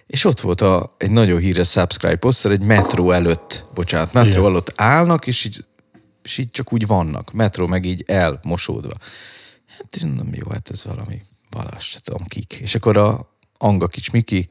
És 0.07 0.25
ott 0.25 0.39
volt 0.39 0.61
a, 0.61 0.95
egy 0.97 1.11
nagyon 1.11 1.39
híres 1.39 1.69
Subscribe 1.69 2.15
poszter, 2.15 2.51
egy 2.51 2.63
metró 2.63 3.11
előtt, 3.11 3.65
bocsánat, 3.73 4.13
metró 4.13 4.29
Igen. 4.39 4.45
előtt 4.45 4.73
állnak, 4.75 5.27
és 5.27 5.45
így, 5.45 5.65
és 6.23 6.37
így 6.37 6.49
csak 6.49 6.73
úgy 6.73 6.87
vannak. 6.87 7.31
Metró 7.31 7.67
meg 7.67 7.85
így 7.85 8.03
elmosódva. 8.07 8.93
Hát 9.67 10.01
mondom, 10.03 10.33
jó, 10.33 10.49
hát 10.49 10.69
ez 10.69 10.83
valami, 10.83 11.21
valasz, 11.49 11.83
se 11.83 11.99
tudom 11.99 12.25
kik. 12.25 12.53
És 12.53 12.75
akkor 12.75 12.97
a 12.97 13.33
Anga 13.57 13.87
Kics 13.87 14.11
Miki 14.11 14.47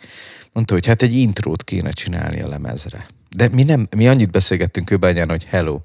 mondta, 0.53 0.75
hogy 0.75 0.87
hát 0.87 1.03
egy 1.03 1.15
intrót 1.15 1.65
kéne 1.65 1.91
csinálni 1.91 2.41
a 2.41 2.49
lemezre. 2.49 3.07
De 3.37 3.49
mi 3.49 3.63
nem, 3.63 3.89
mi 3.97 4.09
annyit 4.09 4.31
beszélgettünk 4.31 4.87
Kőbányán, 4.87 5.29
hogy 5.29 5.45
hello, 5.45 5.81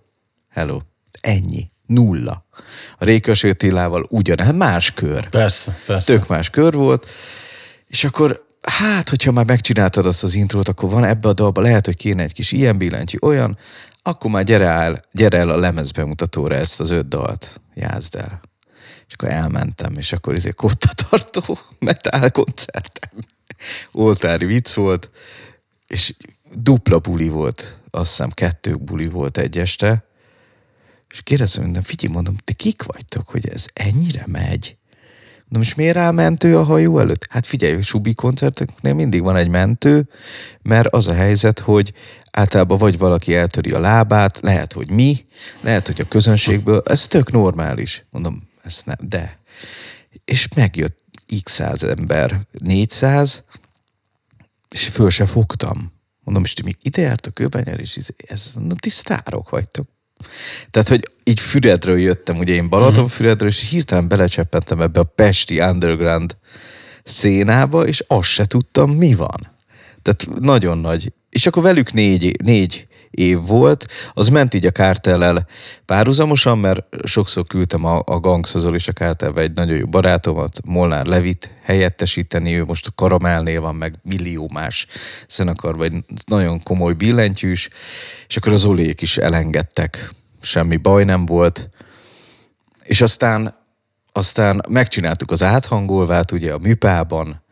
hello, 0.50 0.80
ennyi, 1.22 1.72
nulla. 1.86 2.46
A 2.98 3.06
Rékas 3.06 3.44
Attilával 3.44 4.04
ugyan, 4.10 4.40
hát 4.40 4.56
más 4.56 4.94
kör. 4.94 5.30
Persze, 5.30 5.80
persze. 5.86 6.14
Tök 6.14 6.28
más 6.28 6.50
kör 6.50 6.74
volt. 6.74 7.08
És 7.88 8.04
akkor, 8.04 8.48
hát, 8.62 9.10
hogyha 9.10 9.32
már 9.32 9.46
megcsináltad 9.46 10.06
azt 10.06 10.24
az 10.24 10.36
intrót, 10.36 10.68
akkor 10.68 10.90
van 10.90 11.04
ebbe 11.04 11.28
a 11.28 11.34
dalba, 11.34 11.62
lehet, 11.62 11.86
hogy 11.86 11.96
kéne 11.96 12.24
egy 12.24 12.34
kis 12.34 12.52
ilyen 12.52 12.78
billentyű, 12.78 13.18
olyan, 13.22 13.58
akkor 14.02 14.32
már 14.32 14.44
gyere 14.44 14.68
el, 14.68 15.02
gyere 15.12 15.38
el 15.38 15.50
a 15.50 15.58
lemezbemutatóra 15.58 16.56
ezt 16.56 16.80
az 16.80 16.90
öt 16.90 17.08
dalt, 17.08 17.62
játszd 17.74 18.16
el. 18.16 18.42
És 19.08 19.14
akkor 19.14 19.30
elmentem, 19.30 19.94
és 19.98 20.14
akkor 20.14 20.34
izé 20.34 20.50
kottatartó 20.50 21.58
metal 21.80 22.30
koncerten. 22.30 23.26
Oltári 23.92 24.46
vicc 24.46 24.74
volt, 24.74 25.10
és 25.88 26.14
dupla 26.54 27.00
buli 27.00 27.30
volt, 27.30 27.80
azt 27.90 28.10
hiszem 28.10 28.30
kettő 28.30 28.76
buli 28.76 29.08
volt 29.08 29.38
egy 29.38 29.58
este, 29.58 30.08
és 31.10 31.22
kérdezem, 31.24 31.64
mondom, 31.64 31.84
figyelj, 31.84 32.14
mondom, 32.14 32.36
ti 32.36 32.54
kik 32.54 32.84
vagytok, 32.84 33.30
hogy 33.30 33.48
ez 33.48 33.66
ennyire 33.74 34.24
megy? 34.28 34.78
Mondom, 35.50 35.70
és 35.70 35.76
miért 35.76 35.98
áll 35.98 36.12
mentő 36.12 36.58
a 36.58 36.64
hajó 36.64 37.00
előtt? 37.00 37.28
Hát 37.30 37.46
figyelj, 37.46 37.82
Subi 37.82 38.14
koncerteknél 38.14 38.94
mindig 38.94 39.22
van 39.22 39.36
egy 39.36 39.48
mentő, 39.48 40.10
mert 40.62 40.88
az 40.88 41.08
a 41.08 41.14
helyzet, 41.14 41.60
hogy 41.60 41.94
általában 42.32 42.78
vagy 42.78 42.98
valaki 42.98 43.36
eltöri 43.36 43.72
a 43.72 43.80
lábát, 43.80 44.40
lehet, 44.42 44.74
hogy 44.74 44.92
mi, 44.92 45.26
lehet, 45.62 45.86
hogy 45.88 46.02
a 46.02 46.08
közönségből, 46.08 46.82
ez 46.86 47.08
tök 47.08 47.32
normális. 47.32 48.06
Mondom, 48.10 48.50
ez 48.64 48.82
nem, 48.86 48.98
de. 49.00 49.40
És 50.26 50.48
megjött 50.56 50.98
x 51.44 51.52
száz 51.52 51.84
ember, 51.84 52.40
400, 52.60 53.44
és 54.70 54.88
föl 54.88 55.10
se 55.10 55.26
fogtam. 55.26 55.94
Mondom, 56.24 56.44
és 56.44 56.54
ti 56.54 56.62
még 56.64 56.78
ide 56.82 57.02
jártok 57.02 57.34
kőbányára, 57.34 57.82
és 57.82 57.96
ez, 57.96 58.08
ez 58.28 58.52
mondom, 58.56 58.78
ti 58.78 58.90
sztárok 58.90 59.50
vagytok. 59.50 59.88
Tehát, 60.72 60.88
hogy 60.88 61.10
így 61.24 61.40
Füredről 61.40 62.00
jöttem, 62.00 62.38
ugye 62.38 62.54
én 62.54 62.70
Balatonfüredről, 62.70 63.50
és 63.50 63.70
hirtelen 63.70 64.08
belecseppentem 64.08 64.82
ebbe 64.82 65.00
a 65.00 65.04
pesti 65.04 65.60
underground 65.60 66.38
szénába, 67.04 67.88
és 67.88 68.04
azt 68.08 68.30
se 68.30 68.46
tudtam, 68.46 68.92
mi 68.92 69.16
van. 69.16 69.52
Tehát 70.02 70.40
nagyon 70.40 70.78
nagy. 70.78 71.14
És 71.30 71.48
akkor 71.48 71.64
velük 71.64 71.94
négy, 71.94 72.44
négy 72.44 72.88
év 73.12 73.40
volt, 73.48 73.86
az 74.14 74.28
ment 74.28 74.54
így 74.54 74.66
a 74.66 74.72
kártellel 74.72 75.48
párhuzamosan, 75.86 76.58
mert 76.58 77.06
sokszor 77.06 77.48
küldtem 77.48 77.86
a, 77.86 78.02
a 78.06 78.20
Gangszozol 78.20 78.76
és 78.76 78.88
a 78.88 78.92
kártelbe 78.92 79.42
egy 79.42 79.54
nagyon 79.54 79.78
jó 79.78 79.86
barátomat, 79.86 80.60
Molnár 80.66 81.06
Levit 81.06 81.50
helyettesíteni, 81.64 82.58
ő 82.58 82.66
most 82.66 82.88
a 82.88 82.92
Karamelnél 82.96 83.62
van, 83.62 83.76
meg 83.76 83.96
millió 84.04 84.50
más 84.54 84.86
zenekarban, 85.30 85.86
egy 85.86 86.04
nagyon 86.26 86.64
komoly 86.64 86.94
billentyűs, 86.94 87.70
és 88.28 88.38
akkor 88.38 88.54
az 88.54 88.66
Olék 88.66 89.02
is 89.02 89.18
elengedtek, 89.18 90.14
semmi 90.42 90.78
baj 90.78 91.04
nem 91.04 91.26
volt, 91.26 91.70
és 92.84 93.02
aztán, 93.02 93.56
aztán 94.12 94.62
megcsináltuk 94.70 95.32
az 95.32 95.44
áthangolvát, 95.44 96.32
ugye 96.32 96.54
a 96.54 96.58
műpában, 96.58 97.44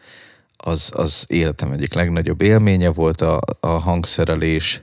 az, 0.57 0.91
az 0.95 1.25
életem 1.27 1.71
egyik 1.71 1.93
legnagyobb 1.93 2.41
élménye 2.41 2.89
volt 2.89 3.21
a, 3.21 3.41
a 3.59 3.67
hangszerelés, 3.67 4.81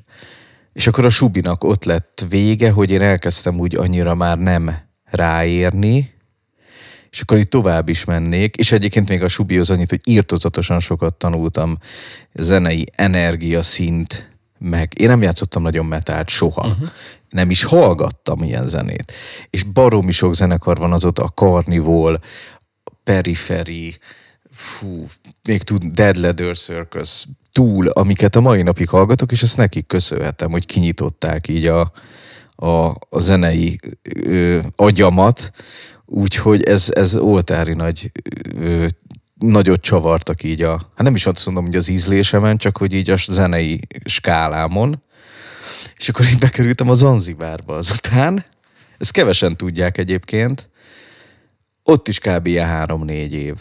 és 0.74 0.86
akkor 0.86 1.04
a 1.04 1.10
Subinak 1.10 1.64
ott 1.64 1.84
lett 1.84 2.24
vége, 2.28 2.70
hogy 2.70 2.90
én 2.90 3.02
elkezdtem 3.02 3.58
úgy 3.58 3.76
annyira 3.76 4.14
már 4.14 4.38
nem 4.38 4.76
ráérni, 5.04 6.14
és 7.10 7.20
akkor 7.20 7.38
itt 7.38 7.50
tovább 7.50 7.88
is 7.88 8.04
mennék, 8.04 8.56
és 8.56 8.72
egyébként 8.72 9.08
még 9.08 9.22
a 9.22 9.28
Subihoz 9.28 9.70
annyit, 9.70 9.90
hogy 9.90 10.00
írtozatosan 10.04 10.80
sokat 10.80 11.14
tanultam 11.14 11.78
zenei 12.32 12.86
energiaszint, 12.92 14.32
meg 14.58 14.92
én 14.98 15.08
nem 15.08 15.22
játszottam 15.22 15.62
nagyon 15.62 15.86
metált 15.86 16.28
soha. 16.28 16.66
Uh-huh. 16.66 16.88
Nem 17.28 17.50
is 17.50 17.62
hallgattam 17.62 18.42
ilyen 18.42 18.66
zenét. 18.66 19.12
És 19.50 19.62
baromi 19.62 20.10
sok 20.10 20.34
zenekar 20.34 20.76
van 20.76 20.92
azóta, 20.92 21.22
a 21.22 21.28
Carnival, 21.28 22.20
Periphery, 23.04 23.98
fú, 24.50 25.08
még 25.42 25.62
tud 25.62 25.84
Dead 25.84 26.16
Leather 26.16 26.56
Circus, 26.56 27.26
túl, 27.54 27.88
amiket 27.88 28.36
a 28.36 28.40
mai 28.40 28.62
napig 28.62 28.88
hallgatok, 28.88 29.32
és 29.32 29.42
ezt 29.42 29.56
nekik 29.56 29.86
köszönhetem, 29.86 30.50
hogy 30.50 30.66
kinyitották 30.66 31.48
így 31.48 31.66
a, 31.66 31.92
a, 32.54 32.88
a 33.08 33.18
zenei 33.18 33.78
ö, 34.02 34.58
agyamat, 34.76 35.50
úgyhogy 36.06 36.62
ez, 36.62 36.88
ez 36.94 37.16
oltári 37.16 37.72
nagy 37.72 38.10
ö, 38.54 38.86
nagyot 39.38 39.80
csavartak 39.80 40.42
így 40.42 40.62
a, 40.62 40.70
hát 40.70 41.02
nem 41.02 41.14
is 41.14 41.26
azt 41.26 41.46
mondom, 41.46 41.64
hogy 41.64 41.76
az 41.76 41.88
ízlésemen, 41.88 42.56
csak 42.56 42.76
hogy 42.76 42.92
így 42.92 43.10
a 43.10 43.16
zenei 43.16 43.80
skálámon. 44.04 45.02
És 45.96 46.08
akkor 46.08 46.26
így 46.26 46.38
bekerültem 46.38 46.88
a 46.88 46.94
Zanzibárba 46.94 47.74
azután. 47.74 48.44
Ezt 48.98 49.10
kevesen 49.10 49.56
tudják 49.56 49.98
egyébként. 49.98 50.68
Ott 51.82 52.08
is 52.08 52.18
kb. 52.18 52.46
ilyen 52.46 52.66
három-négy 52.66 53.34
év 53.34 53.56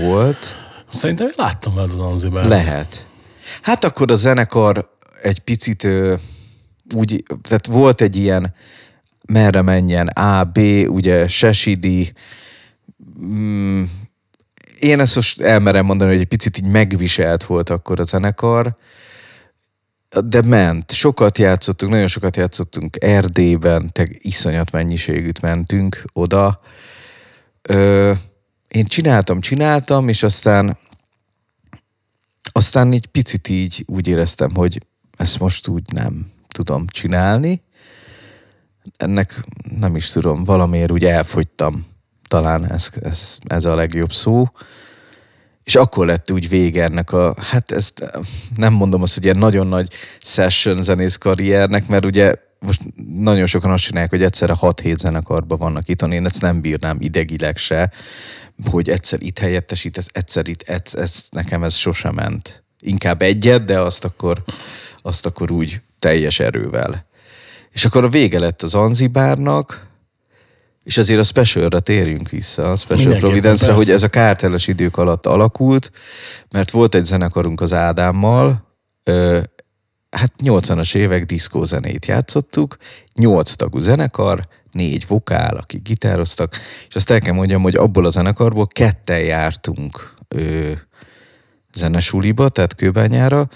volt. 0.00 0.65
Szerintem 0.90 1.26
én 1.26 1.32
láttam 1.36 1.74
veled 1.74 1.90
az 1.90 1.98
Anzibárt. 1.98 2.48
Lehet. 2.48 3.06
Hát 3.62 3.84
akkor 3.84 4.10
a 4.10 4.14
zenekar 4.14 4.90
egy 5.22 5.38
picit 5.38 5.88
úgy, 6.94 7.22
tehát 7.42 7.66
volt 7.66 8.00
egy 8.00 8.16
ilyen 8.16 8.54
merre 9.26 9.62
menjen, 9.62 10.06
A, 10.08 10.44
B, 10.44 10.58
ugye 10.88 11.28
Sesidi, 11.28 12.12
mm, 13.20 13.82
én 14.80 15.00
ezt 15.00 15.14
most 15.14 15.40
elmerem 15.40 15.84
mondani, 15.84 16.10
hogy 16.10 16.20
egy 16.20 16.26
picit 16.26 16.58
így 16.58 16.66
megviselt 16.66 17.44
volt 17.44 17.70
akkor 17.70 18.00
a 18.00 18.04
zenekar, 18.04 18.76
de 20.24 20.42
ment. 20.42 20.92
Sokat 20.92 21.38
játszottunk, 21.38 21.92
nagyon 21.92 22.06
sokat 22.06 22.36
játszottunk 22.36 22.96
Erdélyben, 23.00 23.90
te 23.92 24.06
iszonyat 24.10 24.70
mennyiségűt 24.70 25.40
mentünk 25.40 26.04
oda. 26.12 26.60
Ö, 27.62 28.12
én 28.68 28.84
csináltam, 28.84 29.40
csináltam, 29.40 30.08
és 30.08 30.22
aztán 30.22 30.78
aztán 32.52 32.92
így 32.92 33.06
picit 33.06 33.48
így 33.48 33.84
úgy 33.86 34.08
éreztem, 34.08 34.54
hogy 34.54 34.80
ezt 35.16 35.38
most 35.38 35.68
úgy 35.68 35.92
nem 35.92 36.26
tudom 36.48 36.86
csinálni. 36.86 37.62
Ennek 38.96 39.40
nem 39.78 39.96
is 39.96 40.08
tudom, 40.08 40.44
valamiért 40.44 40.90
úgy 40.90 41.04
elfogytam. 41.04 41.86
Talán 42.28 42.70
ez, 42.70 42.88
ez, 43.02 43.36
ez 43.46 43.64
a 43.64 43.74
legjobb 43.74 44.12
szó. 44.12 44.50
És 45.64 45.74
akkor 45.74 46.06
lett 46.06 46.32
úgy 46.32 46.48
vége 46.48 46.84
ennek 46.84 47.12
a, 47.12 47.34
hát 47.40 47.72
ezt 47.72 48.10
nem 48.56 48.72
mondom 48.72 49.02
azt, 49.02 49.14
hogy 49.14 49.24
ilyen 49.24 49.38
nagyon 49.38 49.66
nagy 49.66 49.92
session 50.20 50.82
zenész 50.82 51.16
karriernek, 51.16 51.86
mert 51.86 52.04
ugye 52.04 52.34
most 52.58 52.80
nagyon 53.20 53.46
sokan 53.46 53.70
azt 53.70 53.82
csinálják, 53.82 54.10
hogy 54.10 54.22
egyszerre 54.22 54.54
6-7 54.60 54.96
zenekarban 54.96 55.58
vannak 55.58 55.88
itt, 55.88 56.02
én 56.02 56.24
ezt 56.24 56.40
nem 56.40 56.60
bírnám 56.60 56.96
idegileg 57.00 57.56
se, 57.56 57.92
hogy 58.70 58.90
egyszer 58.90 59.22
itt 59.22 59.38
helyettesít, 59.38 60.04
egyszer 60.12 60.48
itt, 60.48 60.62
ez, 60.62 60.94
ez, 60.94 61.24
nekem 61.30 61.62
ez 61.62 61.74
sosem 61.74 62.14
ment. 62.14 62.64
Inkább 62.80 63.22
egyet, 63.22 63.64
de 63.64 63.80
azt 63.80 64.04
akkor, 64.04 64.42
azt 65.02 65.26
akkor 65.26 65.50
úgy 65.50 65.80
teljes 65.98 66.40
erővel. 66.40 67.06
És 67.70 67.84
akkor 67.84 68.04
a 68.04 68.08
vége 68.08 68.38
lett 68.38 68.62
az 68.62 68.74
Anzibárnak, 68.74 69.84
És 70.84 70.98
azért 70.98 71.20
a 71.20 71.24
Specialre 71.24 71.80
térjünk 71.80 72.28
vissza, 72.28 72.70
a 72.70 72.76
Special 72.76 73.14
Providence-re, 73.18 73.72
persze. 73.72 73.72
hogy 73.72 73.90
ez 73.90 74.02
a 74.02 74.08
kárteles 74.08 74.66
idők 74.66 74.96
alatt 74.96 75.26
alakult, 75.26 75.90
mert 76.50 76.70
volt 76.70 76.94
egy 76.94 77.04
zenekarunk 77.04 77.60
az 77.60 77.72
Ádámmal, 77.72 78.66
hát 80.16 80.32
80-as 80.42 80.94
évek 80.94 81.24
diszkózenét 81.24 82.06
játszottuk, 82.06 82.76
8 83.14 83.52
tagú 83.54 83.78
zenekar, 83.78 84.40
négy 84.70 85.06
vokál, 85.06 85.56
akik 85.56 85.82
gitároztak, 85.82 86.56
és 86.88 86.94
azt 86.94 87.10
el 87.10 87.20
kell 87.20 87.34
mondjam, 87.34 87.62
hogy 87.62 87.76
abból 87.76 88.04
a 88.06 88.10
zenekarból 88.10 88.66
ketten 88.66 89.20
jártunk 89.20 90.14
ö, 90.28 90.72
zenesuliba, 91.74 92.48
tehát 92.48 92.74
kőbányára, 92.74 93.48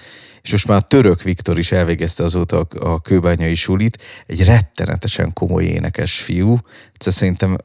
és 0.42 0.50
most 0.50 0.66
már 0.66 0.82
török 0.82 1.22
Viktor 1.22 1.58
is 1.58 1.72
elvégezte 1.72 2.24
azóta 2.24 2.60
a, 2.60 2.88
a 2.88 3.00
kőbányai 3.00 3.54
sulit, 3.54 4.02
egy 4.26 4.44
rettenetesen 4.44 5.32
komoly 5.32 5.64
énekes 5.64 6.20
fiú, 6.20 6.58
egyszer 6.92 7.12
szerintem 7.12 7.56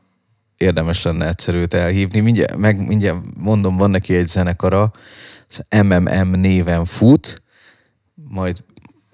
érdemes 0.57 1.01
lenne 1.01 1.27
egyszer 1.27 1.55
őt 1.55 1.73
elhívni. 1.73 2.19
Mindjárt, 2.19 2.57
meg, 2.57 2.87
mindjárt 2.87 3.19
mondom, 3.37 3.77
van 3.77 3.89
neki 3.89 4.15
egy 4.15 4.27
zenekara, 4.27 4.91
az 5.49 5.65
MMM 5.83 6.39
néven 6.39 6.85
fut, 6.85 7.43
majd, 8.15 8.63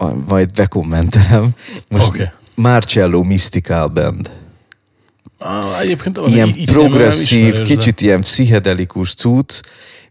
majd 0.09 0.53
bekommentelem. 0.53 1.49
Most 1.89 2.07
okay. 2.07 2.29
Marcello 2.55 3.23
Mystical 3.23 3.87
Band. 3.87 4.31
Ah, 5.37 5.79
egyébként 5.79 6.19
Ilyen 6.25 6.47
így- 6.47 6.65
nem 6.65 6.75
progresszív, 6.75 7.53
de- 7.53 7.61
kicsit 7.61 8.01
ilyen 8.01 8.21
pszichedelikus 8.21 9.13
cucc, 9.13 9.61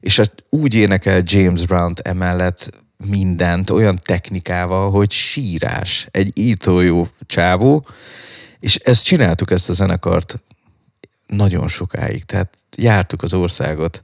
és 0.00 0.18
a, 0.18 0.24
úgy 0.48 0.74
énekel 0.74 1.22
James 1.24 1.66
Brown 1.66 1.92
emellett 2.02 2.70
mindent 3.08 3.70
olyan 3.70 4.00
technikával, 4.02 4.90
hogy 4.90 5.10
sírás. 5.10 6.06
Egy 6.10 6.38
ító 6.38 6.80
jó 6.80 7.08
csávó, 7.26 7.86
és 8.60 8.76
ezt 8.76 9.04
csináltuk 9.04 9.50
ezt 9.50 9.68
a 9.68 9.72
zenekart 9.72 10.40
nagyon 11.26 11.68
sokáig, 11.68 12.24
tehát 12.24 12.56
jártuk 12.76 13.22
az 13.22 13.34
országot, 13.34 14.00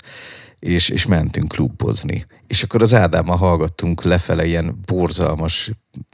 és, 0.59 0.89
és 0.89 1.07
mentünk 1.07 1.49
klubozni. 1.49 2.27
És 2.47 2.63
akkor 2.63 2.83
az 2.83 2.95
Ádámmal 2.95 3.37
hallgattunk 3.37 4.03
lefele 4.03 4.45
ilyen 4.45 4.81
borzalmas 4.85 5.71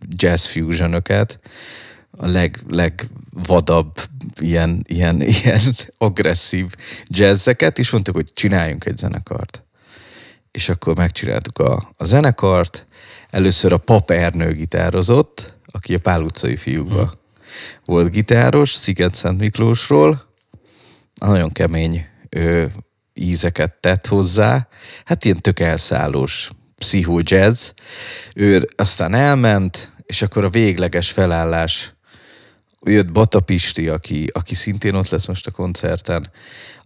jazz 0.08 0.46
fusionöket, 0.46 1.40
a 2.10 2.26
leg, 2.26 2.60
legvadabb, 2.68 4.00
ilyen, 4.40 4.84
ilyen, 4.88 5.22
ilyen 5.42 5.60
agresszív 5.98 6.74
jazzeket, 7.04 7.78
és 7.78 7.90
mondtuk, 7.90 8.14
hogy 8.14 8.32
csináljunk 8.34 8.84
egy 8.84 8.96
zenekart. 8.96 9.64
És 10.50 10.68
akkor 10.68 10.96
megcsináltuk 10.96 11.58
a, 11.58 11.92
a 11.96 12.04
zenekart. 12.04 12.86
Először 13.30 13.72
a 13.72 13.76
Pap 13.76 14.10
Ernő 14.10 14.52
gitározott, 14.52 15.54
aki 15.66 15.94
a 15.94 15.98
Pál 15.98 16.22
utcai 16.22 16.56
fiúkban 16.56 17.20
volt 17.84 18.10
gitáros, 18.10 18.74
Sziget-Szent 18.74 19.38
Miklósról. 19.38 20.22
Nagyon 21.14 21.52
kemény 21.52 22.06
ö, 22.28 22.66
ízeket 23.14 23.72
tett 23.80 24.06
hozzá. 24.06 24.68
Hát 25.04 25.24
ilyen 25.24 25.40
tök 25.40 25.60
elszállós 25.60 26.50
pszichó 26.78 27.20
jazz. 27.22 27.70
Ő 28.34 28.68
aztán 28.76 29.14
elment, 29.14 29.92
és 30.02 30.22
akkor 30.22 30.44
a 30.44 30.48
végleges 30.48 31.10
felállás 31.10 31.94
jött 32.84 33.12
Bata 33.12 33.40
Pisti, 33.40 33.88
aki, 33.88 34.30
aki 34.32 34.54
szintén 34.54 34.94
ott 34.94 35.08
lesz 35.08 35.26
most 35.26 35.46
a 35.46 35.50
koncerten, 35.50 36.30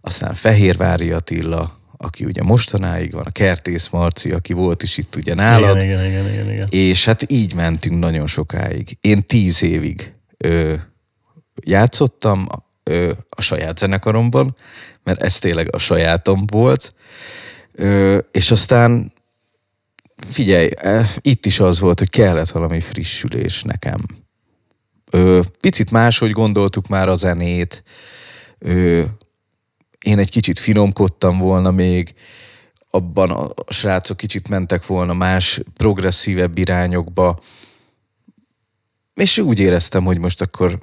aztán 0.01 0.33
Fehérvári 0.33 1.11
Attila, 1.11 1.77
aki 1.97 2.25
ugye 2.25 2.43
mostanáig 2.43 3.11
van, 3.11 3.25
a 3.25 3.31
Kertész 3.31 3.89
Marci, 3.89 4.31
aki 4.31 4.53
volt 4.53 4.83
is 4.83 4.97
itt 4.97 5.15
ugye 5.15 5.33
nálad, 5.33 5.75
Igen, 5.75 5.85
igen, 5.85 6.05
igen, 6.05 6.33
igen, 6.33 6.51
igen. 6.51 6.67
és 6.69 7.05
hát 7.05 7.31
így 7.31 7.53
mentünk 7.53 7.99
nagyon 7.99 8.27
sokáig. 8.27 8.97
Én 9.01 9.23
tíz 9.23 9.63
évig 9.63 10.13
ö, 10.37 10.73
játszottam 11.63 12.47
ö, 12.87 13.11
a 13.29 13.41
saját 13.41 13.77
zenekaromban, 13.77 14.55
mert 15.03 15.21
ez 15.21 15.39
tényleg 15.39 15.75
a 15.75 15.77
sajátom 15.77 16.45
volt, 16.45 16.93
ö, 17.71 18.17
és 18.31 18.51
aztán 18.51 19.11
figyelj, 20.29 20.69
eh, 20.75 21.09
itt 21.21 21.45
is 21.45 21.59
az 21.59 21.79
volt, 21.79 21.99
hogy 21.99 22.09
kellett 22.09 22.49
valami 22.49 22.79
frissülés 22.79 23.63
nekem. 23.63 24.05
Ö, 25.11 25.41
picit 25.59 25.91
máshogy 25.91 26.31
gondoltuk 26.31 26.87
már 26.87 27.09
a 27.09 27.15
zenét, 27.15 27.83
ö, 28.59 29.03
én 30.05 30.19
egy 30.19 30.29
kicsit 30.29 30.59
finomkodtam 30.59 31.37
volna 31.37 31.71
még, 31.71 32.13
abban 32.89 33.31
a 33.31 33.73
srácok 33.73 34.17
kicsit 34.17 34.49
mentek 34.49 34.85
volna 34.85 35.13
más, 35.13 35.61
progresszívebb 35.73 36.57
irányokba, 36.57 37.39
és 39.13 39.37
úgy 39.37 39.59
éreztem, 39.59 40.03
hogy 40.03 40.19
most 40.19 40.41
akkor 40.41 40.79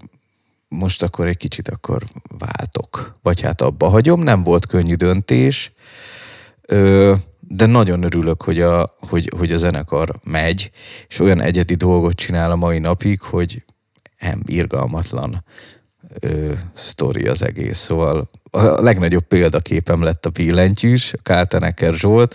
most 0.75 1.03
akkor 1.03 1.27
egy 1.27 1.37
kicsit 1.37 1.69
akkor 1.69 2.03
váltok. 2.39 3.19
Vagy 3.23 3.41
hát 3.41 3.61
abba 3.61 3.89
hagyom, 3.89 4.21
nem 4.21 4.43
volt 4.43 4.67
könnyű 4.67 4.95
döntés, 4.95 5.73
ö, 6.63 7.15
de 7.41 7.67
nagyon 7.67 8.03
örülök, 8.03 8.43
hogy 8.43 8.61
a, 8.61 8.95
hogy, 8.99 9.31
hogy 9.37 9.53
a 9.53 9.57
zenekar 9.57 10.19
megy, 10.25 10.71
és 11.09 11.21
olyan 11.21 11.41
egyedi 11.41 11.75
dolgot 11.75 12.15
csinál 12.15 12.51
a 12.51 12.57
mai 12.57 12.79
napig, 12.79 13.21
hogy 13.21 13.65
nem 14.21 14.43
irgalmatlan 14.47 15.45
ö, 16.21 16.53
sztori 16.73 17.27
az 17.27 17.43
egész. 17.43 17.79
Szóval 17.79 18.31
a 18.51 18.83
legnagyobb 18.83 19.25
példaképem 19.25 20.03
lett 20.03 20.27
a 20.27 20.31
billentyűs, 20.31 21.13
a 21.13 21.23
Kálteneker 21.23 21.95
Zsolt. 21.95 22.35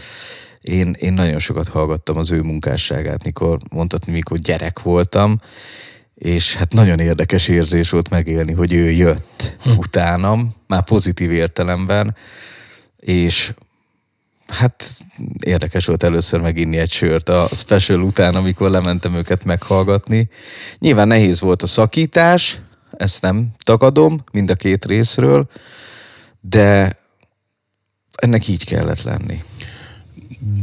Én, 0.62 0.96
én 1.00 1.14
nagyon 1.14 1.40
sokat 1.40 1.68
hallgattam 1.68 2.18
az 2.18 2.32
ő 2.32 2.42
munkásságát, 2.42 3.24
mikor 3.24 3.60
mondhatni, 3.70 4.12
mikor 4.12 4.38
gyerek 4.38 4.82
voltam, 4.82 5.42
és 6.20 6.56
hát 6.56 6.74
nagyon 6.74 7.00
érdekes 7.00 7.48
érzés 7.48 7.90
volt 7.90 8.10
megélni, 8.10 8.54
hogy 8.54 8.74
ő 8.74 8.92
jött 8.92 9.56
hm. 9.62 9.70
utánam, 9.70 10.56
már 10.68 10.84
pozitív 10.84 11.32
értelemben, 11.32 12.16
és 13.00 13.54
hát 14.48 14.84
érdekes 15.46 15.86
volt 15.86 16.04
először 16.04 16.42
meginni 16.42 16.78
egy 16.78 16.92
sört 16.92 17.30
a 17.30 17.50
special 17.54 18.02
után, 18.02 18.36
amikor 18.36 18.70
lementem 18.70 19.16
őket 19.16 19.46
meghallgatni. 19.46 20.30
Nyilván 20.80 21.08
nehéz 21.08 21.42
volt 21.42 21.64
a 21.64 21.68
szakítás, 21.68 22.60
ezt 22.98 23.22
nem 23.22 23.48
tagadom 23.64 24.24
mind 24.32 24.50
a 24.50 24.56
két 24.56 24.86
részről, 24.86 25.50
de 26.42 26.98
ennek 28.16 28.48
így 28.48 28.66
kellett 28.66 29.02
lenni. 29.02 29.44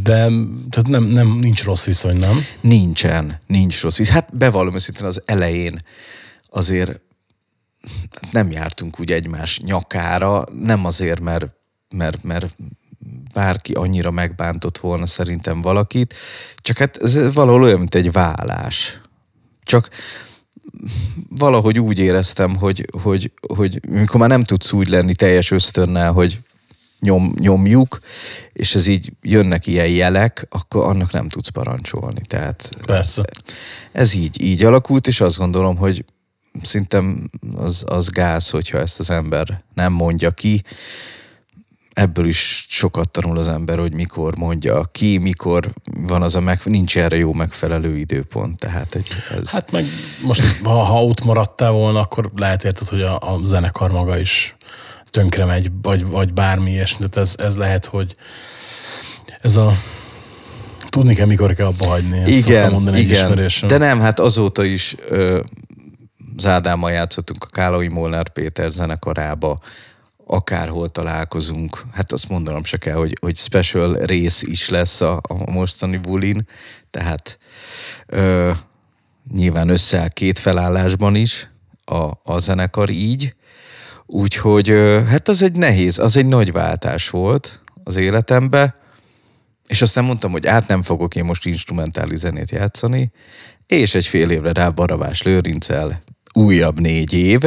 De 0.03 0.29
tehát 0.71 0.89
nem, 0.89 1.05
nem, 1.05 1.39
nincs 1.39 1.65
rossz 1.65 1.85
viszony, 1.85 2.17
nem? 2.17 2.45
Nincsen, 2.61 3.41
nincs 3.47 3.81
rossz 3.83 3.97
víz. 3.97 4.09
Hát 4.09 4.37
bevallom 4.37 4.75
őszintén 4.75 5.05
az 5.07 5.23
elején 5.25 5.83
azért 6.51 7.01
nem 8.31 8.51
jártunk 8.51 9.01
úgy 9.01 9.13
egymás 9.13 9.61
nyakára, 9.61 10.45
nem 10.61 10.85
azért, 10.85 11.21
mert, 11.21 11.47
mert, 11.95 12.23
mert 12.23 12.57
bárki 13.33 13.73
annyira 13.73 14.11
megbántott 14.11 14.79
volna 14.79 15.07
szerintem 15.07 15.61
valakit, 15.61 16.15
csak 16.57 16.79
hát 16.79 16.97
ez 16.97 17.35
valahol 17.35 17.63
olyan, 17.63 17.79
mint 17.79 17.95
egy 17.95 18.13
vállás. 18.13 19.01
Csak 19.63 19.89
valahogy 21.29 21.81
úgy 21.81 21.99
éreztem, 21.99 22.57
hogy, 22.57 22.87
hogy, 23.03 23.33
hogy 23.55 23.81
mikor 23.89 24.21
már 24.21 24.29
nem 24.29 24.43
tudsz 24.43 24.73
úgy 24.73 24.89
lenni 24.89 25.15
teljes 25.15 25.51
ösztönnel, 25.51 26.13
hogy 26.13 26.39
nyom, 27.01 27.35
nyomjuk, 27.39 27.99
és 28.53 28.75
ez 28.75 28.87
így 28.87 29.13
jönnek 29.23 29.67
ilyen 29.67 29.89
jelek, 29.89 30.47
akkor 30.51 30.85
annak 30.85 31.13
nem 31.13 31.29
tudsz 31.29 31.49
parancsolni. 31.49 32.21
Tehát 32.27 32.71
Persze. 32.87 33.25
ez 33.93 34.15
így, 34.15 34.43
így 34.43 34.65
alakult, 34.65 35.07
és 35.07 35.21
azt 35.21 35.39
gondolom, 35.39 35.77
hogy 35.77 36.05
szerintem 36.63 37.31
az, 37.57 37.85
az 37.87 38.09
gáz, 38.09 38.51
hogyha 38.51 38.79
ezt 38.79 39.01
az 39.01 39.11
ember 39.11 39.63
nem 39.75 39.93
mondja 39.93 40.31
ki. 40.31 40.63
Ebből 41.93 42.27
is 42.27 42.67
sokat 42.69 43.11
tanul 43.11 43.39
az 43.39 43.49
ember, 43.49 43.79
hogy 43.79 43.95
mikor 43.95 44.37
mondja 44.37 44.85
ki, 44.93 45.19
mikor 45.19 45.73
van 45.95 46.23
az 46.23 46.35
a 46.35 46.41
meg, 46.41 46.61
nincs 46.65 46.99
erre 46.99 47.17
jó 47.17 47.33
megfelelő 47.33 47.97
időpont. 47.97 48.59
Tehát 48.59 48.95
egy, 48.95 49.09
ez... 49.41 49.51
Hát 49.51 49.71
meg 49.71 49.85
most, 50.23 50.61
ha, 50.63 50.83
ha 50.83 51.05
ott 51.05 51.25
maradtál 51.25 51.71
volna, 51.71 52.01
akkor 52.01 52.31
lehet 52.37 52.65
érted, 52.65 52.89
hogy 52.89 53.03
a, 53.03 53.35
a 53.35 53.45
zenekar 53.45 53.91
maga 53.91 54.19
is 54.19 54.57
tönkre 55.11 55.45
megy, 55.45 55.71
vagy, 55.83 56.07
vagy 56.07 56.33
bármi 56.33 56.71
ilyesmi. 56.71 56.99
Tehát 56.99 57.17
ez, 57.17 57.35
ez 57.39 57.57
lehet, 57.57 57.85
hogy 57.85 58.17
ez 59.41 59.57
a 59.57 59.73
tudni 60.89 61.15
kell, 61.15 61.27
mikor 61.27 61.55
kell 61.55 61.67
abba 61.67 61.87
hagyni. 61.87 62.19
Ezt 62.19 62.41
szoktam 62.41 62.73
mondani 62.73 62.99
egy 62.99 63.11
ismerősöm. 63.11 63.69
De 63.69 63.79
nem, 63.79 64.01
hát 64.01 64.21
azóta 64.21 64.65
is 64.65 64.95
ö, 65.09 65.41
az 66.37 66.47
Ádámmal 66.47 66.91
játszottunk 66.91 67.45
a 67.45 67.47
Kálai 67.47 67.89
Molnár 67.89 68.29
Péter 68.29 68.73
zenekarába, 68.73 69.59
akárhol 70.27 70.89
találkozunk, 70.89 71.83
hát 71.93 72.13
azt 72.13 72.29
mondanom 72.29 72.65
se 72.65 72.77
kell, 72.77 72.95
hogy, 72.95 73.17
hogy 73.21 73.37
special 73.37 73.95
rész 73.95 74.43
is 74.43 74.69
lesz 74.69 75.01
a, 75.01 75.21
a 75.23 75.51
mostani 75.51 75.97
bulin, 75.97 76.49
tehát 76.91 77.39
ö, 78.07 78.51
nyilván 79.33 79.69
összeáll 79.69 80.09
két 80.09 80.39
felállásban 80.39 81.15
is 81.15 81.51
a, 81.85 82.11
a 82.23 82.39
zenekar 82.39 82.91
így, 82.91 83.35
úgyhogy 84.07 84.69
hát 85.09 85.29
az 85.29 85.43
egy 85.43 85.57
nehéz, 85.57 85.99
az 85.99 86.17
egy 86.17 86.27
nagy 86.27 86.53
váltás 86.53 87.11
volt 87.11 87.61
az 87.85 87.97
életembe, 87.97 88.75
és 89.67 89.83
aztán 89.83 90.05
mondtam, 90.05 90.31
hogy 90.31 90.47
át 90.47 90.69
nem 90.69 90.83
fogok 90.83 91.15
én 91.15 91.25
most 91.25 91.47
instrumentális 91.47 92.19
zenét 92.19 92.51
játszani, 92.51 93.11
és 93.67 93.95
egy 93.95 94.07
fél 94.07 94.31
évre 94.31 94.53
rá 94.53 94.69
Baravás 94.69 95.23
Lőrincel 95.23 96.03
újabb 96.33 96.81
négy 96.81 97.13
év, 97.13 97.41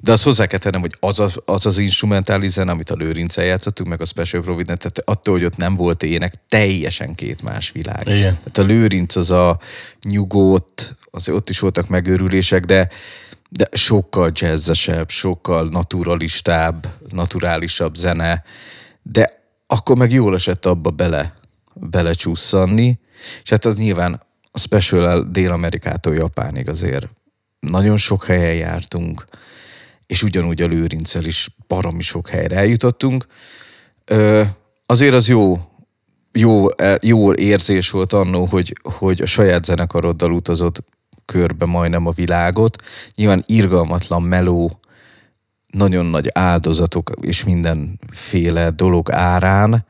de 0.00 0.12
azt 0.12 0.24
hozzá 0.24 0.46
kell 0.46 0.58
tennem, 0.58 0.80
hogy 0.80 0.96
az 1.00 1.20
az, 1.20 1.36
az, 1.44 1.66
az 1.66 1.78
instrumentális 1.78 2.50
zene, 2.50 2.70
amit 2.70 2.90
a 2.90 2.94
Lőrincel 2.94 3.44
játszottunk, 3.44 3.88
meg 3.88 4.00
a 4.00 4.04
Special 4.04 4.42
Providence, 4.42 4.88
tehát 4.88 5.18
attól, 5.20 5.34
hogy 5.34 5.44
ott 5.44 5.56
nem 5.56 5.74
volt 5.74 6.02
ének, 6.02 6.34
teljesen 6.48 7.14
két 7.14 7.42
más 7.42 7.70
világ. 7.70 8.06
Igen. 8.06 8.38
Tehát 8.44 8.58
a 8.58 8.62
Lőrinc 8.62 9.16
az 9.16 9.30
a 9.30 9.58
nyugodt, 10.02 10.96
azért 11.10 11.36
ott 11.36 11.50
is 11.50 11.58
voltak 11.58 11.88
megőrülések, 11.88 12.64
de, 12.64 12.88
de 13.48 13.68
sokkal 13.72 14.30
jazzesebb, 14.34 15.08
sokkal 15.08 15.68
naturalistább, 15.68 16.86
naturálisabb 17.08 17.94
zene, 17.94 18.44
de 19.02 19.42
akkor 19.66 19.96
meg 19.96 20.12
jól 20.12 20.34
esett 20.34 20.66
abba 20.66 20.90
bele, 20.90 21.34
belecsusszanni, 21.74 22.98
és 23.42 23.50
hát 23.50 23.64
az 23.64 23.76
nyilván 23.76 24.20
a 24.50 24.58
special 24.58 25.26
Dél-Amerikától 25.30 26.14
Japánig 26.14 26.68
azért 26.68 27.08
nagyon 27.60 27.96
sok 27.96 28.24
helyen 28.24 28.54
jártunk, 28.54 29.24
és 30.06 30.22
ugyanúgy 30.22 30.62
a 30.62 30.66
Lőrincel 30.66 31.24
is 31.24 31.48
baromi 31.66 32.02
sok 32.02 32.28
helyre 32.28 32.56
eljutottunk. 32.56 33.26
Ö, 34.04 34.42
azért 34.86 35.14
az 35.14 35.28
jó, 35.28 35.58
jó, 36.32 36.70
e, 36.76 36.98
jó 37.02 37.34
érzés 37.34 37.90
volt 37.90 38.12
annó, 38.12 38.44
hogy, 38.44 38.76
hogy 38.82 39.22
a 39.22 39.26
saját 39.26 39.64
zenekaroddal 39.64 40.32
utazott 40.32 40.84
körbe 41.32 41.64
majdnem 41.64 42.06
a 42.06 42.10
világot. 42.10 42.82
Nyilván 43.14 43.44
irgalmatlan 43.46 44.22
meló, 44.22 44.80
nagyon 45.66 46.06
nagy 46.06 46.30
áldozatok 46.32 47.10
és 47.20 47.44
mindenféle 47.44 48.70
dolog 48.70 49.12
árán. 49.12 49.86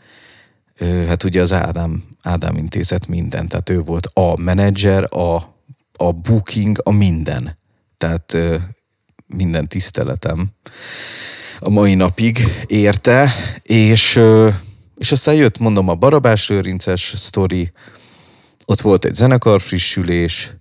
Hát 1.09 1.25
ugye 1.25 1.41
az 1.41 1.53
Ádám, 1.53 2.03
Ádám 2.23 2.57
intézet 2.57 3.07
minden, 3.07 3.49
tehát 3.49 3.71
ő 3.71 3.81
volt 3.81 4.07
a 4.13 4.41
menedzser, 4.41 5.17
a, 5.17 5.37
a 5.97 6.13
booking, 6.13 6.81
a 6.85 6.91
minden. 6.91 7.59
Tehát 7.99 8.37
minden 9.27 9.69
tiszteletem 9.69 10.49
a 11.61 11.71
mai 11.71 11.95
napig 11.95 12.39
érte, 12.67 13.33
és, 13.63 14.21
és 14.97 15.13
aztán 15.13 15.35
jött, 15.35 15.59
mondom, 15.59 15.89
a 15.89 15.95
Barabás 15.95 16.49
Lőrinces 16.49 17.13
sztori, 17.17 17.73
ott 18.67 18.81
volt 18.81 19.05
egy 19.05 19.15
zenekar 19.15 19.61
frissülés, 19.61 20.53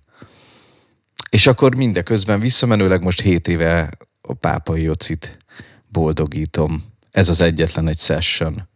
és 1.30 1.46
akkor 1.46 1.74
mindeközben 1.74 2.40
visszamenőleg 2.40 3.02
most 3.02 3.20
7 3.20 3.48
éve 3.48 3.90
a 4.20 4.34
Pápai 4.34 4.82
Jocit 4.82 5.38
boldogítom. 5.88 6.84
Ez 7.10 7.28
az 7.28 7.40
egyetlen 7.40 7.88
egy 7.88 7.98
session 7.98 8.68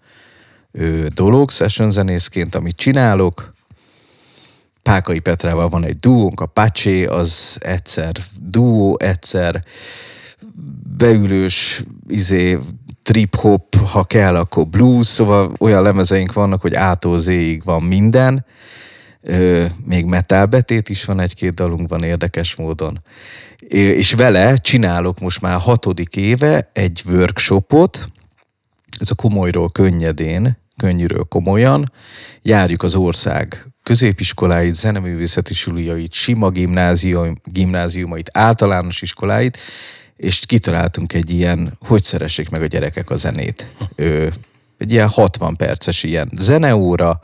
ö, 0.71 1.07
dolog, 1.15 1.51
session 1.51 1.91
zenészként, 1.91 2.55
amit 2.55 2.77
csinálok. 2.77 3.53
Pákai 4.83 5.19
Petrával 5.19 5.69
van 5.69 5.85
egy 5.85 5.97
duónk, 5.97 6.41
a 6.41 6.47
Pacsé, 6.47 7.05
az 7.05 7.59
egyszer 7.61 8.13
duó, 8.41 8.97
egyszer 9.01 9.61
beülős, 10.97 11.83
izé, 12.09 12.59
trip-hop, 13.03 13.77
ha 13.77 14.05
kell, 14.05 14.37
akkor 14.37 14.67
blues, 14.67 15.07
szóval 15.07 15.53
olyan 15.59 15.83
lemezeink 15.83 16.33
vannak, 16.33 16.61
hogy 16.61 16.77
Z-ig 17.17 17.65
van 17.65 17.83
minden. 17.83 18.45
Ö, 19.23 19.67
még 19.85 20.05
metal 20.05 20.47
betét 20.47 20.89
is 20.89 21.05
van 21.05 21.21
egy-két 21.21 21.55
dalunkban 21.55 22.03
érdekes 22.03 22.55
módon. 22.55 23.01
És 23.69 24.13
vele 24.13 24.57
csinálok 24.57 25.21
most 25.21 25.41
már 25.41 25.61
hatodik 25.61 26.17
éve 26.17 26.71
egy 26.73 27.03
workshopot, 27.07 28.09
ez 28.99 29.11
a 29.11 29.15
komolyról 29.15 29.71
könnyedén, 29.71 30.57
könnyűről 30.77 31.25
komolyan, 31.25 31.93
járjuk 32.43 32.83
az 32.83 32.95
ország 32.95 33.67
középiskoláit, 33.83 34.75
zeneművészeti 34.75 35.55
suliait, 35.55 36.13
sima 36.13 36.51
gimnázium, 36.51 37.41
gimnáziumait, 37.45 38.31
általános 38.33 39.03
iskoláit, 39.03 39.59
és 40.17 40.41
kitaláltunk 40.47 41.13
egy 41.13 41.31
ilyen, 41.31 41.73
hogy 41.81 42.03
szeressék 42.03 42.49
meg 42.49 42.63
a 42.63 42.67
gyerekek 42.67 43.11
a 43.11 43.17
zenét. 43.17 43.67
Ö, 43.95 44.27
egy 44.79 44.93
ilyen 44.93 45.09
60 45.09 45.57
perces 45.57 46.03
ilyen 46.03 46.33
zeneóra, 46.39 47.21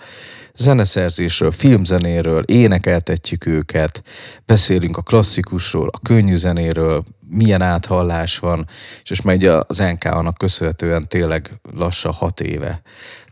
zeneszerzésről, 0.58 1.50
filmzenéről, 1.50 2.42
énekeltetjük 2.42 3.46
őket, 3.46 4.02
beszélünk 4.46 4.96
a 4.96 5.02
klasszikusról, 5.02 5.88
a 5.92 6.00
könnyű 6.02 6.34
zenéről, 6.34 7.04
milyen 7.28 7.62
áthallás 7.62 8.38
van, 8.38 8.66
és 9.02 9.08
most 9.08 9.24
már 9.24 9.36
ugye 9.36 9.52
az 9.66 9.78
NK-nak 9.78 10.38
köszönhetően 10.38 11.08
tényleg 11.08 11.60
lassan 11.74 12.12
hat 12.12 12.40
éve 12.40 12.82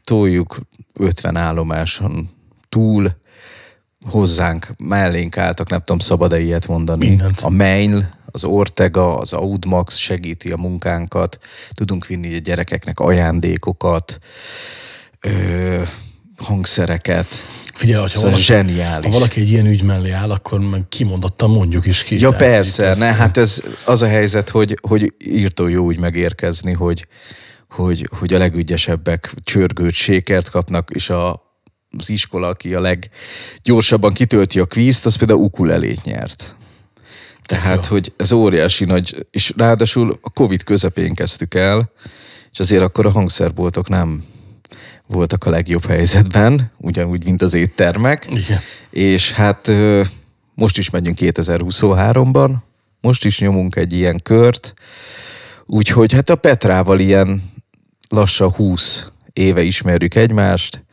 toljuk 0.06 0.58
50 0.92 1.36
állomáson 1.36 2.30
túl, 2.68 3.16
hozzánk, 4.10 4.68
mellénk 4.78 5.36
álltak, 5.36 5.70
nem 5.70 5.78
tudom, 5.78 5.98
szabad-e 5.98 6.40
ilyet 6.40 6.66
mondani. 6.66 7.08
Mindent. 7.08 7.40
A 7.40 7.48
Mail, 7.48 8.14
az 8.26 8.44
Ortega, 8.44 9.18
az 9.18 9.32
Audmax 9.32 9.96
segíti 9.96 10.50
a 10.50 10.56
munkánkat, 10.56 11.38
tudunk 11.72 12.06
vinni 12.06 12.34
a 12.34 12.38
gyerekeknek 12.38 13.00
ajándékokat, 13.00 14.18
ö, 15.20 15.82
hangszereket. 16.36 17.26
Figyelj, 17.74 18.00
hogyha 18.00 18.20
valaki, 18.20 18.42
zseniális. 18.42 19.06
ha 19.06 19.12
valaki 19.12 19.40
egy 19.40 19.50
ilyen 19.50 19.66
ügy 19.66 19.82
mellé 19.82 20.10
áll, 20.10 20.30
akkor 20.30 20.60
meg 20.60 20.88
kimondottan 20.88 21.50
mondjuk 21.50 21.86
is 21.86 22.04
ki. 22.04 22.20
Ja 22.20 22.30
Tehát 22.30 22.52
persze, 22.52 22.86
ez- 22.86 22.98
ne, 22.98 23.12
hát 23.12 23.36
ez 23.36 23.62
az 23.86 24.02
a 24.02 24.06
helyzet, 24.06 24.48
hogy, 24.48 24.78
hogy 24.88 25.12
írtó 25.24 25.68
jó 25.68 25.84
úgy 25.84 25.98
megérkezni, 25.98 26.72
hogy, 26.72 27.06
hogy, 27.68 28.08
hogy 28.18 28.34
a 28.34 28.38
legügyesebbek 28.38 29.34
csörgőt, 29.44 29.92
sékert 29.92 30.50
kapnak, 30.50 30.90
és 30.92 31.10
a, 31.10 31.42
az 31.98 32.10
iskola, 32.10 32.48
aki 32.48 32.74
a 32.74 32.80
leggyorsabban 32.80 34.12
kitölti 34.12 34.58
a 34.60 34.64
kvízt, 34.66 35.06
az 35.06 35.16
például 35.16 35.40
ukulelét 35.40 36.04
nyert. 36.04 36.56
Tehát, 37.44 37.84
Ja. 37.84 37.90
hogy 37.90 38.12
ez 38.16 38.32
óriási 38.32 38.84
nagy, 38.84 39.26
és 39.30 39.52
ráadásul 39.56 40.18
a 40.22 40.30
Covid 40.30 40.62
közepén 40.62 41.14
kezdtük 41.14 41.54
el, 41.54 41.90
és 42.52 42.58
azért 42.58 42.82
akkor 42.82 43.06
a 43.06 43.10
hangszerboltok 43.10 43.88
nem 43.88 44.24
voltak 45.06 45.44
a 45.44 45.50
legjobb 45.50 45.86
helyzetben, 45.86 46.70
ugyanúgy, 46.76 47.24
mint 47.24 47.42
az 47.42 47.54
éttermek. 47.54 48.26
Igen. 48.30 48.60
És 48.90 49.32
hát 49.32 49.72
most 50.54 50.78
is 50.78 50.90
megyünk 50.90 51.18
2023-ban, 51.20 52.50
most 53.00 53.24
is 53.24 53.40
nyomunk 53.40 53.76
egy 53.76 53.92
ilyen 53.92 54.20
kört, 54.22 54.74
úgyhogy 55.66 56.12
hát 56.12 56.30
a 56.30 56.36
Petrával 56.36 56.98
ilyen 56.98 57.42
lassan 58.08 58.50
20 58.50 59.10
éve 59.32 59.62
ismerjük 59.62 60.14
egymást, 60.14 60.84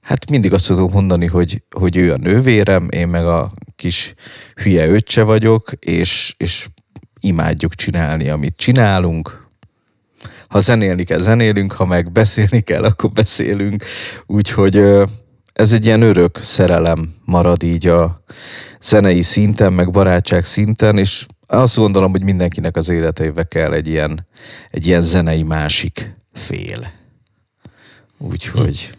hát 0.00 0.30
mindig 0.30 0.52
azt 0.52 0.66
tudom 0.66 0.90
mondani, 0.92 1.26
hogy, 1.26 1.62
hogy 1.70 1.96
ő 1.96 2.12
a 2.12 2.16
nővérem, 2.16 2.88
én 2.90 3.08
meg 3.08 3.26
a 3.26 3.52
kis 3.76 4.14
hülye 4.54 4.88
öccse 4.88 5.22
vagyok, 5.22 5.72
és, 5.78 6.34
és 6.36 6.66
imádjuk 7.20 7.74
csinálni, 7.74 8.28
amit 8.28 8.56
csinálunk. 8.56 9.41
Ha 10.52 10.60
zenélni 10.60 11.04
kell, 11.04 11.18
zenélünk, 11.18 11.72
ha 11.72 11.84
meg 11.84 12.12
beszélni 12.12 12.60
kell, 12.60 12.84
akkor 12.84 13.10
beszélünk. 13.10 13.84
Úgyhogy 14.26 14.76
ez 15.52 15.72
egy 15.72 15.84
ilyen 15.84 16.02
örök 16.02 16.38
szerelem 16.42 17.14
marad 17.24 17.62
így 17.62 17.86
a 17.86 18.24
zenei 18.80 19.22
szinten, 19.22 19.72
meg 19.72 19.90
barátság 19.90 20.44
szinten, 20.44 20.98
és 20.98 21.26
azt 21.46 21.76
gondolom, 21.76 22.10
hogy 22.10 22.24
mindenkinek 22.24 22.76
az 22.76 22.88
életeibe 22.88 23.44
kell 23.44 23.72
egy 23.72 23.88
ilyen, 23.88 24.26
egy 24.70 24.86
ilyen 24.86 25.00
zenei 25.00 25.42
másik 25.42 26.14
fél. 26.32 26.92
Úgyhogy... 28.18 28.96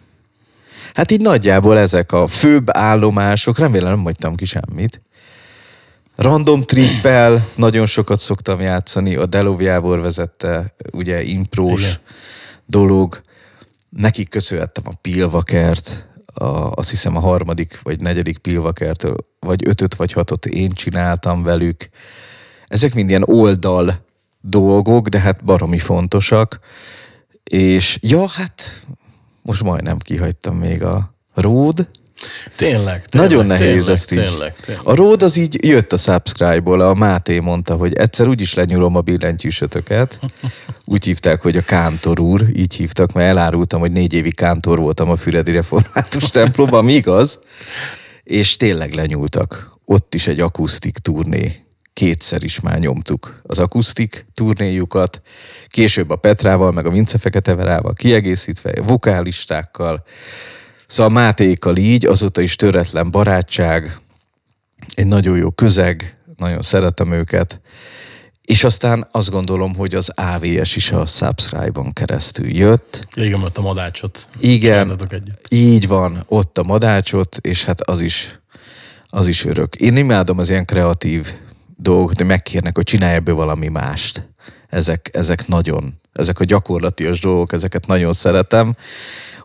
Hát 0.94 1.12
így 1.12 1.22
nagyjából 1.22 1.78
ezek 1.78 2.12
a 2.12 2.28
főbb 2.28 2.78
állomások, 2.78 3.58
remélem 3.58 3.94
nem 3.94 4.04
hagytam 4.04 4.36
ki 4.36 4.46
semmit. 4.46 5.02
Random 6.16 6.62
trippel 6.62 7.48
nagyon 7.56 7.86
sokat 7.86 8.20
szoktam 8.20 8.62
játszani, 8.62 9.16
a 9.16 9.26
Delov 9.26 9.62
Jávor 9.62 10.02
vezette, 10.02 10.74
ugye 10.92 11.24
imprós 11.24 11.82
Igen. 11.82 11.96
dolog. 12.66 13.22
Nekik 13.90 14.30
köszönhettem 14.30 14.84
a 14.88 14.96
Pilvakert, 15.02 16.08
a, 16.34 16.46
azt 16.72 16.90
hiszem 16.90 17.16
a 17.16 17.20
harmadik 17.20 17.80
vagy 17.84 18.02
negyedik 18.02 18.38
Pilvakertől, 18.38 19.16
vagy 19.40 19.68
ötöt 19.68 19.96
vagy 19.96 20.12
hatot 20.12 20.46
én 20.46 20.70
csináltam 20.70 21.44
velük. 21.44 21.90
Ezek 22.68 22.94
mind 22.94 23.10
ilyen 23.10 23.24
oldal 23.26 24.06
dolgok, 24.42 25.08
de 25.08 25.20
hát 25.20 25.44
baromi 25.44 25.78
fontosak. 25.78 26.60
És 27.44 27.98
ja, 28.02 28.28
hát 28.28 28.86
most 29.42 29.64
majdnem 29.64 29.98
kihagytam 29.98 30.58
még 30.58 30.84
a 30.84 31.14
Ród. 31.34 31.88
Tényleg, 32.56 33.06
tényleg. 33.06 33.30
Nagyon 33.30 33.46
nehéz 33.46 33.60
tényleg, 33.60 33.90
ezt 33.90 34.12
is. 34.12 34.24
Tényleg, 34.24 34.56
tényleg. 34.56 34.88
A 34.88 34.96
Ród 34.96 35.24
az 35.24 35.38
így 35.38 35.66
jött 35.66 35.94
a 35.94 35.98
Subscribe-ból, 35.98 36.82
a 36.82 36.94
Máté 36.94 37.40
mondta, 37.40 37.76
hogy 37.76 37.94
egyszer 37.94 38.28
úgyis 38.28 38.54
lenyúlom 38.54 38.96
a 38.96 39.02
billentyűsötöket. 39.02 40.20
Úgy 40.86 41.06
hívták, 41.06 41.42
hogy 41.42 41.58
a 41.58 41.62
Kántor 41.62 42.20
úr, 42.20 42.46
így 42.56 42.74
hívtak, 42.74 43.14
mert 43.14 43.30
elárultam, 43.30 43.80
hogy 43.80 43.92
négy 43.92 44.14
évig 44.14 44.36
kántor 44.36 44.80
voltam 44.80 45.10
a 45.10 45.16
Füredi 45.16 45.52
Református 45.52 46.30
templomban, 46.40 46.80
ami 46.80 46.94
igaz. 46.94 47.40
És 48.24 48.58
tényleg 48.58 48.94
lenyúltak. 48.94 49.78
Ott 49.86 50.16
is 50.16 50.28
egy 50.28 50.40
akusztik 50.40 50.98
turné. 50.98 51.64
Kétszer 51.94 52.44
is 52.44 52.60
már 52.60 52.80
nyomtuk 52.80 53.42
az 53.44 53.60
akusztik 53.60 54.26
turnéjukat. 54.34 55.22
Később 55.68 56.10
a 56.10 56.16
Petrával, 56.16 56.72
meg 56.72 56.86
a 56.86 56.90
Vince 56.90 57.18
Feketeverával 57.18 57.94
kiegészítve, 57.94 58.82
vokálistákkal. 58.82 60.04
Szóval 60.88 61.12
Mátékkal 61.12 61.78
így, 61.78 62.06
azóta 62.06 62.42
is 62.42 62.56
töretlen 62.56 63.12
barátság, 63.12 64.00
egy 64.94 65.08
nagyon 65.08 65.38
jó 65.38 65.52
közeg, 65.52 66.18
nagyon 66.38 66.62
szeretem 66.62 67.12
őket. 67.12 67.62
És 68.42 68.64
aztán 68.64 69.08
azt 69.12 69.32
gondolom, 69.32 69.76
hogy 69.76 69.96
az 69.96 70.10
AVS 70.16 70.76
is 70.76 70.92
a 70.92 71.06
Subscribe-on 71.06 71.94
keresztül 71.94 72.50
jött. 72.50 73.08
Igen, 73.14 73.44
ott 73.44 73.58
a 73.58 73.62
madácsot. 73.62 74.28
Igen, 74.40 75.00
így 75.50 75.88
van, 75.88 76.24
ott 76.28 76.58
a 76.58 76.64
madácsot, 76.64 77.38
és 77.42 77.64
hát 77.64 77.82
az 77.82 78.02
is, 78.02 78.40
az 79.08 79.28
is 79.28 79.46
örök. 79.46 79.76
Én 79.76 79.96
imádom 79.96 80.38
az 80.38 80.50
ilyen 80.50 80.66
kreatív 80.66 81.34
dolgokat, 81.78 82.18
hogy 82.18 82.26
megkérnek, 82.26 82.76
hogy 82.76 82.86
csinálj 82.86 83.16
ebből 83.16 83.36
valami 83.36 83.68
mást. 83.68 84.33
Ezek, 84.74 85.10
ezek 85.14 85.48
nagyon, 85.48 86.00
ezek 86.14 86.40
a 86.40 86.44
gyakorlatias 86.44 87.20
dolgok, 87.20 87.54
ezeket 87.54 87.88
nagyon 87.88 88.14
szeretem. 88.14 88.76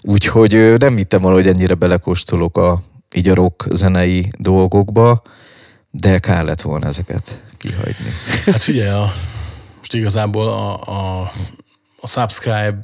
Úgyhogy 0.01 0.74
nem 0.79 0.97
hittem 0.97 1.20
volna, 1.20 1.37
hogy 1.37 1.47
ennyire 1.47 1.74
belekóstolok 1.74 2.59
a, 2.59 2.83
így 3.14 3.29
a 3.29 3.35
rock 3.35 3.66
zenei 3.70 4.31
dolgokba, 4.39 5.22
de 5.91 6.18
kár 6.18 6.45
lett 6.45 6.61
volna 6.61 6.87
ezeket 6.87 7.43
kihagyni. 7.57 8.12
Hát 8.45 8.62
figyelj, 8.62 8.89
a, 8.89 9.12
most 9.79 9.95
igazából 9.95 10.49
a, 10.49 10.81
a, 10.81 11.31
a 12.01 12.07
subscribe 12.07 12.79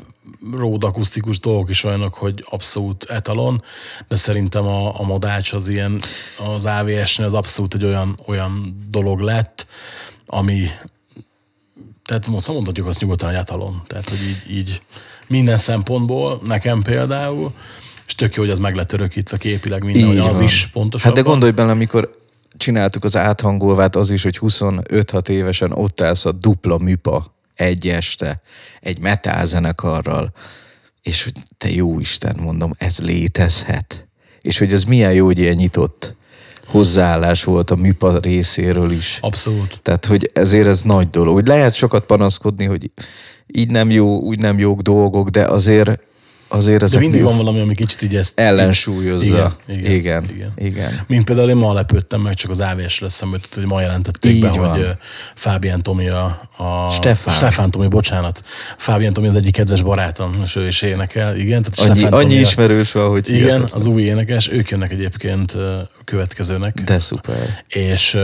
road 0.52 0.84
akusztikus 0.84 1.40
dolgok 1.40 1.70
is 1.70 1.84
olyanok, 1.84 2.14
hogy 2.14 2.44
abszolút 2.50 3.04
etalon, 3.04 3.62
de 4.08 4.16
szerintem 4.16 4.66
a, 4.66 5.00
a 5.00 5.02
modács 5.02 5.52
az 5.52 5.68
ilyen, 5.68 6.02
az 6.38 6.66
AVS-nél 6.66 7.26
az 7.26 7.34
abszolút 7.34 7.74
egy 7.74 7.84
olyan, 7.84 8.18
olyan 8.26 8.84
dolog 8.90 9.20
lett, 9.20 9.66
ami 10.26 10.68
tehát 12.04 12.26
most 12.26 12.48
mondhatjuk 12.48 12.86
azt 12.86 13.00
nyugodtan, 13.00 13.28
hogy 13.28 13.38
etalon. 13.38 13.82
Tehát, 13.86 14.08
hogy 14.08 14.18
így, 14.22 14.56
így 14.56 14.82
minden 15.26 15.58
szempontból, 15.58 16.40
nekem 16.44 16.82
például, 16.82 17.52
és 18.06 18.14
tök 18.14 18.34
jó, 18.34 18.42
hogy 18.42 18.50
az 18.50 18.58
meg 18.58 18.74
lett 18.74 18.92
örökítve 18.92 19.36
képileg 19.36 19.84
minden, 19.84 20.06
hogy 20.06 20.18
az 20.18 20.36
van. 20.36 20.46
is 20.46 20.66
pontosan. 20.66 21.06
Hát 21.06 21.22
de 21.22 21.28
gondolj 21.28 21.52
bele, 21.52 21.70
amikor 21.70 22.22
csináltuk 22.56 23.04
az 23.04 23.16
áthangolvát, 23.16 23.96
az 23.96 24.10
is, 24.10 24.22
hogy 24.22 24.38
25-6 24.40 25.28
évesen 25.28 25.72
ott 25.72 26.00
állsz 26.00 26.24
a 26.24 26.32
dupla 26.32 26.78
műpa 26.78 27.34
egy 27.54 27.88
este, 27.88 28.42
egy 28.80 28.98
metal 28.98 29.44
zenekarral, 29.44 30.32
és 31.02 31.24
hogy 31.24 31.32
te 31.58 31.70
jó 31.70 32.00
Isten, 32.00 32.36
mondom, 32.40 32.72
ez 32.78 32.98
létezhet. 32.98 34.06
És 34.40 34.58
hogy 34.58 34.72
ez 34.72 34.84
milyen 34.84 35.12
jó, 35.12 35.24
hogy 35.24 35.38
ilyen 35.38 35.54
nyitott 35.54 36.14
hozzáállás 36.66 37.44
volt 37.44 37.70
a 37.70 37.76
műpa 37.76 38.18
részéről 38.18 38.90
is. 38.90 39.18
Abszolút. 39.20 39.80
Tehát, 39.82 40.06
hogy 40.06 40.30
ezért 40.32 40.66
ez 40.66 40.82
nagy 40.82 41.10
dolog. 41.10 41.34
Hogy 41.34 41.46
lehet 41.46 41.74
sokat 41.74 42.04
panaszkodni, 42.04 42.64
hogy 42.64 42.90
így 43.46 43.70
nem 43.70 43.90
jó, 43.90 44.20
úgy 44.20 44.38
nem 44.38 44.58
jók 44.58 44.80
dolgok, 44.80 45.28
de 45.28 45.44
azért, 45.44 46.00
azért 46.54 46.78
De 46.78 46.84
ezek 46.84 47.00
mindig 47.00 47.20
mi- 47.20 47.26
van 47.26 47.36
valami, 47.36 47.60
ami 47.60 47.74
kicsit 47.74 48.02
így 48.02 48.16
ezt... 48.16 48.38
ellensúlyozza. 48.40 49.56
Igen, 49.66 49.84
igen, 49.84 49.94
igen, 49.94 50.24
igen. 50.34 50.52
igen. 50.56 51.00
Mint 51.06 51.24
például 51.24 51.48
én 51.48 51.56
ma 51.56 51.72
lepődtem 51.72 52.20
meg, 52.20 52.34
csak 52.34 52.50
az 52.50 52.60
AVS-re 52.60 53.06
eszembe 53.06 53.36
jutott, 53.36 53.54
hogy 53.54 53.66
ma 53.66 53.80
jelentették 53.80 54.32
Így 54.34 54.40
be, 54.40 54.50
van. 54.50 54.68
hogy 54.68 54.90
Fábián 55.34 55.82
Tomi 55.82 56.08
a, 56.08 56.48
a... 56.56 56.90
Stefán. 56.90 57.34
Stefán 57.34 57.70
Tomi, 57.70 57.88
bocsánat. 57.88 58.42
Fábián 58.78 59.12
Tomi 59.12 59.26
az 59.28 59.34
egyik 59.34 59.52
kedves 59.52 59.82
barátom, 59.82 60.40
és 60.44 60.56
ő 60.56 60.66
is 60.66 60.82
énekel, 60.82 61.36
igen. 61.36 61.62
Tehát 61.62 61.78
Annyi, 61.78 61.98
Stefán 61.98 62.12
annyi 62.12 62.26
Tomi 62.28 62.38
a- 62.38 62.40
ismerős 62.40 62.92
van, 62.92 63.10
hogy 63.10 63.28
Igen, 63.28 63.40
hihetetlen. 63.40 63.70
az 63.72 63.86
új 63.86 64.02
énekes, 64.02 64.48
ők 64.48 64.68
jönnek 64.70 64.90
egyébként 64.92 65.54
ö, 65.54 65.78
következőnek. 66.04 66.74
De 66.80 66.98
szuper. 66.98 67.64
És 67.68 68.18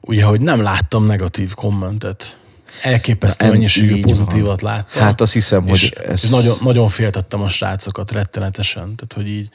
ugye, 0.00 0.24
hogy 0.24 0.40
nem 0.40 0.62
láttam 0.62 1.06
negatív 1.06 1.54
kommentet. 1.54 2.38
Elképesztő 2.82 3.44
En- 3.44 3.50
mennyiségű 3.50 4.00
pozitívat 4.00 4.60
van. 4.60 4.72
láttam. 4.72 5.02
Hát 5.02 5.20
azt 5.20 5.32
hiszem, 5.32 5.68
és, 5.68 5.88
hogy 5.94 6.06
ez- 6.08 6.24
és 6.24 6.30
nagyon, 6.30 6.56
nagyon 6.60 6.88
féltettem 6.88 7.40
a 7.42 7.48
srácokat 7.48 8.10
rettenetesen. 8.10 8.82
Tehát, 8.82 9.12
hogy 9.14 9.28
így 9.28 9.48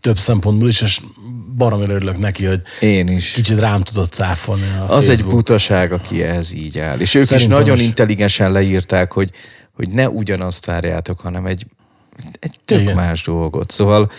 több 0.00 0.18
szempontból 0.18 0.68
is, 0.68 0.80
és 0.80 1.00
baromira 1.56 1.92
örülök 1.94 2.18
neki, 2.18 2.44
hogy 2.44 2.62
Én 2.80 3.08
is. 3.08 3.30
kicsit 3.30 3.58
rám 3.58 3.80
tudott 3.82 4.12
cáfolni 4.12 4.62
a 4.88 4.92
Az 4.92 4.98
egy 5.02 5.06
Facebook. 5.06 5.34
butaság, 5.34 5.92
aki 5.92 6.22
ehhez 6.22 6.52
így 6.54 6.78
áll. 6.78 6.98
És 6.98 7.14
ők 7.14 7.24
Szerintem 7.24 7.58
is 7.58 7.64
nagyon 7.64 7.76
is. 7.78 7.82
intelligensen 7.82 8.52
leírták, 8.52 9.12
hogy, 9.12 9.30
hogy 9.72 9.90
ne 9.90 10.08
ugyanazt 10.08 10.66
várjátok, 10.66 11.20
hanem 11.20 11.46
egy, 11.46 11.66
egy 12.38 12.54
tök 12.64 12.80
Igen. 12.80 12.94
más 12.94 13.22
dolgot. 13.22 13.70
Szóval 13.70 14.10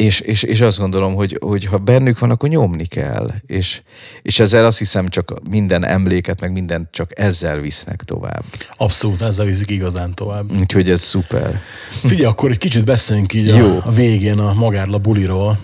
és, 0.00 0.20
és, 0.20 0.42
és 0.42 0.60
azt 0.60 0.78
gondolom, 0.78 1.14
hogy, 1.14 1.38
hogy 1.40 1.64
ha 1.64 1.78
bennük 1.78 2.18
van, 2.18 2.30
akkor 2.30 2.48
nyomni 2.48 2.86
kell. 2.86 3.30
És, 3.46 3.82
és 4.22 4.40
ezzel 4.40 4.66
azt 4.66 4.78
hiszem 4.78 5.08
csak 5.08 5.32
minden 5.50 5.84
emléket, 5.84 6.40
meg 6.40 6.52
mindent 6.52 6.88
csak 6.90 7.18
ezzel 7.18 7.58
visznek 7.58 8.02
tovább. 8.02 8.44
Abszolút, 8.76 9.22
ezzel 9.22 9.46
viszik 9.46 9.70
igazán 9.70 10.14
tovább. 10.14 10.58
Úgyhogy 10.58 10.90
ez 10.90 11.00
szuper. 11.00 11.60
Figyelj, 11.88 12.24
akkor 12.24 12.50
egy 12.50 12.58
kicsit 12.58 12.84
beszéljünk 12.84 13.32
így 13.32 13.46
Jó. 13.46 13.76
a, 13.76 13.82
a 13.84 13.90
végén 13.90 14.38
a 14.38 14.54
magáról 14.54 14.94
a 14.94 14.98
buliról, 14.98 15.58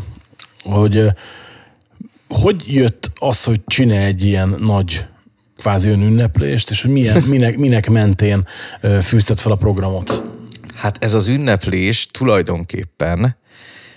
hogy 0.62 0.96
ö, 0.96 1.08
hogy 2.28 2.62
jött 2.66 3.10
az, 3.14 3.44
hogy 3.44 3.60
csinálj 3.66 4.04
egy 4.04 4.24
ilyen 4.24 4.56
nagy 4.60 5.04
kvázi 5.58 5.88
önünneplést, 5.88 6.70
és 6.70 6.82
hogy 6.82 6.90
milyen, 6.90 7.22
minek, 7.32 7.56
minek 7.56 7.90
mentén 7.90 8.46
ö, 8.80 8.98
fűzted 9.02 9.38
fel 9.38 9.52
a 9.52 9.56
programot? 9.56 10.24
Hát 10.74 10.96
ez 11.00 11.14
az 11.14 11.28
ünneplés 11.28 12.06
tulajdonképpen 12.06 13.36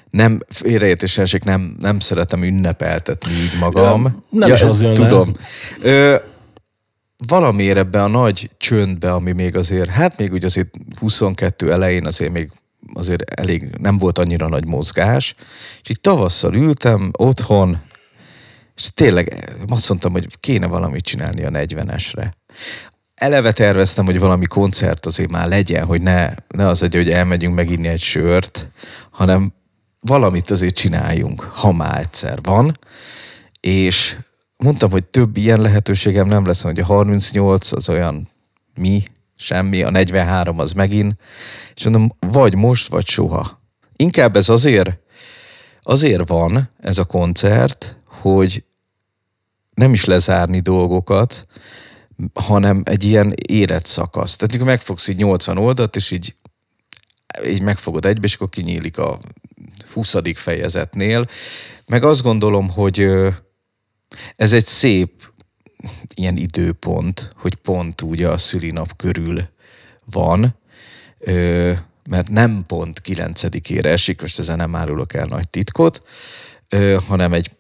nem, 0.09 0.39
félreértés 0.47 1.17
esik, 1.17 1.43
nem, 1.43 1.75
nem 1.79 1.99
szeretem 1.99 2.43
ünnepeltetni 2.43 3.31
így 3.31 3.59
magam. 3.59 4.03
Ja, 4.03 4.23
nem 4.29 4.53
is 4.53 4.61
ezt 4.61 4.63
az 4.63 4.81
jön. 4.81 4.93
Tudom. 4.93 5.35
Ö, 5.81 6.15
valamiért 7.27 7.77
ebbe 7.77 8.03
a 8.03 8.07
nagy 8.07 8.49
csöndbe, 8.57 9.13
ami 9.13 9.31
még 9.31 9.55
azért, 9.55 9.89
hát 9.89 10.17
még 10.17 10.33
úgy 10.33 10.45
azért 10.45 10.69
22 10.99 11.71
elején 11.71 12.05
azért 12.05 12.31
még 12.31 12.51
azért 12.93 13.39
elég 13.39 13.69
nem 13.81 13.97
volt 13.97 14.17
annyira 14.17 14.47
nagy 14.47 14.65
mozgás, 14.65 15.35
és 15.81 15.89
itt 15.89 16.01
tavasszal 16.01 16.53
ültem 16.55 17.11
otthon, 17.17 17.81
és 18.75 18.89
tényleg 18.93 19.51
azt 19.67 19.89
mondtam, 19.89 20.11
hogy 20.11 20.27
kéne 20.39 20.67
valamit 20.67 21.03
csinálni 21.03 21.43
a 21.43 21.49
40-esre. 21.49 22.31
Eleve 23.15 23.51
terveztem, 23.51 24.05
hogy 24.05 24.19
valami 24.19 24.45
koncert 24.45 25.05
azért 25.05 25.31
már 25.31 25.47
legyen, 25.47 25.85
hogy 25.85 26.01
ne, 26.01 26.33
ne 26.47 26.67
az 26.67 26.83
egy, 26.83 26.95
hogy 26.95 27.09
elmegyünk 27.09 27.55
meginni 27.55 27.87
egy 27.87 28.01
sört, 28.01 28.69
hanem 29.11 29.53
valamit 29.99 30.51
azért 30.51 30.75
csináljunk, 30.75 31.41
ha 31.41 31.71
már 31.71 31.99
egyszer 31.99 32.39
van. 32.41 32.79
És 33.59 34.17
mondtam, 34.57 34.91
hogy 34.91 35.05
több 35.05 35.37
ilyen 35.37 35.61
lehetőségem 35.61 36.27
nem 36.27 36.45
lesz, 36.45 36.61
hogy 36.61 36.79
a 36.79 36.85
38 36.85 37.71
az 37.71 37.89
olyan 37.89 38.29
mi, 38.75 39.03
semmi, 39.35 39.83
a 39.83 39.89
43 39.89 40.59
az 40.59 40.71
megint. 40.71 41.15
És 41.75 41.83
mondom, 41.83 42.11
vagy 42.19 42.55
most, 42.55 42.87
vagy 42.87 43.07
soha. 43.07 43.61
Inkább 43.95 44.35
ez 44.35 44.49
azért, 44.49 44.97
azért 45.81 46.27
van 46.27 46.69
ez 46.79 46.97
a 46.97 47.03
koncert, 47.05 47.97
hogy 48.05 48.63
nem 49.73 49.93
is 49.93 50.05
lezárni 50.05 50.59
dolgokat, 50.59 51.45
hanem 52.33 52.81
egy 52.85 53.03
ilyen 53.03 53.33
életszakasz. 53.47 54.35
Tehát 54.35 54.51
mikor 54.51 54.67
megfogsz 54.67 55.07
így 55.07 55.17
80 55.17 55.57
oldalt, 55.57 55.95
és 55.95 56.11
így, 56.11 56.35
így 57.45 57.61
megfogod 57.61 58.05
egybe, 58.05 58.25
és 58.25 58.33
akkor 58.33 58.49
kinyílik 58.49 58.97
a 58.97 59.19
20. 59.93 60.15
fejezetnél. 60.35 61.25
Meg 61.85 62.03
azt 62.03 62.21
gondolom, 62.21 62.69
hogy 62.69 63.07
ez 64.35 64.53
egy 64.53 64.65
szép 64.65 65.31
ilyen 66.15 66.37
időpont, 66.37 67.29
hogy 67.35 67.55
pont 67.55 68.01
úgy 68.01 68.23
a 68.23 68.37
szülinap 68.37 68.95
körül 68.95 69.49
van, 70.05 70.55
mert 72.09 72.29
nem 72.29 72.63
pont 72.67 73.01
9-ére 73.05 73.85
esik, 73.85 74.21
most 74.21 74.39
ezen 74.39 74.57
nem 74.57 74.75
árulok 74.75 75.13
el 75.13 75.25
nagy 75.25 75.49
titkot, 75.49 76.03
hanem 77.07 77.33
egy 77.33 77.51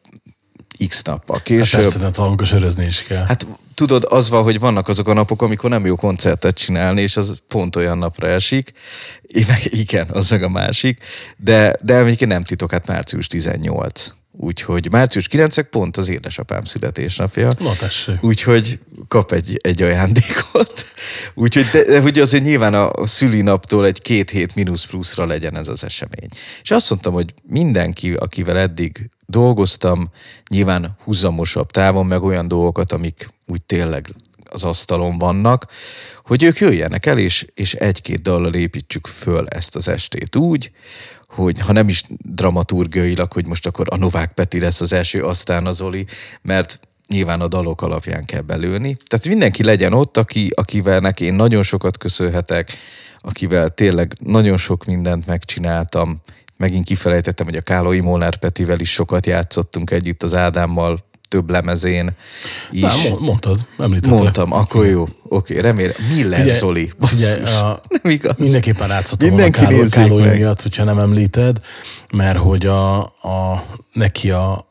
x 0.87 1.01
nappal 1.01 1.35
Hát 1.35 1.45
később. 1.45 1.81
persze, 1.81 1.97
tehát 1.99 2.15
valamikor 2.15 2.47
sörözni 2.47 2.85
is 2.85 3.03
kell. 3.03 3.25
Hát 3.27 3.47
tudod, 3.73 4.05
az 4.09 4.29
van, 4.29 4.43
hogy 4.43 4.59
vannak 4.59 4.87
azok 4.87 5.07
a 5.07 5.13
napok, 5.13 5.41
amikor 5.41 5.69
nem 5.69 5.85
jó 5.85 5.95
koncertet 5.95 6.57
csinálni, 6.57 7.01
és 7.01 7.17
az 7.17 7.37
pont 7.47 7.75
olyan 7.75 7.97
napra 7.97 8.27
esik. 8.27 8.73
Igen, 9.63 10.07
az 10.11 10.29
meg 10.29 10.43
a 10.43 10.49
másik. 10.49 11.03
De, 11.37 11.75
de 11.81 11.97
egyébként 11.97 12.31
nem 12.31 12.43
titok, 12.43 12.71
hát 12.71 12.87
március 12.87 13.27
18. 13.27 14.13
Úgyhogy 14.31 14.91
március 14.91 15.27
9 15.27 15.69
pont 15.69 15.97
az 15.97 16.09
édesapám 16.09 16.63
születésnapja. 16.63 17.51
Na 17.59 17.75
tessék. 17.75 18.23
Úgyhogy 18.23 18.79
kap 19.09 19.31
egy, 19.31 19.59
egy 19.61 19.81
ajándékot. 19.81 20.85
Úgyhogy 21.35 21.65
de, 21.65 22.01
hogy 22.01 22.19
azért 22.19 22.43
nyilván 22.43 22.73
a 22.73 23.07
szülinaptól 23.07 23.85
egy 23.85 24.01
két 24.01 24.29
hét 24.29 24.55
mínusz 24.55 24.85
pluszra 24.85 25.25
legyen 25.25 25.57
ez 25.57 25.67
az 25.67 25.83
esemény. 25.83 26.29
És 26.61 26.71
azt 26.71 26.89
mondtam, 26.89 27.13
hogy 27.13 27.33
mindenki, 27.43 28.13
akivel 28.13 28.57
eddig 28.57 29.09
dolgoztam, 29.25 30.09
nyilván 30.49 30.97
húzamosabb 31.03 31.71
távon, 31.71 32.05
meg 32.05 32.23
olyan 32.23 32.47
dolgokat, 32.47 32.91
amik 32.91 33.29
úgy 33.47 33.61
tényleg 33.61 34.09
az 34.49 34.63
asztalon 34.63 35.17
vannak, 35.17 35.65
hogy 36.25 36.43
ők 36.43 36.57
jöjjenek 36.57 37.05
el, 37.05 37.17
és, 37.17 37.45
és 37.53 37.73
egy-két 37.73 38.21
dallal 38.21 38.53
építsük 38.53 39.07
föl 39.07 39.47
ezt 39.47 39.75
az 39.75 39.87
estét 39.87 40.35
úgy, 40.35 40.71
hogy 41.27 41.59
ha 41.59 41.71
nem 41.71 41.87
is 41.87 42.03
dramaturgiailag, 42.07 43.33
hogy 43.33 43.47
most 43.47 43.65
akkor 43.65 43.87
a 43.89 43.97
Novák 43.97 44.33
Peti 44.33 44.59
lesz 44.59 44.81
az 44.81 44.93
első, 44.93 45.23
aztán 45.23 45.65
az 45.65 45.81
Oli, 45.81 46.05
mert 46.41 46.79
nyilván 47.09 47.41
a 47.41 47.47
dalok 47.47 47.81
alapján 47.81 48.25
kell 48.25 48.41
belőni. 48.41 48.97
Tehát 49.07 49.27
mindenki 49.27 49.63
legyen 49.63 49.93
ott, 49.93 50.17
aki, 50.17 50.49
akivel 50.55 50.99
neki 50.99 51.25
én 51.25 51.33
nagyon 51.33 51.63
sokat 51.63 51.97
köszönhetek, 51.97 52.71
akivel 53.19 53.69
tényleg 53.69 54.13
nagyon 54.19 54.57
sok 54.57 54.85
mindent 54.85 55.25
megcsináltam. 55.25 56.21
Megint 56.57 56.85
kifelejtettem, 56.85 57.45
hogy 57.45 57.55
a 57.55 57.61
Kálói 57.61 57.99
Molnár 57.99 58.37
Petivel 58.37 58.79
is 58.79 58.91
sokat 58.91 59.25
játszottunk 59.25 59.91
együtt 59.91 60.23
az 60.23 60.35
Ádámmal, 60.35 61.07
több 61.27 61.49
lemezén 61.49 62.11
is. 62.71 63.09
Mo- 63.09 63.19
mondtad, 63.19 63.65
említetted. 63.77 64.19
Mondtam, 64.19 64.53
akkor 64.53 64.85
jó. 64.85 65.07
Oké, 65.27 65.59
remélem. 65.59 65.93
Miller 66.15 66.39
Figyelj, 66.39 66.57
Zoli. 66.57 66.91
Figyelj, 67.01 67.43
a, 67.43 67.81
Nem 68.01 68.11
igaz. 68.11 68.35
mindenképpen 68.37 68.87
rátszatom 68.87 69.29
volna 69.29 69.43
Mindenki 69.43 69.65
Káló, 69.67 69.81
nézzék 69.81 70.03
Kálói 70.03 70.23
meg. 70.25 70.37
miatt, 70.37 70.61
hogyha 70.61 70.83
nem 70.83 70.99
említed, 70.99 71.57
mert 72.11 72.37
hogy 72.37 72.65
a, 72.65 72.99
a 73.03 73.63
neki 73.93 74.31
a, 74.31 74.68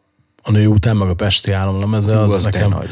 a 0.48 0.52
nő 0.52 0.66
után, 0.66 0.96
meg 0.96 1.08
a 1.08 1.14
Pesti 1.14 1.52
álomlemeze, 1.52 2.12
Hú, 2.16 2.18
az, 2.22 2.34
az 2.34 2.44
nekem... 2.44 2.68
nagy. 2.70 2.88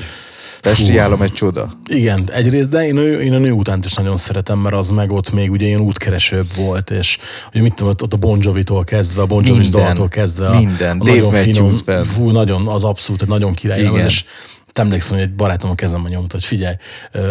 Pesti 0.61 0.93
Fú. 0.93 0.99
állam 0.99 1.23
egy 1.23 1.33
csoda. 1.33 1.71
Igen, 1.87 2.31
egyrészt, 2.33 2.69
de 2.69 2.87
én, 2.87 2.97
a- 2.97 3.03
én 3.03 3.33
a 3.33 3.39
nő 3.39 3.51
utánt 3.51 3.85
is 3.85 3.95
nagyon 3.95 4.17
szeretem, 4.17 4.59
mert 4.59 4.75
az 4.75 4.91
meg 4.91 5.13
ott 5.13 5.31
még 5.33 5.51
ugye 5.51 5.67
ilyen 5.67 5.81
útkeresőbb 5.81 6.55
volt, 6.57 6.91
és 6.91 7.19
ugye 7.53 7.63
mit 7.63 7.75
tudom, 7.75 7.93
ott- 8.01 8.13
a 8.13 8.17
Bon 8.17 8.39
Jovi-tól 8.43 8.85
kezdve, 8.85 9.23
a 9.23 9.27
Bon 9.27 9.45
Jovi 9.47 9.69
daltól 9.69 10.09
kezdve. 10.09 10.49
A, 10.49 10.59
minden. 10.59 11.01
a 11.01 11.05
Dave 11.05 11.19
nagyon 11.21 11.33
finom, 11.43 11.73
hú, 12.17 12.31
nagyon, 12.31 12.67
az 12.69 12.85
abszolút 12.85 13.23
egy 13.23 13.29
nagyon 13.29 13.55
király 13.55 13.83
lemez, 13.83 14.05
és 14.05 14.25
emlékszem, 14.73 15.17
hogy 15.19 15.27
egy 15.27 15.35
barátom 15.35 15.71
a 15.71 15.75
kezemben 15.75 16.11
nyomta, 16.13 16.35
hogy 16.35 16.45
figyelj, 16.45 16.75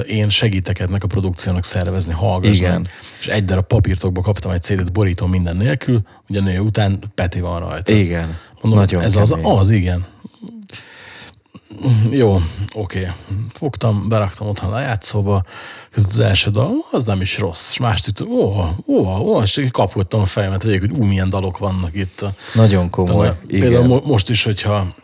én 0.07 0.29
segítek 0.29 0.79
ennek 0.79 1.03
a 1.03 1.07
produkciónak 1.07 1.63
szervezni, 1.63 2.13
hallgass 2.13 2.55
Igen. 2.55 2.71
meg. 2.81 2.89
És 3.19 3.27
egy 3.27 3.45
darab 3.45 3.65
papírtokba 3.67 4.21
kaptam 4.21 4.51
egy 4.51 4.61
CD-t 4.61 4.91
borító 4.91 5.25
minden 5.25 5.57
nélkül, 5.57 6.01
ugye 6.29 6.39
a 6.39 6.43
nő 6.43 6.59
után 6.59 6.99
Peti 7.15 7.39
van 7.39 7.59
rajta. 7.59 7.91
Igen. 7.91 8.37
Mondom, 8.61 8.79
Nagyon 8.81 9.01
ez 9.01 9.15
az, 9.15 9.29
kemény. 9.29 9.45
az, 9.45 9.69
igen. 9.69 10.05
Jó, 12.09 12.37
oké. 12.75 13.07
Fogtam, 13.53 14.05
beraktam 14.09 14.47
otthon 14.47 14.73
a 14.73 14.79
játszóba, 14.79 15.43
az 15.95 16.19
első 16.19 16.49
dal, 16.49 16.71
az 16.91 17.03
nem 17.05 17.21
is 17.21 17.37
rossz. 17.37 17.71
És 17.71 17.77
más 17.77 18.01
tudtam, 18.01 18.27
ó, 18.31 18.65
ó, 18.87 19.05
ó, 19.17 19.41
és 19.41 19.61
kapkodtam 19.71 20.21
a 20.21 20.25
fejemet, 20.25 20.63
hogy, 20.63 20.79
hogy 20.79 20.91
ú, 20.99 21.03
milyen 21.03 21.29
dalok 21.29 21.57
vannak 21.57 21.95
itt. 21.95 22.25
Nagyon 22.53 22.89
komoly. 22.89 23.15
Talán- 23.15 23.37
Igen. 23.47 23.59
Például 23.59 23.85
mo- 23.87 24.05
most 24.05 24.29
is, 24.29 24.43
hogyha 24.43 24.95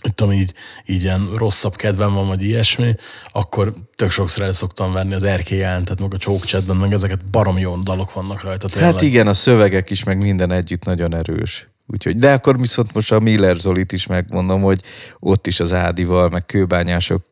hogy 0.00 0.14
tudom, 0.14 0.32
így, 0.32 0.52
így 0.86 1.02
ilyen 1.02 1.28
rosszabb 1.34 1.76
kedvem 1.76 2.14
van, 2.14 2.26
vagy 2.26 2.42
ilyesmi, 2.42 2.94
akkor 3.32 3.74
tök 3.96 4.10
sokszor 4.10 4.42
el 4.44 4.52
szoktam 4.52 4.92
venni 4.92 5.14
az 5.14 5.22
erkély 5.22 5.58
jelentet, 5.58 6.00
meg 6.00 6.14
a 6.14 6.18
csókcsetben, 6.18 6.76
meg 6.76 6.92
ezeket 6.92 7.24
barom 7.30 7.58
jó 7.58 7.76
dalok 7.76 8.12
vannak 8.12 8.42
rajta. 8.42 8.68
Tényleg. 8.68 8.92
Hát 8.92 9.02
igen, 9.02 9.26
a 9.26 9.34
szövegek 9.34 9.90
is, 9.90 10.04
meg 10.04 10.18
minden 10.18 10.50
együtt 10.50 10.84
nagyon 10.84 11.14
erős. 11.14 11.68
Úgyhogy, 11.86 12.16
de 12.16 12.32
akkor 12.32 12.60
viszont 12.60 12.94
most 12.94 13.12
a 13.12 13.20
Miller 13.20 13.56
Zolit 13.56 13.92
is 13.92 14.06
megmondom, 14.06 14.62
hogy 14.62 14.80
ott 15.18 15.46
is 15.46 15.60
az 15.60 15.72
Ádival, 15.72 16.28
meg 16.28 16.46
kőbányások 16.46 17.24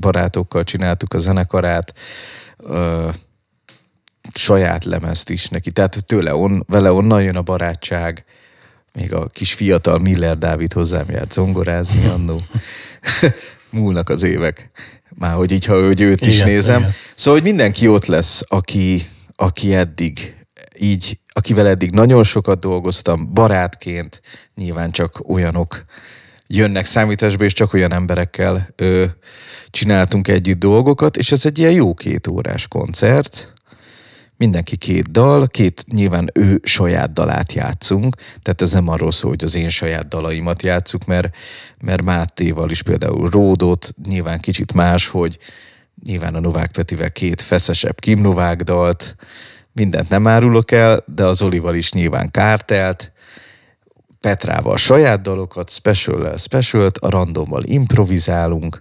barátokkal 0.00 0.64
csináltuk 0.64 1.14
a 1.14 1.18
zenekarát, 1.18 1.94
ö, 2.56 3.08
saját 4.34 4.84
lemezt 4.84 5.30
is 5.30 5.48
neki. 5.48 5.70
Tehát 5.70 6.04
tőle 6.06 6.34
on, 6.34 6.64
vele 6.66 6.92
onnan 6.92 7.22
jön 7.22 7.36
a 7.36 7.42
barátság, 7.42 8.24
még 8.92 9.12
a 9.14 9.26
kis 9.26 9.54
fiatal 9.54 9.98
Miller 9.98 10.38
Dávid 10.38 10.72
hozzám 10.72 11.10
járt 11.10 11.32
zongorázni 11.32 12.06
annó. 12.06 12.40
Múlnak 13.70 14.08
az 14.08 14.22
évek. 14.22 14.70
Már 15.14 15.34
hogy 15.34 15.52
így, 15.52 15.64
ha 15.64 15.86
hogy 15.86 16.00
őt 16.00 16.26
is 16.26 16.34
Igen, 16.34 16.48
nézem. 16.48 16.80
igen. 16.80 16.92
Szóval, 17.14 17.40
hogy 17.40 17.48
mindenki 17.48 17.88
ott 17.88 18.06
lesz, 18.06 18.42
aki, 18.48 19.06
aki 19.36 19.74
eddig 19.74 20.36
így, 20.78 21.18
akivel 21.38 21.66
eddig 21.66 21.90
nagyon 21.90 22.22
sokat 22.22 22.60
dolgoztam, 22.60 23.32
barátként, 23.32 24.22
nyilván 24.54 24.90
csak 24.90 25.28
olyanok 25.28 25.84
jönnek 26.46 26.84
számításba, 26.84 27.44
és 27.44 27.52
csak 27.52 27.72
olyan 27.72 27.92
emberekkel 27.92 28.68
ö, 28.76 29.04
csináltunk 29.70 30.28
együtt 30.28 30.58
dolgokat, 30.58 31.16
és 31.16 31.32
ez 31.32 31.46
egy 31.46 31.58
ilyen 31.58 31.72
jó 31.72 31.94
két 31.94 32.26
órás 32.26 32.68
koncert, 32.68 33.52
mindenki 34.36 34.76
két 34.76 35.10
dal, 35.10 35.46
két 35.46 35.84
nyilván 35.92 36.30
ő 36.34 36.60
saját 36.62 37.12
dalát 37.12 37.52
játszunk, 37.52 38.16
tehát 38.42 38.62
ez 38.62 38.72
nem 38.72 38.88
arról 38.88 39.12
szól, 39.12 39.30
hogy 39.30 39.44
az 39.44 39.54
én 39.54 39.68
saját 39.68 40.08
dalaimat 40.08 40.62
játszuk, 40.62 41.04
mert, 41.04 41.36
mert 41.80 42.02
Mátéval 42.02 42.70
is 42.70 42.82
például 42.82 43.28
Ródot, 43.28 43.94
nyilván 44.08 44.40
kicsit 44.40 44.72
más, 44.72 45.08
hogy 45.08 45.38
nyilván 46.04 46.34
a 46.34 46.40
Novák 46.40 46.72
Petivel 46.72 47.12
két 47.12 47.40
feszesebb 47.40 48.00
Kim 48.00 48.20
Novák 48.20 48.62
dalt, 48.62 49.16
mindent 49.78 50.08
nem 50.08 50.26
árulok 50.26 50.70
el, 50.70 51.04
de 51.14 51.24
az 51.24 51.42
Olival 51.42 51.74
is 51.74 51.92
nyilván 51.92 52.30
kártelt, 52.30 53.12
Petrával 54.20 54.76
saját 54.76 55.20
dalokat, 55.20 55.70
special 55.70 56.36
specialt, 56.36 56.98
a 56.98 57.10
randommal 57.10 57.62
improvizálunk, 57.64 58.80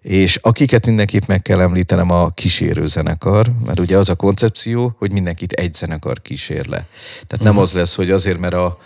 és 0.00 0.36
akiket 0.36 0.86
mindenképp 0.86 1.26
meg 1.26 1.42
kell 1.42 1.60
említenem 1.60 2.10
a 2.10 2.30
kísérő 2.30 2.86
zenekar, 2.86 3.46
mert 3.64 3.80
ugye 3.80 3.98
az 3.98 4.08
a 4.08 4.14
koncepció, 4.14 4.94
hogy 4.98 5.12
mindenkit 5.12 5.52
egy 5.52 5.74
zenekar 5.74 6.22
kísér 6.22 6.66
le. 6.66 6.86
Tehát 7.26 7.44
nem 7.44 7.58
az 7.58 7.72
lesz, 7.72 7.94
hogy 7.94 8.10
azért, 8.10 8.38
mert 8.38 8.54
a, 8.54 8.78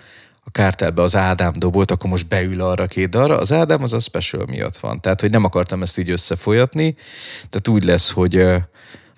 a 0.44 0.50
kártelbe 0.50 1.02
az 1.02 1.16
Ádám 1.16 1.52
dobolt, 1.57 1.90
akkor 1.90 2.11
most 2.11 2.28
beül 2.28 2.61
arra 2.61 2.86
két 2.86 3.09
dalra. 3.09 3.38
Az 3.38 3.52
Ádám 3.52 3.82
az 3.82 3.92
a 3.92 4.00
special 4.00 4.46
miatt 4.46 4.76
van. 4.76 5.00
Tehát, 5.00 5.20
hogy 5.20 5.30
nem 5.30 5.44
akartam 5.44 5.82
ezt 5.82 5.98
így 5.98 6.11
összefolyatni. 6.11 6.96
Tehát 7.50 7.68
úgy 7.68 7.84
lesz, 7.84 8.11
hogy 8.11 8.46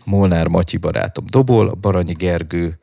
Molnár 0.08 0.46
Matyi 0.46 0.76
barátom 0.76 1.24
dobol, 1.28 1.74
Baranyi 1.74 2.12
Gergő 2.12 2.78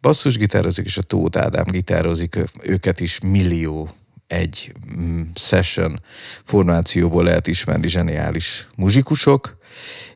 basszusgitározik, 0.00 0.84
és 0.84 0.96
a 0.96 1.02
Tóth 1.02 1.38
Ádám 1.38 1.64
gitározik, 1.66 2.38
őket 2.62 3.00
is 3.00 3.18
millió 3.20 3.90
egy 4.26 4.72
mm, 4.96 5.22
session 5.34 6.00
formációból 6.44 7.24
lehet 7.24 7.46
ismerni 7.46 7.88
zseniális 7.88 8.68
muzsikusok, 8.76 9.56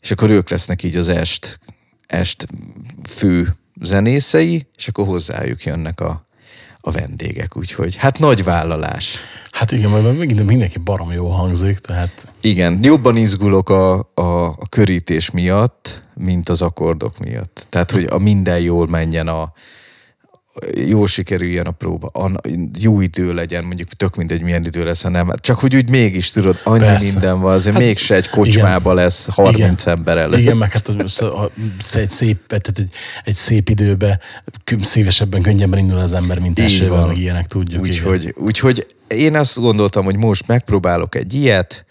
és 0.00 0.10
akkor 0.10 0.30
ők 0.30 0.48
lesznek 0.48 0.82
így 0.82 0.96
az 0.96 1.08
est, 1.08 1.58
est 2.06 2.46
fő 3.08 3.56
zenészei, 3.80 4.66
és 4.76 4.88
akkor 4.88 5.06
hozzájuk 5.06 5.64
jönnek 5.64 6.00
a, 6.00 6.27
a 6.88 6.90
vendégek, 6.90 7.56
úgyhogy 7.56 7.96
hát 7.96 8.18
nagy 8.18 8.44
vállalás. 8.44 9.16
Hát 9.50 9.72
igen, 9.72 9.90
mert 9.90 10.18
megint 10.18 10.44
mindenki 10.44 10.78
barom 10.78 11.12
jó 11.12 11.28
hangzik, 11.28 11.78
tehát 11.78 12.26
Igen, 12.40 12.78
jobban 12.82 13.16
izgulok 13.16 13.68
a, 13.70 13.92
a, 14.14 14.46
a 14.46 14.66
körítés 14.68 15.30
miatt, 15.30 16.02
mint 16.14 16.48
az 16.48 16.62
akkordok 16.62 17.18
miatt. 17.18 17.66
Tehát, 17.70 17.90
hogy 17.90 18.04
a 18.04 18.18
minden 18.18 18.60
jól 18.60 18.86
menjen 18.86 19.28
a 19.28 19.52
jól 20.86 21.06
sikerüljen 21.06 21.66
a 21.66 21.70
próba, 21.70 22.06
a, 22.06 22.40
jó 22.78 23.00
idő 23.00 23.34
legyen, 23.34 23.64
mondjuk 23.64 23.88
tök 23.88 24.16
mindegy 24.16 24.42
milyen 24.42 24.64
idő 24.64 24.84
lesz, 24.84 25.02
hanem 25.02 25.32
csak 25.40 25.58
hogy 25.58 25.76
úgy 25.76 25.90
mégis 25.90 26.30
tudod, 26.30 26.60
annyi 26.64 26.78
Persze. 26.78 27.12
minden 27.12 27.40
van, 27.40 27.54
azért 27.54 27.74
Hát, 27.74 27.84
mégse 27.84 28.14
egy 28.14 28.28
kocsmába 28.28 28.92
igen. 28.92 29.04
lesz 29.04 29.28
30 29.28 29.86
ember 29.86 30.18
előtt. 30.18 30.38
Igen, 30.38 30.56
meg 30.56 30.72
hát 30.72 30.88
az, 30.88 31.22
a, 31.22 31.50
egy 31.92 32.10
szép, 32.10 32.46
tehát 32.46 32.68
egy, 32.74 32.92
egy 33.24 33.34
szép 33.34 33.68
időbe 33.68 34.20
szívesebben, 34.80 35.42
könnyebben 35.42 35.78
indul 35.78 35.98
az 35.98 36.12
ember, 36.12 36.38
mint 36.38 36.88
van. 36.88 37.08
meg 37.08 37.18
ilyenek 37.18 37.46
tudjuk. 37.46 37.86
igen. 37.86 38.04
Úgyhogy, 38.04 38.34
úgyhogy 38.36 38.86
én 39.08 39.36
azt 39.36 39.58
gondoltam, 39.58 40.04
hogy 40.04 40.16
most 40.16 40.46
megpróbálok 40.46 41.14
egy 41.14 41.34
ilyet, 41.34 41.84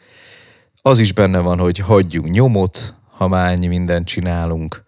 az 0.81 0.99
is 0.99 1.13
benne 1.13 1.39
van, 1.39 1.59
hogy 1.59 1.77
hagyjunk 1.77 2.29
nyomot, 2.29 2.95
ha 3.17 3.27
már 3.27 3.57
mindent 3.57 4.07
csinálunk, 4.07 4.83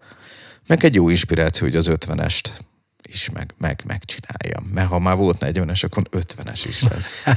meg 0.66 0.84
egy 0.84 0.94
jó 0.94 1.08
inspiráció, 1.08 1.66
hogy 1.66 1.76
az 1.76 1.86
ötvenest 1.86 2.68
is 3.12 3.30
meg, 3.30 3.54
meg, 3.58 3.82
megcsináljam. 3.86 4.70
Mert 4.74 4.88
ha 4.88 4.98
már 4.98 5.16
volt 5.16 5.36
40-es, 5.40 5.84
akkor 5.84 6.02
50-es 6.12 6.60
is 6.68 6.82
lesz. 6.82 7.24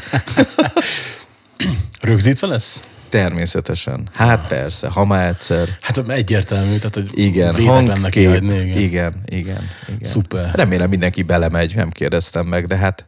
Rögzítve 2.01 2.47
lesz? 2.47 2.83
Természetesen. 3.09 4.09
Hát 4.13 4.47
persze, 4.47 4.87
ha 4.87 5.05
már 5.05 5.27
egyszer. 5.27 5.69
Hát 5.81 6.09
egyértelmű, 6.09 6.75
tehát 6.75 6.93
hogy 6.93 7.09
Igen, 7.13 7.65
hangkép. 7.65 8.09
kihagyni. 8.09 8.53
Igen. 8.59 8.77
Igen, 8.77 9.21
igen, 9.25 9.69
igen. 9.87 9.99
Szuper. 10.01 10.51
Remélem 10.55 10.89
mindenki 10.89 11.23
belemegy, 11.23 11.75
nem 11.75 11.89
kérdeztem 11.89 12.45
meg, 12.45 12.67
de 12.67 12.75
hát 12.75 13.07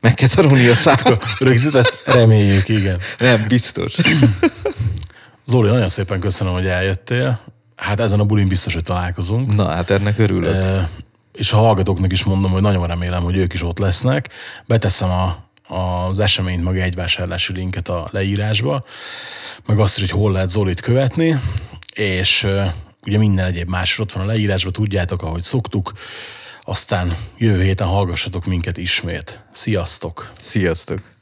meg 0.00 0.14
kell 0.14 0.28
tanulni 0.28 0.66
a 0.66 0.74
számot. 0.74 1.24
Rögzít 1.38 1.72
lesz? 1.72 2.02
Reméljük, 2.04 2.68
igen. 2.68 2.98
Nem, 3.18 3.44
biztos. 3.48 3.94
Zoli, 5.46 5.68
nagyon 5.68 5.88
szépen 5.88 6.20
köszönöm, 6.20 6.52
hogy 6.52 6.66
eljöttél. 6.66 7.40
Hát 7.76 8.00
ezen 8.00 8.20
a 8.20 8.24
bulin 8.24 8.48
biztos, 8.48 8.74
hogy 8.74 8.82
találkozunk. 8.82 9.54
Na, 9.54 9.68
hát 9.68 9.90
ennek 9.90 10.18
örülök. 10.18 10.54
És 11.36 11.52
a 11.52 11.56
hallgatóknak 11.56 12.12
is 12.12 12.24
mondom, 12.24 12.50
hogy 12.50 12.62
nagyon 12.62 12.86
remélem, 12.86 13.22
hogy 13.22 13.36
ők 13.36 13.52
is 13.52 13.62
ott 13.62 13.78
lesznek. 13.78 14.28
Beteszem 14.66 15.10
a, 15.10 15.36
az 15.74 16.18
eseményt, 16.18 16.64
meg 16.64 16.78
egy 16.78 16.94
vásárlási 16.94 17.52
linket 17.52 17.88
a 17.88 18.08
leírásba, 18.12 18.84
meg 19.66 19.78
azt 19.78 20.00
hogy 20.00 20.10
hol 20.10 20.32
lehet 20.32 20.50
Zolit 20.50 20.80
követni, 20.80 21.40
és 21.94 22.46
ugye 23.06 23.18
minden 23.18 23.46
egyéb 23.46 23.68
más 23.68 23.98
ott 23.98 24.12
van 24.12 24.22
a 24.22 24.26
leírásban, 24.26 24.72
tudjátok, 24.72 25.22
ahogy 25.22 25.42
szoktuk. 25.42 25.92
Aztán 26.62 27.16
jövő 27.36 27.62
héten 27.62 27.86
hallgassatok 27.86 28.44
minket 28.44 28.76
ismét. 28.76 29.44
Sziasztok! 29.52 30.32
Sziasztok! 30.40 31.15